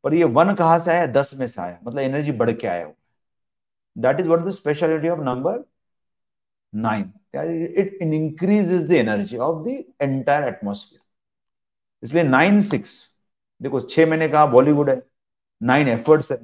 पर 0.04 0.14
ये 0.14 0.24
वन 0.26 0.54
कहाँ 0.54 0.78
से 0.78 0.90
आया? 0.90 1.06
दस 1.08 1.34
में 1.38 1.46
से 1.46 1.60
आया। 1.62 1.78
मतलब 1.84 1.98
एनर्जी 2.00 2.32
बढ़ 2.32 2.50
के 2.52 2.66
आया 2.66 2.84
हुआ 2.84 2.94
that 3.96 4.20
is 4.20 4.28
what 4.28 4.44
the 4.46 4.50
speciality 4.52 5.08
of 5.08 5.20
number 5.20 5.64
nine 6.72 7.12
it 7.78 7.98
increases 8.02 8.86
the 8.88 8.92
energy 8.92 9.36
of 9.38 9.64
the 9.64 9.82
entire 10.02 10.48
atmosphere 10.48 11.00
इसलिए 12.02 12.22
नाइन 12.24 12.60
सिक्स 12.60 12.92
देखो 13.60 13.80
छह 13.80 14.06
महीने 14.06 14.28
कहा 14.28 14.46
बॉलीवुड 14.46 14.90
है 14.90 15.02
नाइन 15.60 15.88
एफर्ट्स 15.88 16.30
है। 16.32 16.38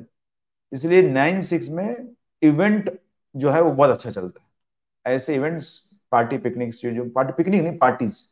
इसलिए 0.73 1.03
नाइन 1.03 1.41
सिक्स 1.43 1.69
में 1.69 2.15
इवेंट 2.43 2.91
जो 3.35 3.51
है 3.51 3.61
वो 3.63 3.71
बहुत 3.73 3.91
अच्छा 3.91 4.11
चलता 4.11 4.41
है। 4.41 5.15
ऐसे 5.15 5.35
इवेंट्स 5.35 5.86
पार्टी 6.13 6.39
पिकनिक 6.39 6.75
जो 6.77 7.09
पार्टी 7.11 7.33
पिकनिक 7.37 7.63
नहीं 7.63 7.79
पार्टीज़ 7.79 8.23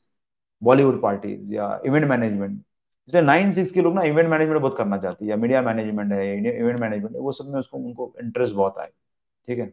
बॉलीवुड 0.62 1.00
पार्टीज़ 1.02 1.52
या 1.54 1.80
इवेंट 1.86 2.04
मैनेजमेंट 2.06 2.60
इसलिए 3.08 3.22
नाइन 3.22 3.50
सिक्स 3.52 3.70
के 3.72 3.82
लोग 3.82 3.94
ना 3.94 4.02
इवेंट 4.04 4.28
मैनेजमेंट 4.30 4.60
बहुत 4.60 4.76
करना 4.78 4.98
चाहते 4.98 5.24
हैं 5.24 5.30
या 5.30 5.36
मीडिया 5.36 5.62
मैनेजमेंट 5.62 6.12
है 6.12 6.36
इवेंट 6.38 6.80
मैनेजमेंट 6.80 7.14
है, 7.14 7.20
वो 7.20 7.32
सब 7.32 7.52
में 7.52 7.60
उसको, 7.60 7.78
उनको 7.78 8.14
इंटरेस्ट 8.22 8.54
बहुत 8.54 8.78
आए, 8.78 8.90
ठीक 9.48 9.58
है? 9.58 9.72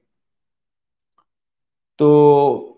तो 2.00 2.78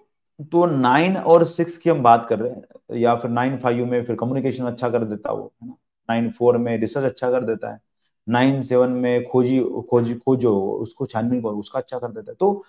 तो 0.52 0.66
नाइन 0.66 1.16
और 1.18 1.44
सिक्स 1.46 1.78
की 1.78 1.90
हम 1.90 2.02
बात 2.04 2.26
कर 2.30 2.40
रहे 2.40 2.52
हैं, 2.52 2.98
या 3.00 3.16
फिर 3.16 3.32
नाइन 3.32 3.58
फाइव 3.58 3.86
में 3.86 4.04
फिर 4.06 4.16
कम्युनिकेशन 4.16 4.66
अच्छा 4.66 4.90
कर 4.90 5.04
देता 5.06 5.32
वो, 5.32 5.54
है 5.64 5.68
ना? 5.68 5.76
नाइन 6.10 6.30
फोर 6.32 6.58
में 6.58 6.78
रिसर्च 6.78 7.06
अच्छा 7.06 7.30
कर 7.32 7.44
देता 7.46 7.72
है। 7.74 7.80
नाइन 8.28 8.62
सेवन 8.62 8.90
में 8.92 9.26
खोजी 9.26 9.60
खोजी, 9.90 10.14
खोजो, 10.16 10.60
उसको 10.74 11.06
छानबीन 11.06 11.42
करो, 11.42 11.52
उसका 11.52 11.80
अच्छा 11.80 12.00
कर 12.00 12.08
देता 12.10 12.32
है। 12.32 12.36
तो 12.36 12.64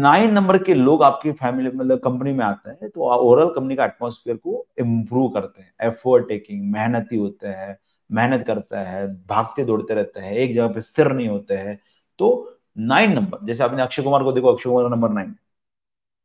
नाइन 0.00 0.32
नंबर 0.32 0.58
के 0.62 0.74
लोग 0.74 1.02
आपकी 1.02 1.32
फैमिली 1.32 1.70
मतलब 1.70 1.98
कंपनी 2.00 2.32
में 2.32 2.44
आते 2.44 2.70
हैं 2.70 2.88
तो 2.90 3.00
ओवरऑल 3.04 3.52
कंपनी 3.54 3.76
का 3.76 3.84
एटमोसफियर 3.84 4.36
को 4.36 4.66
इम्प्रूव 4.80 5.28
करते 5.30 5.62
हैं। 5.62 5.72
एफर्ट 5.82 6.28
टेकिंग 6.28 6.72
मेहनती 6.72 7.16
होते 7.16 7.48
हैं, 7.48 7.76
मेहनत 8.10 8.44
करता 8.46 8.80
है, 8.80 9.06
भागते 9.26 9.64
दौड़ते 9.64 9.94
रहते 9.94 10.20
हैं, 10.20 10.32
एक 10.32 10.54
जगह 10.54 10.68
पे 10.68 10.80
स्थिर 10.80 11.12
नहीं 11.12 11.28
होते 11.28 11.54
हैं। 11.54 11.78
तो 12.18 12.58
नाइन 12.78 13.12
नंबर, 13.12 13.44
जैसे 13.46 13.64
आपने 13.64 13.82
अक्षय 13.82 14.02
कुमार 14.02 14.22
को 14.24 14.32
देखो, 14.32 14.52
अक्षय 14.52 14.70
कुमार 14.70 14.90
नंबर 14.90 15.10
नाइन। 15.10 15.34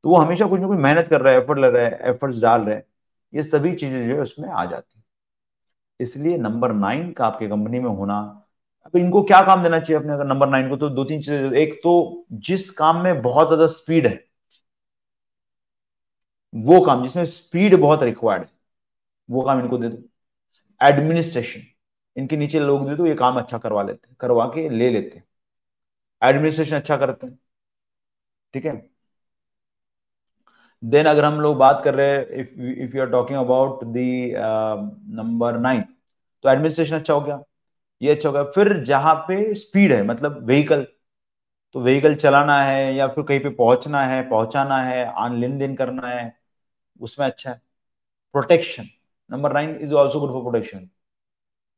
तो 0.04 0.10
वो 0.10 0.16
हमेशा 0.18 0.46
कुछ 0.48 0.60
ना 0.62 0.68
कुछ 0.68 0.78
मेहनत 0.80 1.08
कर 1.08 1.22
रहा 1.22 1.34
है 1.34 1.40
एफर्ट 1.42 1.60
ले 1.60 1.70
रहा 1.70 1.86
है 1.86 2.10
एफर्ट्स 2.10 2.40
डाल 2.42 2.62
रहे 2.62 2.76
हैं, 2.76 2.84
ये 3.34 3.44
सभी 3.44 3.74
चीज़ें 3.74 4.08
जो 4.08 4.16
है 4.16 4.22
उसमें 4.22 4.50
आ 4.50 4.66
जाती 4.66 4.98
है। 4.98 5.04
इसलिए 6.00 6.38
नंबर 6.38 6.74
नाइन 6.74 7.12
का 7.14 7.26
आपके 7.26 7.48
कंपनी 7.48 7.80
में 7.80 7.90
होना, 7.90 8.20
अब 8.86 8.98
इनको 8.98 9.24
क्या 9.24 9.42
काम 9.46 9.64
देना 9.64 9.80
चाहिए 9.80 10.00
अपने 10.00 10.14
अगर 10.14 10.26
नंबर 10.26 10.50
नाइन 10.50 10.70
को? 10.70 10.78
तो 10.78 10.90
दो 10.90 11.04
तीन 11.06 11.22
चीज़ें, 11.22 11.52
एक 11.54 11.80
तो 11.84 12.26
जिस 12.34 12.70
काम 12.72 13.02
में 13.04 13.22
बहुत 13.22 13.48
ज़्यादा 13.48 13.68
स्पीड 13.70 14.08
है, 14.08 14.14
वो 16.54 16.80
काम, 16.82 17.04
जिसमें 17.04 17.26
स्पीड 17.26 17.76
बहुत 17.82 18.04
रिक्वायर्ड 18.04 18.44
है, 18.44 18.50
वो 19.30 19.44
काम 19.44 19.60
इनको 19.60 19.78
दे 19.78 19.90
दो। 19.90 19.98
एडमिनिस्ट्रेशन 20.82 21.62
इनके 22.16 22.38
नीचे 22.38 22.60
लोग 22.60 22.88
दे 22.90 22.96
दो, 22.96 23.06
ये 23.08 23.16
काम 23.16 23.40
अच्छा 23.40 23.58
करवा 23.58 23.84
लेते 23.84 24.16
करवा 24.20 24.46
के 24.56 24.68
ले 24.70 24.90
लेते 24.92 25.24
एडमिनिस्ट्रेशन 26.22 26.76
अच्छा 26.76 26.98
करते 26.98 27.28
हैं, 27.28 27.38
ठीक 28.54 28.66
है? 28.66 28.74
देन 30.84 31.06
अगर 31.06 31.26
हम 31.26 31.40
लोग 31.42 31.58
बात 31.58 31.82
कर 31.86 31.96
रहे 31.96 32.10
हैं 32.10 32.26
if 32.84 32.96
you 32.98 33.02
are 33.04 33.10
talking 33.12 33.40
about 33.40 33.84
the 33.86 33.98
number 35.16 35.58
nine 35.60 35.82
तो 36.44 36.50
एडमिनिस्ट्रेशन 36.50 36.96
अच्छा 36.96 37.14
हो 37.14 37.22
गया? 37.22 37.42
ये 38.02 38.16
अच्छा 38.16 38.30
हो 38.30 38.34
गया। 38.34 38.44
फिर 38.46 38.84
जहाँ 38.86 39.16
पे 39.28 39.54
स्पीड 39.56 39.92
है 39.94 40.04
मतलब 40.08 40.46
व्हीकल 40.48 40.86
तो 41.76 41.82
व्हीकल 41.82 42.16
चलाना 42.18 42.62
है 42.64 42.96
या 42.96 43.08
फिर 43.10 43.24
कहीं 43.26 43.40
पे 43.40 43.50
पहुँचना 43.52 44.04
है, 44.04 44.22
पहुंचाना 44.30 44.78
है, 44.84 45.06
आन 45.16 45.38
लेन 45.40 45.58
देन 45.60 45.76
करना 45.76 46.08
है, 46.10 46.34
उसमें 47.00 47.26
अच्छा 47.28 47.50
है। 47.52 47.62
Protection 48.36 48.88
number 49.30 49.54
nine 49.54 49.76
is 49.84 49.94
also 49.96 50.20
good 50.20 50.32
for 50.32 50.42
protection 50.44 50.90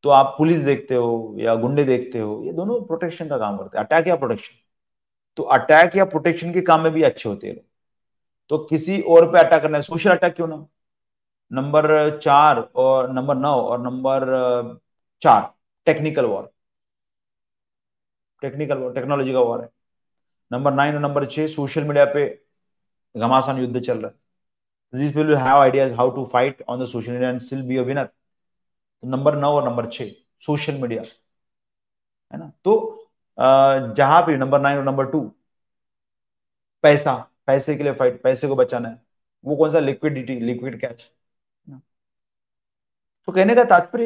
तो 0.03 0.09
आप 0.11 0.35
पुलिस 0.37 0.63
देखते 0.63 0.95
हो 0.95 1.35
या 1.39 1.55
गुंडे 1.57 1.83
देखते 1.85 2.19
हो, 2.19 2.43
ये 2.45 2.53
दोनों 2.53 2.81
प्रोटेक्शन 2.85 3.29
का 3.29 3.37
काम 3.39 3.57
करते 3.57 3.77
हैं। 3.77 3.85
अटैक 3.85 4.07
या 4.07 4.15
प्रोटेक्शन 4.17 4.55
तो 5.37 5.43
अटैक 5.55 5.95
या 5.97 6.05
प्रोटेक्शन 6.07 6.53
के 6.53 6.61
काम 6.63 6.81
में 6.81 6.91
भी 6.93 7.03
अच्छे 7.03 7.29
होते 7.29 7.47
हैं। 7.47 7.57
तो 8.51 8.57
किसी 8.65 8.99
और 9.03 9.31
पे 9.31 9.39
अटैक 9.39 9.61
करना 9.61 9.77
है। 9.77 9.83
सोशल 9.83 10.11
अटैक 10.11 10.33
क्यों 10.35 10.47
ना 10.47 10.65
नंबर 11.51 12.19
चार 12.19 12.59
और 12.59 13.11
नंबर 13.13 13.35
नौ 13.37 13.53
और 13.61 13.81
नंबर 13.81 14.25
चार। 15.21 15.53
Technical 15.87 16.25
war 16.25 16.51
technical 18.41 18.77
war 18.77 18.93
technology 18.93 19.33
का 19.33 19.39
वॉर 19.39 19.61
है। 19.61 19.69
नंबर 20.51 20.73
नाइन 20.73 20.95
और 20.95 21.01
नंबर 21.01 21.25
छह 21.27 21.47
सोशल 21.47 21.83
मीडिया 21.83 22.05
पे 22.13 22.25
घमासान 23.15 23.57
युद्ध 23.61 23.79
चल 23.79 23.97
रहा 23.97 24.07
है। 24.07 24.17
This 24.93 25.15
will 25.15 25.35
have 25.37 25.57
ideas 25.57 25.93
how 25.93 26.09
to 26.15 26.25
fight 26.33 26.63
on 26.69 26.83
the 26.83 26.87
social 26.87 27.11
media 27.11 27.29
and 27.29 27.39
still 27.41 27.61
be 27.67 27.77
a 27.77 27.81
winner 27.83 28.09
number 29.03 29.35
नौ 29.37 29.51
और 29.55 29.67
नंबर 29.69 29.89
छह 29.91 30.09
सोशल 30.43 30.81
मीडिया 30.81 31.03
है 32.33 32.39
ना? 32.39 32.51
तो 32.65 33.07
जहाँ 33.95 34.21
पे 34.21 34.37
नंबर 34.37 34.61
नाइन 34.61 34.77
और 34.77 34.83
नंबर 34.83 35.05
टू 35.11 35.21
पैसा। 36.83 37.30
पैसे 37.51 37.75
के 37.77 37.83
लिए 37.83 37.93
फाइट 37.93 38.21
पैसे 38.23 38.47
को 38.47 38.55
बचाना 38.55 38.89
है। 38.89 39.01
वो 39.43 39.55
कौन 39.55 39.71
सा 39.71 39.79
लिक्विडिटी 39.79 40.39
लिक्विड 40.41 40.79
कैश 40.81 41.11
तो 43.27 43.31
कहने 43.31 43.55
का 43.55 43.63
तात्पर्य 43.65 44.05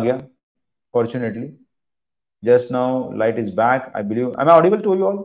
गया 0.00 0.16
fortunately 0.92 1.48
just 2.44 2.72
now 2.72 3.12
light 3.18 3.38
is 3.38 3.50
back 3.56 3.92
I 3.96 4.02
believe 4.02 4.32
I 4.38 4.44
am 4.44 4.50
audible 4.50 4.82
to 4.82 4.94
you 4.94 5.04
all 5.06 5.24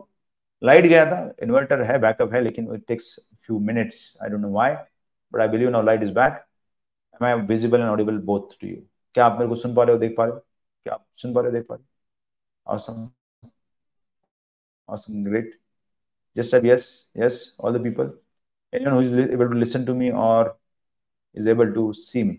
light 0.64 0.86
गया 0.86 1.06
था 1.12 1.20
इन्वर्टर 1.44 1.82
है 1.92 1.98
बैकअप 2.00 2.34
है, 2.34 2.42
लेकिन 2.42 2.74
it 2.76 2.86
takes 2.88 3.16
few 3.46 3.60
minutes 3.60 4.18
I 4.24 4.30
don't 4.30 4.42
know 4.42 4.52
why 4.54 4.74
but 5.34 5.42
I 5.42 5.48
believe 5.48 5.70
now 5.70 5.84
light 5.84 6.04
is 6.04 6.14
back 6.14 6.44
am 7.24 7.46
visible 7.48 7.80
and 7.80 7.90
audible 7.90 8.18
both 8.32 8.60
to 8.62 8.68
you 8.68 8.82
क्या 9.14 9.26
आप 9.26 9.38
मेरे 9.38 9.50
को 9.50 9.56
सुन 9.56 9.76
पा 9.76 9.84
रहे 9.84 9.94
हो, 9.94 10.00
देख 10.00 10.16
पा 10.18 10.26
रहे 10.26 10.34
हो? 10.34 10.40
क्या 10.84 10.94
आप 10.94 11.06
सुन 11.18 11.34
पा 11.34 11.42
रहे 11.42 11.52
हो, 11.52 11.58
देख 11.58 11.68
पा 11.68 11.76
रहे 11.76 11.84
हो? 11.84 11.88
Awesome. 12.68 13.04
Awesome, 14.90 15.24
great. 15.24 15.54
Just 16.36 16.54
said 16.54 16.66
yes 16.70 16.88
yes, 17.22 17.38
all 17.60 17.76
the 17.76 17.82
people. 17.86 18.10
Anyone 18.74 18.96
who 18.96 19.02
is 19.06 19.14
able 19.36 19.50
to 19.54 19.60
listen 19.62 19.86
to 19.90 19.96
me 20.02 20.12
or 20.12 20.58
is 21.36 21.48
able 21.54 21.72
to 21.78 21.86
see 21.94 22.24
me? 22.26 22.36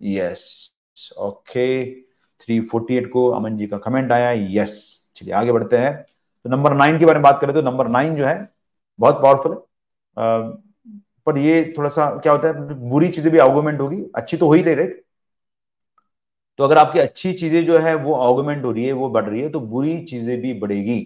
Yes. 0.00 0.44
Okay 1.18 1.66
348 2.40 3.06
को 3.08 3.26
अमन 3.30 3.56
जी 3.56 3.66
का 3.66 3.78
कमेंट 3.78 4.12
आया. 4.12 4.30
यस 4.62 4.76
चलिए 5.16 5.34
आगे 5.34 5.52
बढ़ते 5.52 5.78
हैं. 5.78 5.92
तो 6.44 6.50
नंबर 6.50 6.74
नाइन 6.74 6.98
के 6.98 7.06
बारे 7.06 7.18
में 7.18 7.22
बात 7.24 7.38
करें 7.40 7.54
तो 7.54 7.62
नंबर 7.62 7.88
नाइन 7.88 8.16
जो 8.16 8.26
है, 8.26 8.48
बहुत 8.98 9.22
पावरफुल 9.22 9.52
है. 9.52 9.58
पर 11.26 11.38
ये 11.38 11.74
थोड़ा 11.78 11.88
सा 11.90 12.10
क्या 12.22 12.32
होता 12.32 12.48
है, 12.48 12.74
बुरी 12.90 13.08
चीज़ें 13.10 13.32
भी 13.32 13.38
आर्गूमेंट 13.38 13.80
होगी. 13.80 14.02
अच्छी 14.16 14.36
तो 14.36 14.46
हो 14.46 14.52
ही 14.54 14.62
रही 14.62 14.74
राइट 14.74 15.04
तो 16.58 16.64
अगर 16.64 16.78
आपकी 16.78 16.98
अच्छी 16.98 17.32
चीज़ें 17.32 17.64
जो 17.66 17.78
है, 17.78 17.94
वो 17.94 18.14
आर्गूमेंट 18.14 18.64
हो 18.64 18.70
रही 18.72 18.84
है, 18.84 18.92
वो 18.92 19.08
बढ़ 19.10 19.24
रही 19.28 19.40
है 19.40 19.48
तो 19.50 19.60
बुरी 19.60 19.98
चीज़ें 20.06 20.40
भी 20.40 20.52
बढ़ेगी. 20.60 21.00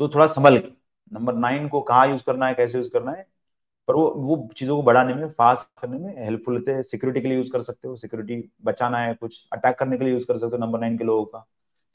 तो 0.00 0.08
थोड़ा 0.08 0.26
संभल 0.26 0.58
के. 0.58 0.68
नंबर 1.12 1.34
नाइन 1.34 1.68
को 1.68 1.80
कहाँ 1.82 2.08
यूज़ 2.08 2.22
करना 2.24 2.46
है, 2.46 2.54
कैसे 2.54 2.78
यूज़ 2.78 2.90
करना 2.92 3.12
है? 3.12 3.26
पर 3.88 3.94
वो 3.94 4.08
वो 4.16 4.48
चीज़ों 4.56 4.76
को 4.76 4.82
बढ़ाने 4.82 5.14
में, 5.14 5.28
फास्ट 5.30 5.80
करने 5.80 5.98
में 5.98 6.24
हेल्पफुल 6.24 6.56
होते 6.56 6.72
हैं। 6.72 6.82
सिक्योरिटी 6.82 7.20
के 7.20 7.28
लिए 7.28 7.36
यूज़ 7.36 7.50
कर 7.52 7.62
सकते 7.62 7.88
हो। 7.88 7.96
सिक्योरिटी 7.96 8.50
बचाना 8.64 8.98
है 8.98 9.14
कुछ। 9.14 9.48
अटैक 9.52 9.76
करने 9.78 9.98
के 9.98 10.04
लिए 10.04 10.12
यूज़ 10.12 10.24
कर 10.24 10.38
सकते 10.38 10.56
हो 10.56 10.64
नंबर 10.64 10.80
नाइन 10.80 10.98
के 10.98 11.04
लोगों 11.04 11.24
का। 11.24 11.46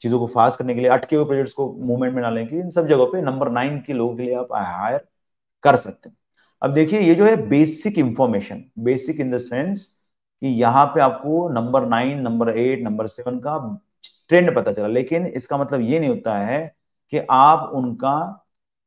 चीज़ों 0.02 0.18
को 0.18 0.26
फास्ट 0.26 0.58
करने 0.58 0.74
के 0.74 0.80
लिए, 0.80 0.90
अटके 0.90 1.16
हुए 1.16 1.24
प्रोजेक्ट्स 1.24 1.52
को 1.54 1.72
मूवमेंट 1.72 2.14
में 2.14 2.22
डालने 2.22 2.46
की 2.46 2.58
इन 2.58 2.70
सब 2.70 2.88
जगहों 2.88 3.06
पे 3.06 3.20
नंबर 3.22 3.50
नाइन 3.50 3.78
के 3.80 3.92
लोगों 3.92 4.16
के 4.16 4.22
लिए 4.22 4.34
आप 4.34 4.48
हायर 4.52 5.06
कर 5.62 5.76
सकते 5.76 6.08
हैं। 6.08 6.16
अब 6.62 6.74
देखिए, 6.74 7.00
ये 7.00 7.14
जो 7.14 7.24
है 7.24 7.36
basic 7.48 7.98
information 7.98 8.64
basic 8.78 9.20
in 9.20 9.30
the 9.30 9.38
sense 9.38 9.86
कि 10.42 10.48
यहाँ 10.48 10.86
पे 10.86 11.00
आपको 11.00 11.48
number 11.48 11.86
nine 11.86 12.20
number 12.20 12.48
eight 12.50 12.82
number 12.82 13.06
seven 13.06 13.38
का 13.38 13.56
ट्रेंड 14.28 14.54
पता 14.56 14.72
चला। 14.72 14.86
लेकिन 14.86 15.26
इसका 15.26 15.56
मतलब 15.56 15.80
ये 15.80 16.00
नहीं 16.00 16.10
होता 16.10 16.38
है 16.38 16.74
कि 17.12 17.20
आप 17.30 17.70
उनका 17.74 18.41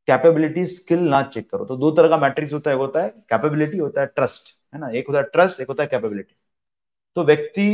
कैपेबिलिटी 0.07 0.65
स्किल 0.65 0.99
ना 0.99 1.21
चेक 1.23 1.49
करो। 1.49 1.65
तो 1.65 1.75
दो 1.77 1.91
तरह 1.91 2.09
का 2.09 2.17
मैट्रिक्स 2.17 2.53
होता 2.53 2.71
है 2.71 2.77
होता 2.77 3.01
है 3.03 3.09
कैपेबिलिटी 3.29 3.77
होता 3.77 4.01
है 4.01 4.07
ट्रस्ट 4.07 4.53
है 4.73 4.79
ना? 4.79 4.89
एक 4.89 5.07
होता 5.07 5.19
है 5.19 5.25
ट्रस्ट 5.25 5.61
एक 5.61 5.67
होता 5.67 5.83
है 5.83 5.89
कैपेबिलिटी 5.89 6.35
तो 7.15 7.23
व्यक्ति 7.23 7.67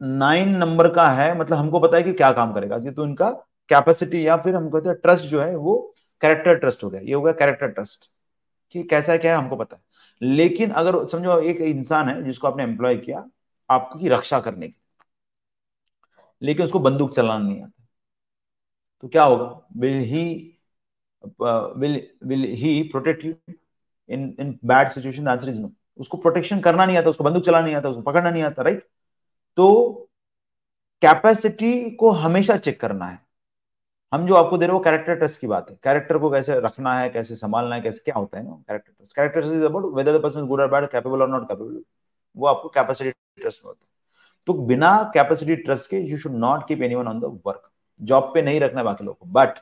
नाइन 0.00 0.56
नंबर 0.56 0.88
का 0.94 1.08
है 1.10 1.38
मतलब 1.38 1.58
हमको 1.58 1.80
पता 1.80 1.96
है 1.96 2.02
कि 2.02 2.12
क्या 2.12 2.30
काम 2.32 2.52
करेगा। 2.52 2.78
तो 2.78 3.04
इनका 3.04 3.30
कैपेसिटी 3.68 4.26
या 4.26 4.36
फिर 4.36 4.54
हम 4.56 4.68
कहते 4.70 4.88
हैं 4.88 4.98
ट्रस्ट 4.98 5.24
जो 5.24 5.40
है, 5.42 5.56
वो 5.56 5.94
कैरेक्टर 6.20 6.54
ट्रस्ट 6.54 6.84
हो 6.84 6.90
गया। 6.90 7.00
ये 7.00 7.14
हो 7.14 7.22
गया 7.22 7.32
कैरेक्टर 7.32 7.68
ट्रस्ट 7.68 8.10
कि 8.74 8.82
कैसा 8.82 9.12
है 9.12 9.18
क्या 9.18 9.32
है, 9.32 9.38
हमको 9.38 9.56
पता 9.56 9.76
है। 9.76 9.82
लेकिन 10.22 10.70
अगर 10.70 11.06
समझो, 11.06 11.38
एक 11.40 11.60
इंसान 11.60 12.08
है 12.08 12.22
जिसको 12.24 12.48
आपने 12.48 12.62
एम्प्लॉय 12.64 12.96
किया, 12.96 13.24
आपकी 13.70 14.08
रक्षा 14.08 14.40
करने 14.40 14.68
की 14.68 14.74
लेकिन 16.42 16.64
उसको 16.64 16.78
बंदूक 16.78 17.14
चलाना 17.14 17.44
नहीं 17.48 17.62
आता। 17.62 17.84
तो 19.02 19.08
क्या 19.08 19.24
होगा? 19.24 19.66
Will 19.76 19.98
he 20.04 20.57
will 21.24 22.00
will 22.24 22.44
he 22.58 22.82
protect 22.92 23.24
you 23.24 23.34
in 24.08 24.34
in 24.40 24.58
bad 24.64 24.88
situation 24.88 25.28
answer 25.28 25.48
is 25.48 25.60
no 25.60 25.70
उसको 25.98 26.16
प्रोटेक्शन 26.16 26.60
करना 26.60 26.86
नहीं 26.86 26.96
आता, 26.96 27.10
उसको 27.10 27.24
बंदूक 27.24 27.44
चलाना 27.44 27.64
नहीं 27.64 27.74
आता, 27.74 27.88
उसको 27.88 28.02
पकड़ना 28.02 28.30
नहीं 28.30 28.42
आता 28.42 28.62
राइट 28.62 28.86
तो 29.56 30.10
कैपेसिटी 31.02 31.90
को 31.90 32.10
हमेशा 32.10 32.56
चेक 32.56 32.80
करना 32.80 33.06
है। 33.06 33.18
हम 34.12 34.26
जो 34.26 34.34
आपको 34.34 34.58
दे 34.58 34.66
रहे 34.66 34.74
हो 34.74 34.80
कैरेक्टर 34.80 35.14
टेस्ट 35.20 35.40
की 35.40 35.46
बात 35.46 35.70
है। 35.70 35.76
कैरेक्टर 35.84 36.18
को 36.18 36.30
कैसे 36.30 36.58
रखना 36.60 36.98
है, 36.98 37.08
कैसे 37.10 37.34
संभालना 37.36 37.74
है, 37.74 37.80
कैसे 37.82 38.02
क्या 38.04 38.14
होता 38.14 38.38
है 38.38 38.44
ना 38.44 38.50
character 38.68 38.92
test 38.92 39.16
character 39.16 39.40
test 39.40 39.54
is 39.54 39.64
about 39.64 39.94
whether 39.96 40.18
the 40.18 40.22
person 40.22 40.46
good 40.46 40.60
और 40.60 40.70
बैड 40.70 40.88
कैपेबल 40.90 41.22
और 41.22 41.28
नॉट 41.30 41.48
कैपेबल 41.48 41.82
वो 42.36 42.46
आपको 42.46 42.68
कैपेसिटी 42.68 43.10
टेस्ट 43.42 43.64
में 43.64 43.68
होता 43.68 43.84
है। 43.84 43.88
तो 44.46 44.52
बिना 44.66 44.90
कैपेसिटी 45.14 45.56
ट्रस्ट 45.56 45.90
के 45.90 45.98
you 46.00 46.16
should 46.18 46.34
not 46.36 46.66
keep 46.68 46.82
anyone 46.82 47.08
on 47.08 47.20
the 47.20 47.40
work 47.46 47.70
job 48.00 48.30
पे 48.34 48.42
नहीं 48.42 48.60
रखना 48.60 48.82
बाकी 48.82 49.04
लोगों 49.04 49.26
को। 49.26 49.32
But 49.32 49.58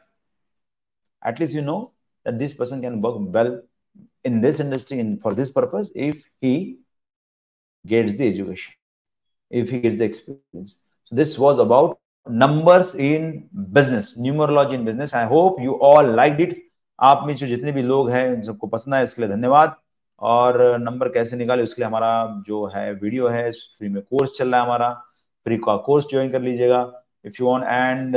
at least 1.29 1.57
you 1.57 1.63
know 1.63 1.81
that 2.27 2.35
this 2.39 2.53
person 2.57 2.81
can 2.83 3.01
work 3.01 3.29
well 3.37 3.59
in 4.25 4.41
this 4.41 4.61
industry 4.61 4.97
in 4.99 5.11
for 5.19 5.33
this 5.33 5.51
purpose 5.51 5.91
if 6.07 6.23
he 6.43 6.53
gets 7.85 8.17
the 8.17 8.27
education 8.29 8.75
if 9.51 9.71
he 9.71 9.79
gets 9.81 9.99
the 10.01 10.05
experience 10.05 10.73
so 11.05 11.19
this 11.21 11.35
was 11.39 11.59
about 11.59 11.99
numbers 12.27 12.95
in 13.09 13.29
business 13.73 14.09
numerology 14.19 14.75
in 14.75 14.85
business 14.85 15.15
i 15.15 15.25
hope 15.25 15.61
you 15.61 15.77
all 15.91 16.15
liked 16.21 16.43
it 16.47 16.57
आप 16.99 17.23
में 17.27 17.35
जो 17.37 17.47
जितने 17.47 17.73
भी 17.73 17.83
लोग 17.83 18.11
हैं 18.11 18.43
सबको 18.43 18.67
पसंद 18.67 18.95
आए 18.95 19.05
इसके 19.05 19.23
लिए 19.23 19.31
धन्यवाद 19.31 19.75
और 20.23 20.57
नंबर 20.81 21.09
कैसे 21.13 21.37
निकाले 21.37 21.63
उसके 21.63 21.83
लिए 21.83 21.87
हमारा 21.87 22.43
जो 22.47 22.65
है 22.75 22.93
वीडियो 22.93 23.29
है 23.29 23.51
फ्री 23.53 23.89
में 23.89 24.03
कोर्स 24.03 24.31
चल 24.39 24.49
रहा 24.51 24.61
है 24.61 24.67
हमारा 24.67 24.89
फ्री 25.47 25.57
का 25.67 25.77
कोर्स 25.87 26.07
ज्वाइन 26.11 26.31
कर 26.33 26.41
लीजिएगा 26.43 26.81
if 27.25 27.35
you 27.41 27.47
want 27.47 27.65
and 27.65 28.17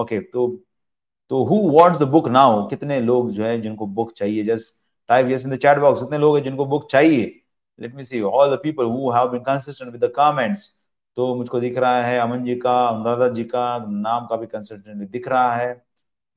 okay 0.00 0.20
तो 0.32 0.48
तो 1.30 1.42
who 1.44 1.56
wants 1.70 1.98
the 1.98 2.02
book 2.02 2.28
now 2.28 2.66
कितने 2.68 3.00
लोग 3.00 3.30
जो 3.30 3.44
है 3.44 3.60
जिनको 3.60 3.86
बुक 3.86 4.12
चाहिए? 4.16 4.44
Just 4.44 4.74
type 5.08 5.26
yes 5.30 5.44
in 5.46 5.50
the 5.50 5.58
chat 5.58 5.78
box 5.78 6.00
कितने 6.00 6.18
लोग 6.18 6.36
हैं 6.36 6.44
जिनको 6.44 6.66
बुक 6.66 6.90
चाहिए। 6.90 7.24
Let 7.78 7.94
me 7.94 8.04
see 8.04 8.20
all 8.22 8.54
the 8.56 8.58
people 8.62 8.84
who 8.84 9.10
have 9.10 9.28
been 9.28 9.40
consistent 9.40 9.92
with 9.92 10.04
the 10.04 10.12
comments 10.16 10.68
तो 11.16 11.34
मुझको 11.34 11.60
दिख 11.60 11.78
रहा 11.78 12.02
है 12.02 12.18
अमन 12.20 12.44
जी 12.44 12.54
का 12.56 12.86
अनुराधा 12.88 13.28
जी 13.28 13.44
का 13.44 13.78
नाम 13.88 14.26
का 14.26 14.36
भी 14.36 14.46
कंसिस्टेंट 14.46 15.10
दिख 15.10 15.28
रहा 15.28 15.56
है। 15.56 15.84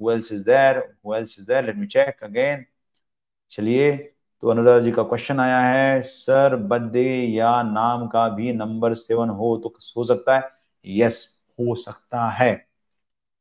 Who 0.01 0.11
else 0.11 0.31
is 0.31 0.43
there? 0.45 0.81
Who 1.03 1.15
else 1.15 1.33
is 1.39 1.47
there? 1.47 1.63
Let 1.63 1.77
me 1.77 1.87
check 1.87 2.23
again 2.23 2.63
चलिए 3.51 3.91
तो 4.43 4.47
अनुराधा 4.47 4.79
जी 4.79 4.91
का 4.91 5.03
क्वेश्चन 5.03 5.39
आया 5.39 5.59
है। 5.59 6.01
सर 6.01 6.55
बर्थडे 6.55 7.03
या 7.25 7.61
नाम 7.63 8.07
का 8.07 8.27
भी 8.29 8.53
नंबर 8.53 8.93
सेवन 8.93 9.29
हो 9.29 9.55
तो 9.57 9.73
हो 9.97 10.03
सकता 10.03 10.37
है? 10.37 10.49
यस 10.85 11.13
yes, 11.13 11.27
हो 11.59 11.75
सकता 11.75 12.29
है। 12.29 12.68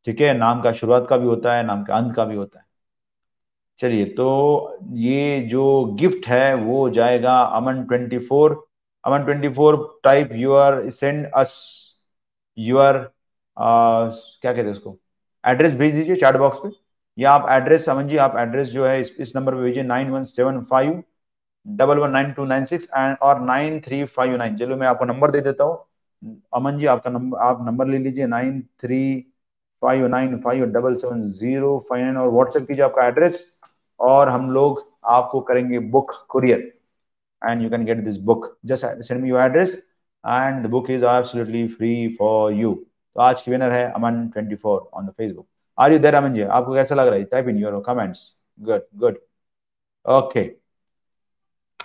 ठीक 0.06 0.20
है 0.20 0.32
नाम 0.38 0.60
का 0.62 0.72
शुरुआत 0.72 1.06
का 1.10 1.16
भी 1.16 1.26
होता 1.26 1.54
है 1.56 1.62
नाम 1.66 1.84
का 1.84 1.94
अंत 1.96 2.14
का 2.16 2.24
भी 2.24 2.36
होता 2.36 2.58
है। 2.58 2.66
चलिए 3.80 4.04
तो 4.14 4.78
ये 4.96 5.40
जो 5.50 5.84
गिफ्ट 6.00 6.26
है 6.28 6.54
वो 6.56 6.88
जाएगा 6.90 7.38
Aman 7.40 7.82
twenty 7.84 8.18
four. 8.18 8.64
Aman 9.04 9.24
twenty 9.24 9.48
four 9.54 9.76
type 10.04 10.32
your 10.34 10.88
send 10.92 11.26
us 11.34 11.54
your 12.58 12.98
क्या 13.56 14.52
कहते 14.52 14.62
हैं 14.62 14.72
उसको? 14.72 14.96
एड्रेस 15.44 15.74
भेज 15.76 15.94
दीजिए 15.94 16.16
चैट 16.16 16.36
बॉक्स 16.36 16.58
पे। 16.64 16.68
या 17.18 17.30
आप 17.32 17.46
एड्रेस 17.50 17.88
अमन 17.88 18.08
जी 18.08 18.16
आप 18.16 18.36
एड्रेस 18.38 18.68
जो 18.68 18.86
है 18.86 19.00
इस, 19.00 19.14
इस 19.20 19.36
नंबर 19.36 19.54
पे 19.54 19.60
भेजिए 19.62 19.82
nine 19.82 20.10
one 20.10 20.22
seven 20.24 20.60
five 20.70 21.02
double 21.66 21.98
one 21.98 22.10
nine 22.10 22.32
two 22.32 22.44
nine 22.44 22.64
six 22.64 22.88
and 22.96 23.16
और 23.22 23.40
नाइन 23.40 23.80
थ्री 23.80 24.04
फाइव 24.06 24.36
नाइन 24.36 24.56
चलो 24.58 24.76
मैं 24.76 24.86
आपको 24.86 25.04
नंबर 25.04 25.30
दे 25.30 25.40
देता 25.40 25.64
हूँ। 25.64 26.38
अमन 26.54 26.78
जी 26.78 26.86
आपका 26.86 27.10
नंबर 27.10 27.38
आप 27.38 27.64
नंबर 27.66 27.86
ले 27.86 27.98
लीजिए 27.98 28.26
nine 28.26 28.60
three 28.80 29.00
five 29.82 30.06
nine 30.06 30.38
five 30.40 30.64
double 30.64 30.96
seven 30.96 31.26
zero 31.28 31.86
five 31.88 32.04
nine 32.04 32.16
और 32.16 32.28
व्हाट्सएप 32.28 32.66
कीजिए 32.68 32.84
आपका 32.84 33.06
एड्रेस 33.06 33.44
और 34.00 34.28
हम 34.28 34.50
लोग 34.50 34.84
आपको 35.04 35.40
करेंगे 35.40 35.78
book 35.78 36.12
courier 36.28 36.72
and 37.42 37.62
you 37.62 37.70
can 37.70 37.84
get 37.84 38.04
this 38.04 38.16
book. 38.18 38.58
Just 38.66 38.84
send 39.02 39.22
me 39.22 39.28
your 39.28 39.40
address 39.40 39.76
and 40.24 40.64
the 40.64 40.68
book 40.68 40.88
is 40.90 41.02
absolutely 41.02 41.68
free 41.68 42.16
for 42.16 42.52
you. 42.52 42.74
तो 43.16 43.20
आज 43.20 43.42
की 43.42 43.50
विनर 43.50 43.72
है 43.72 43.84
Aman 43.92 44.30
24 44.36 44.78
on 44.94 45.06
the 45.06 45.10
Facebook 45.10 45.46
are 45.78 45.92
you 45.92 45.98
there 45.98 46.14
Aman 46.14 46.34
ji 46.34 46.42
आपको 46.42 46.74
कैसा 46.74 46.94
लग 46.94 47.06
रहा 47.06 47.14
है? 47.14 47.24
Type 47.24 47.48
in 47.48 47.58
your 47.58 47.82
comments 47.86 48.20
good 48.60 48.82
good 48.96 49.18
okay 50.06 50.42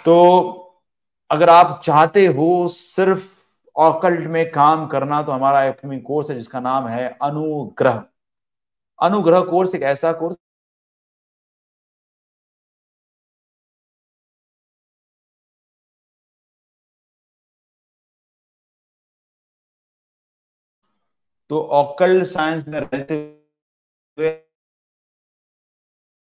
तो 0.05 0.15
अगर 1.31 1.49
आप 1.49 1.81
चाहते 1.83 2.25
हो 2.27 2.67
सिर्फ़ 2.67 3.32
ऑकल्ट 3.75 4.27
में 4.29 4.49
काम 4.51 4.87
करना 4.87 5.21
तो 5.23 5.31
हमारा 5.31 5.67
अपकमिंग 5.69 6.01
कोर्स 6.03 6.29
है, 6.29 6.35
जिसका 6.35 6.59
नाम 6.61 6.87
है 6.87 7.07
अनुग्रह। 7.21 8.03
अनुग्रह 8.99 9.41
कोर्स 9.45 9.75
एक 9.75 9.83
ऐसा 9.83 10.11
कोर्स 10.13 10.37
तो 21.49 21.59
ऑकल्ट 21.73 22.23
साइंस 22.27 22.67
में 22.67 22.79
रहते 22.79 23.15
हुए 24.17 24.29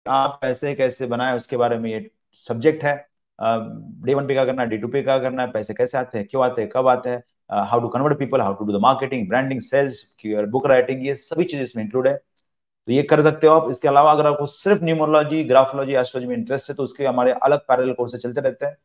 आप 0.06 0.38
पैसे 0.42 0.74
कैसे 0.74 1.06
बनाए, 1.06 1.36
उसके 1.36 1.56
बारे 1.56 1.78
में 1.78 1.90
ये 1.90 2.10
सब्जेक्ट 2.48 2.84
है। 2.84 2.94
डे 3.38 4.14
वन 4.14 4.26
पे 4.28 4.34
क्या 4.34 4.44
करना 4.44 4.62
है 4.62 4.68
डे 4.68 4.76
टू 4.78 4.88
पे 4.88 5.02
क्या 5.02 5.18
करना 5.18 5.42
है, 5.42 5.50
पैसे 5.52 5.74
कैसे 5.74 5.98
आते 5.98 6.18
हैं, 6.18 6.26
क्यों 6.28 6.44
आते 6.44 6.62
हैं, 6.62 6.70
कब 6.74 6.88
आते 6.88 7.10
हैं 7.10 7.22
how 7.50 7.80
to 7.80 7.88
convert 7.88 8.18
people 8.18 8.40
how 8.40 8.54
to 8.54 8.64
do 8.64 8.72
the 8.72 8.80
marketing 8.82 9.28
branding 9.28 9.60
sales 9.60 10.02
book 10.26 10.66
writing 10.66 11.06
ये 11.06 11.14
सभी 11.14 11.44
चीज़ 11.44 11.60
इसमें 11.62 11.82
इंक्लूड 11.84 12.08
है। 12.08 12.14
तो 12.16 12.92
ये 12.92 13.02
कर 13.02 13.22
सकते 13.22 13.46
हो 13.46 13.54
आप। 13.54 13.70
इसके 13.70 13.88
अलावा 13.88 14.12
अगर 14.12 14.26
आपको 14.26 14.46
सिर्फ़ 14.46 14.84
न्यूमोलॉजी 14.84 15.42
ग्राफोलॉजी 15.44 15.94
एस्ट्रोलॉजी 15.94 16.28
में 16.28 16.36
इंटरेस्ट 16.36 16.70
है 16.70 16.74
तो 16.76 16.82
उसके 16.82 17.06
हमारे 17.06 17.32
अलग 17.42 17.58
पैरल 17.68 17.92
कोर्स 17.92 18.14
चलते 18.16 18.40
रहते 18.40 18.66
हैं। 18.66 18.76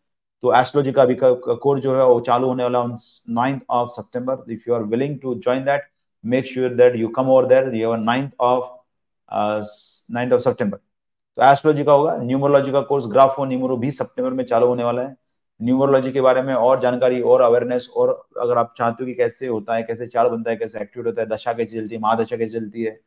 तो 0.43 0.53
एस्ट्रोलॉजी 0.55 0.91
का 0.91 1.05
भी 1.05 1.15
कोर्स 1.21 1.81
जो 1.83 1.95
है 1.97 2.05
वो 2.05 2.19
चालू 2.21 2.47
होने 2.47 2.63
वाला 2.63 2.83
ninth 3.35 3.61
of 3.69 3.89
September 3.91 4.51
if 4.53 4.69
you 4.69 4.75
are 4.75 4.83
willing 4.93 5.19
to 5.21 5.35
join 5.35 5.63
that 5.65 5.89
make 6.23 6.45
sure 6.45 6.73
that 6.73 6.95
you 6.95 7.07
come 7.19 7.25
you 7.25 7.91
have 7.91 7.99
9th 7.99 8.31
of 8.41 8.63
uh, 9.31 9.63
9th 10.15 10.33
of 10.37 10.43
September 10.47 10.77
तो 11.37 11.43
एस्ट्रोलॉजी 11.43 11.83
का 11.83 11.91
होगा 11.91 12.15
न्यूमोलॉजी 12.17 12.71
का 12.71 12.81
कोर्स 12.81 13.05
ग्राफो 13.07 13.45
न्यूमरो 13.45 13.77
भी 13.77 13.91
सितंबर 13.91 14.29
में 14.29 14.43
चालू 14.45 14.67
होने 14.67 14.83
वाला 14.83 15.01
है। 15.01 15.15
न्यूमरोलॉजी 15.59 16.11
के 16.11 16.21
बारे 16.21 16.41
में 16.41 16.53
और 16.53 16.79
जानकारी 16.81 17.21
और 17.23 17.41
अवेयरनेस 17.41 17.87
और 17.97 18.09
अगर 18.41 18.57
आप 18.57 18.73
चाहते 18.77 19.03
हो 19.03 19.07
कि 19.07 19.13
कैसे 19.15 19.47
होता 19.47 19.75
है, 19.75 19.83
कैसे 19.83 20.07
चार 20.07 20.29
बनता 20.29 20.51
है, 20.51 20.55
कैसे 20.57 20.79
एक्टिवेट 20.81 21.07
होता 21.07 21.21
है, 21.21 21.27
दशा 21.29 21.53
कैसे 21.53 21.79
चलती 21.79 21.95
है, 21.95 22.01
महादशा 22.01 22.37
कैसे 22.37 22.59
चलती 22.59 22.83
है, 22.83 22.99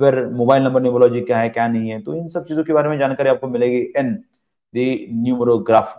फिर 0.00 0.24
मोबाइल 0.28 0.62
नंबर 0.62 0.82
न्यूमरोलॉजी 0.82 1.20
क्या 1.20 1.38
है, 1.38 1.48
क्या 1.50 1.66
नहीं 1.68 1.90
है 1.90 2.00
तो 2.02 2.14
इन 2.14 2.28
सब 2.28 2.46
चीज़ों 2.48 2.64
के 2.64 2.72
बारे 2.72 2.88
में 2.88 2.98
जानकारी 2.98 3.28
आपको 3.30 3.48
मिलेगी 3.48 3.78
इन 3.98 4.14
दी 4.74 5.06
न्यूमरोग्राफ 5.12 5.96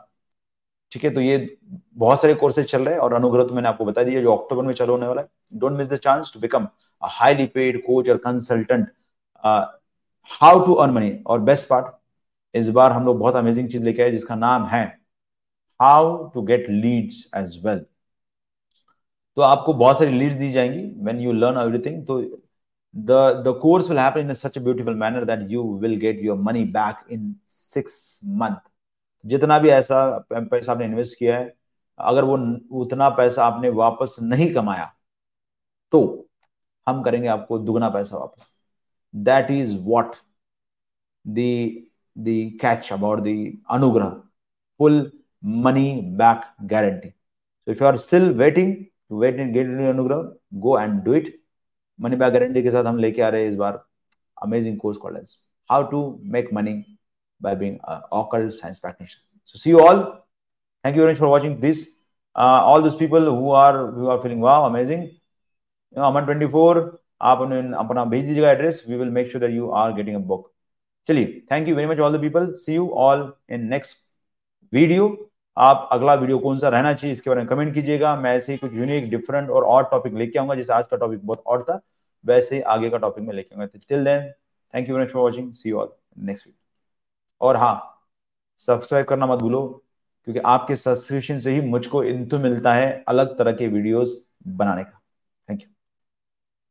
ठीक 0.92 1.04
है 1.04 1.10
तो 1.12 1.22
ये 1.22 1.58
बहुत 1.98 2.22
सारे 2.22 2.34
कोर्सेज 2.36 2.66
चल 2.68 2.84
रहे 2.86 2.94
हैं 2.94 3.02
और 3.02 3.14
अनुग्रह 3.14 3.44
तो 3.44 3.56
मैंने 3.56 3.68
आपको 3.68 3.86
बता 3.86 4.04
दिया, 4.04 4.22
जो 4.22 4.36
अक्टूबर 4.36 4.64
में 4.64 4.74
चालू 4.74 4.94
होने 4.94 5.08
वाला 5.08 5.22
है। 5.22 5.28
Don't 5.54 5.78
miss 5.78 5.88
the 5.90 5.98
chance 5.98 6.32
to 6.34 6.40
become 6.40 6.68
highly 7.02 7.46
paid 7.48 7.82
coach 7.86 8.10
और 8.10 8.18
consultant 8.18 8.88
how 10.32 10.66
to 10.66 10.74
earn 10.74 10.92
money 10.94 11.12
और 11.28 11.40
बेस्ट 11.42 11.68
पार्ट 11.70 11.86
इस 12.56 12.70
बार 12.70 12.92
हम 12.92 13.06
लोग 13.06 13.20
बहुत 13.20 13.36
अमेजिंग 13.36 13.70
चीज़ 13.70 13.84
लेके 13.84 14.02
आए 14.04 14.12
जिसका 14.12 14.36
नाम 14.36 14.66
है 14.68 14.99
how 15.82 16.28
to 16.34 16.42
get 16.44 16.70
leads 16.70 17.30
as 17.38 17.62
well. 17.66 17.86
तो 19.38 19.42
आपको 19.42 19.74
बहुत 19.74 20.00
सारी 20.00 20.20
लीड्स 20.20 20.36
दी 20.36 20.52
जाएँगी 20.52 20.84
व्हेन 21.04 21.20
यू 21.22 21.32
लर्न 21.34 21.58
एवरीथिंग 21.58 22.06
तो 22.08 22.22
the 22.94 23.18
the 23.46 23.52
course 23.64 23.88
will 23.90 24.00
happen 24.02 24.24
in 24.26 24.34
a 24.34 24.36
such 24.38 24.56
a 24.60 24.62
beautiful 24.68 24.96
manner 25.02 25.20
that 25.30 25.42
you 25.50 25.64
will 25.82 25.96
get 26.04 26.22
your 26.28 26.36
money 26.46 26.64
back 26.78 27.02
in 27.16 27.26
जितना 29.24 29.58
भी 29.60 29.70
ऐसा 29.70 30.00
पैसा 30.32 30.72
आपने 30.72 30.86
इन्वेस्ट 30.86 31.18
किया 31.20 31.38
है, 31.38 31.54
अगर 32.00 32.24
वो 32.24 32.38
उतना 32.82 33.10
पैसा 33.18 33.46
आपने 33.46 33.70
वापस 33.80 34.16
नहीं 34.22 34.54
कमाया 34.54 34.92
तो 35.94 36.02
हम 36.88 37.02
करेंगे 37.04 37.28
आपको 37.28 37.60
दुगना 37.60 37.90
पैसा 37.90 38.18
वापस. 38.18 38.52
That 39.14 39.52
is 39.52 39.78
what 39.84 40.16
the 41.26 41.38
catch 42.62 42.92
about 42.94 43.20
the 43.24 43.28
Anugrah. 43.72 44.22
Full 44.80 45.00
money 45.43 46.03
back 46.03 46.45
guarantee. 46.67 47.15
So 47.65 47.73
if 47.73 47.81
you 47.81 47.87
are 47.87 47.97
still 47.99 48.33
waiting 48.33 48.91
to 49.09 49.17
wait 49.17 49.41
and 49.41 49.55
get 49.55 49.67
into 49.67 49.83
Anugrah, 49.85 50.35
go 50.61 50.77
and 50.77 51.05
do 51.05 51.13
it. 51.13 51.35
Money 51.99 52.17
back 52.17 52.33
guarantee 52.33 52.63
के 52.63 52.71
साथ 52.71 52.85
हम 52.85 52.99
लेके 52.99 53.23
आ 53.23 53.29
रहे 53.29 53.43
हैं 53.43 53.51
इस 53.51 53.57
बार 53.57 53.83
amazing 54.37 54.79
course 54.79 54.99
called 54.99 55.17
as 55.17 55.37
How 55.71 55.83
to 55.85 56.19
Make 56.23 56.53
Money 56.53 56.99
by 57.41 57.55
Being 57.55 57.79
an 57.89 58.03
Occult 58.13 58.53
Science 58.53 58.79
Practitioner. 58.79 59.25
So 59.45 59.59
see 59.59 59.71
you 59.71 59.81
all. 59.81 60.27
Thank 60.85 60.97
you 60.97 61.03
very 61.03 61.13
much 61.13 61.19
for 61.19 61.29
watching 61.29 61.61
this. 61.61 62.01
Uh, 62.37 62.61
all 62.69 62.83
those 62.83 62.97
people 62.97 63.25
who 63.25 63.51
are 63.51 63.91
who 63.93 64.09
are 64.09 64.21
feeling 64.23 64.41
wow 64.41 64.65
amazing. 64.67 65.03
You 65.03 65.97
know, 65.97 66.05
Aman 66.05 66.27
24 66.27 66.99
आप 67.23 67.39
अपना 67.79 68.05
भेज 68.05 68.27
दीजिएगा 68.27 68.51
address 68.51 68.83
we 68.89 68.97
will 68.97 69.11
make 69.11 69.31
sure 69.31 69.41
that 69.41 69.55
you 69.57 69.69
are 69.81 69.93
getting 69.95 70.17
a 70.17 70.21
book 70.27 70.51
चलिए 71.07 71.43
thank 71.51 71.69
you 71.69 71.75
very 71.75 71.89
much 71.89 71.99
all 72.07 72.17
the 72.17 72.21
people 72.21 72.53
see 72.63 72.75
you 72.75 72.89
all 73.05 73.33
in 73.55 73.67
next 73.69 73.97
video 74.73 75.07
आप 75.60 75.88
अगला 75.92 76.14
video 76.14 76.38
कौन 76.40 76.58
सा 76.58 76.70
रहना 76.70 76.94
चाहिए, 76.94 77.12
इसके 77.12 77.30
बारे 77.30 77.42
में 77.42 77.48
कमेंट 77.50 77.74
कीजिएगा। 77.74 78.16
मैं 78.16 78.36
ऐसे 78.36 78.52
ही 78.52 78.58
कुछ 78.58 78.74
यूनिक 78.74 79.10
डिफरेंट 79.10 79.50
और 79.50 79.64
और 79.66 79.84
टॉपिक 79.92 80.14
लेके 80.14 80.40
आऊँगा, 80.40 80.56
जैसे 80.56 80.74
आज 80.74 80.86
का 80.92 80.98
टॉपिक 80.98 81.26
बहुत 81.26 81.44
और 81.48 81.64
था, 81.64 81.80
वैसे 82.26 82.56
ही 82.56 82.62
आगे 82.64 82.90
का 82.90 82.98
टॉपिक 82.98 83.24
में 83.24 83.34
लेके 83.34 83.56
आऊँगा। 83.56 83.80
Till 83.80 84.04
then 84.06 84.32
thank 84.74 84.90
you 84.90 84.96
very 84.96 85.06
much 85.06 85.14
for 85.14 85.22
watching 85.22 85.52
see 85.54 85.72
all 85.72 85.92
next 86.20 86.48
video 86.48 87.48
और 87.48 87.56
हाँ 87.56 88.06
सब्सक्राइब 88.62 89.06
करना 89.06 89.26
मत 89.26 89.40
भूलो, 89.40 89.62
क्योंकि 90.28 90.40
आपके 90.42 90.76
सब्सक्रिप्शन 90.76 91.40
से 91.40 91.52
ही 91.52 91.62
मुझको 91.62 92.04
इंतु 92.04 92.40
मिलता 92.40 92.74
है 92.74 93.04
अलग 93.08 93.38
तरह 93.38 93.52
के 93.52 93.68
वीडियोस 93.68 94.16
बनाने 94.48 94.84
का। 94.84 95.00
Thank 95.50 95.62
you 95.62 95.68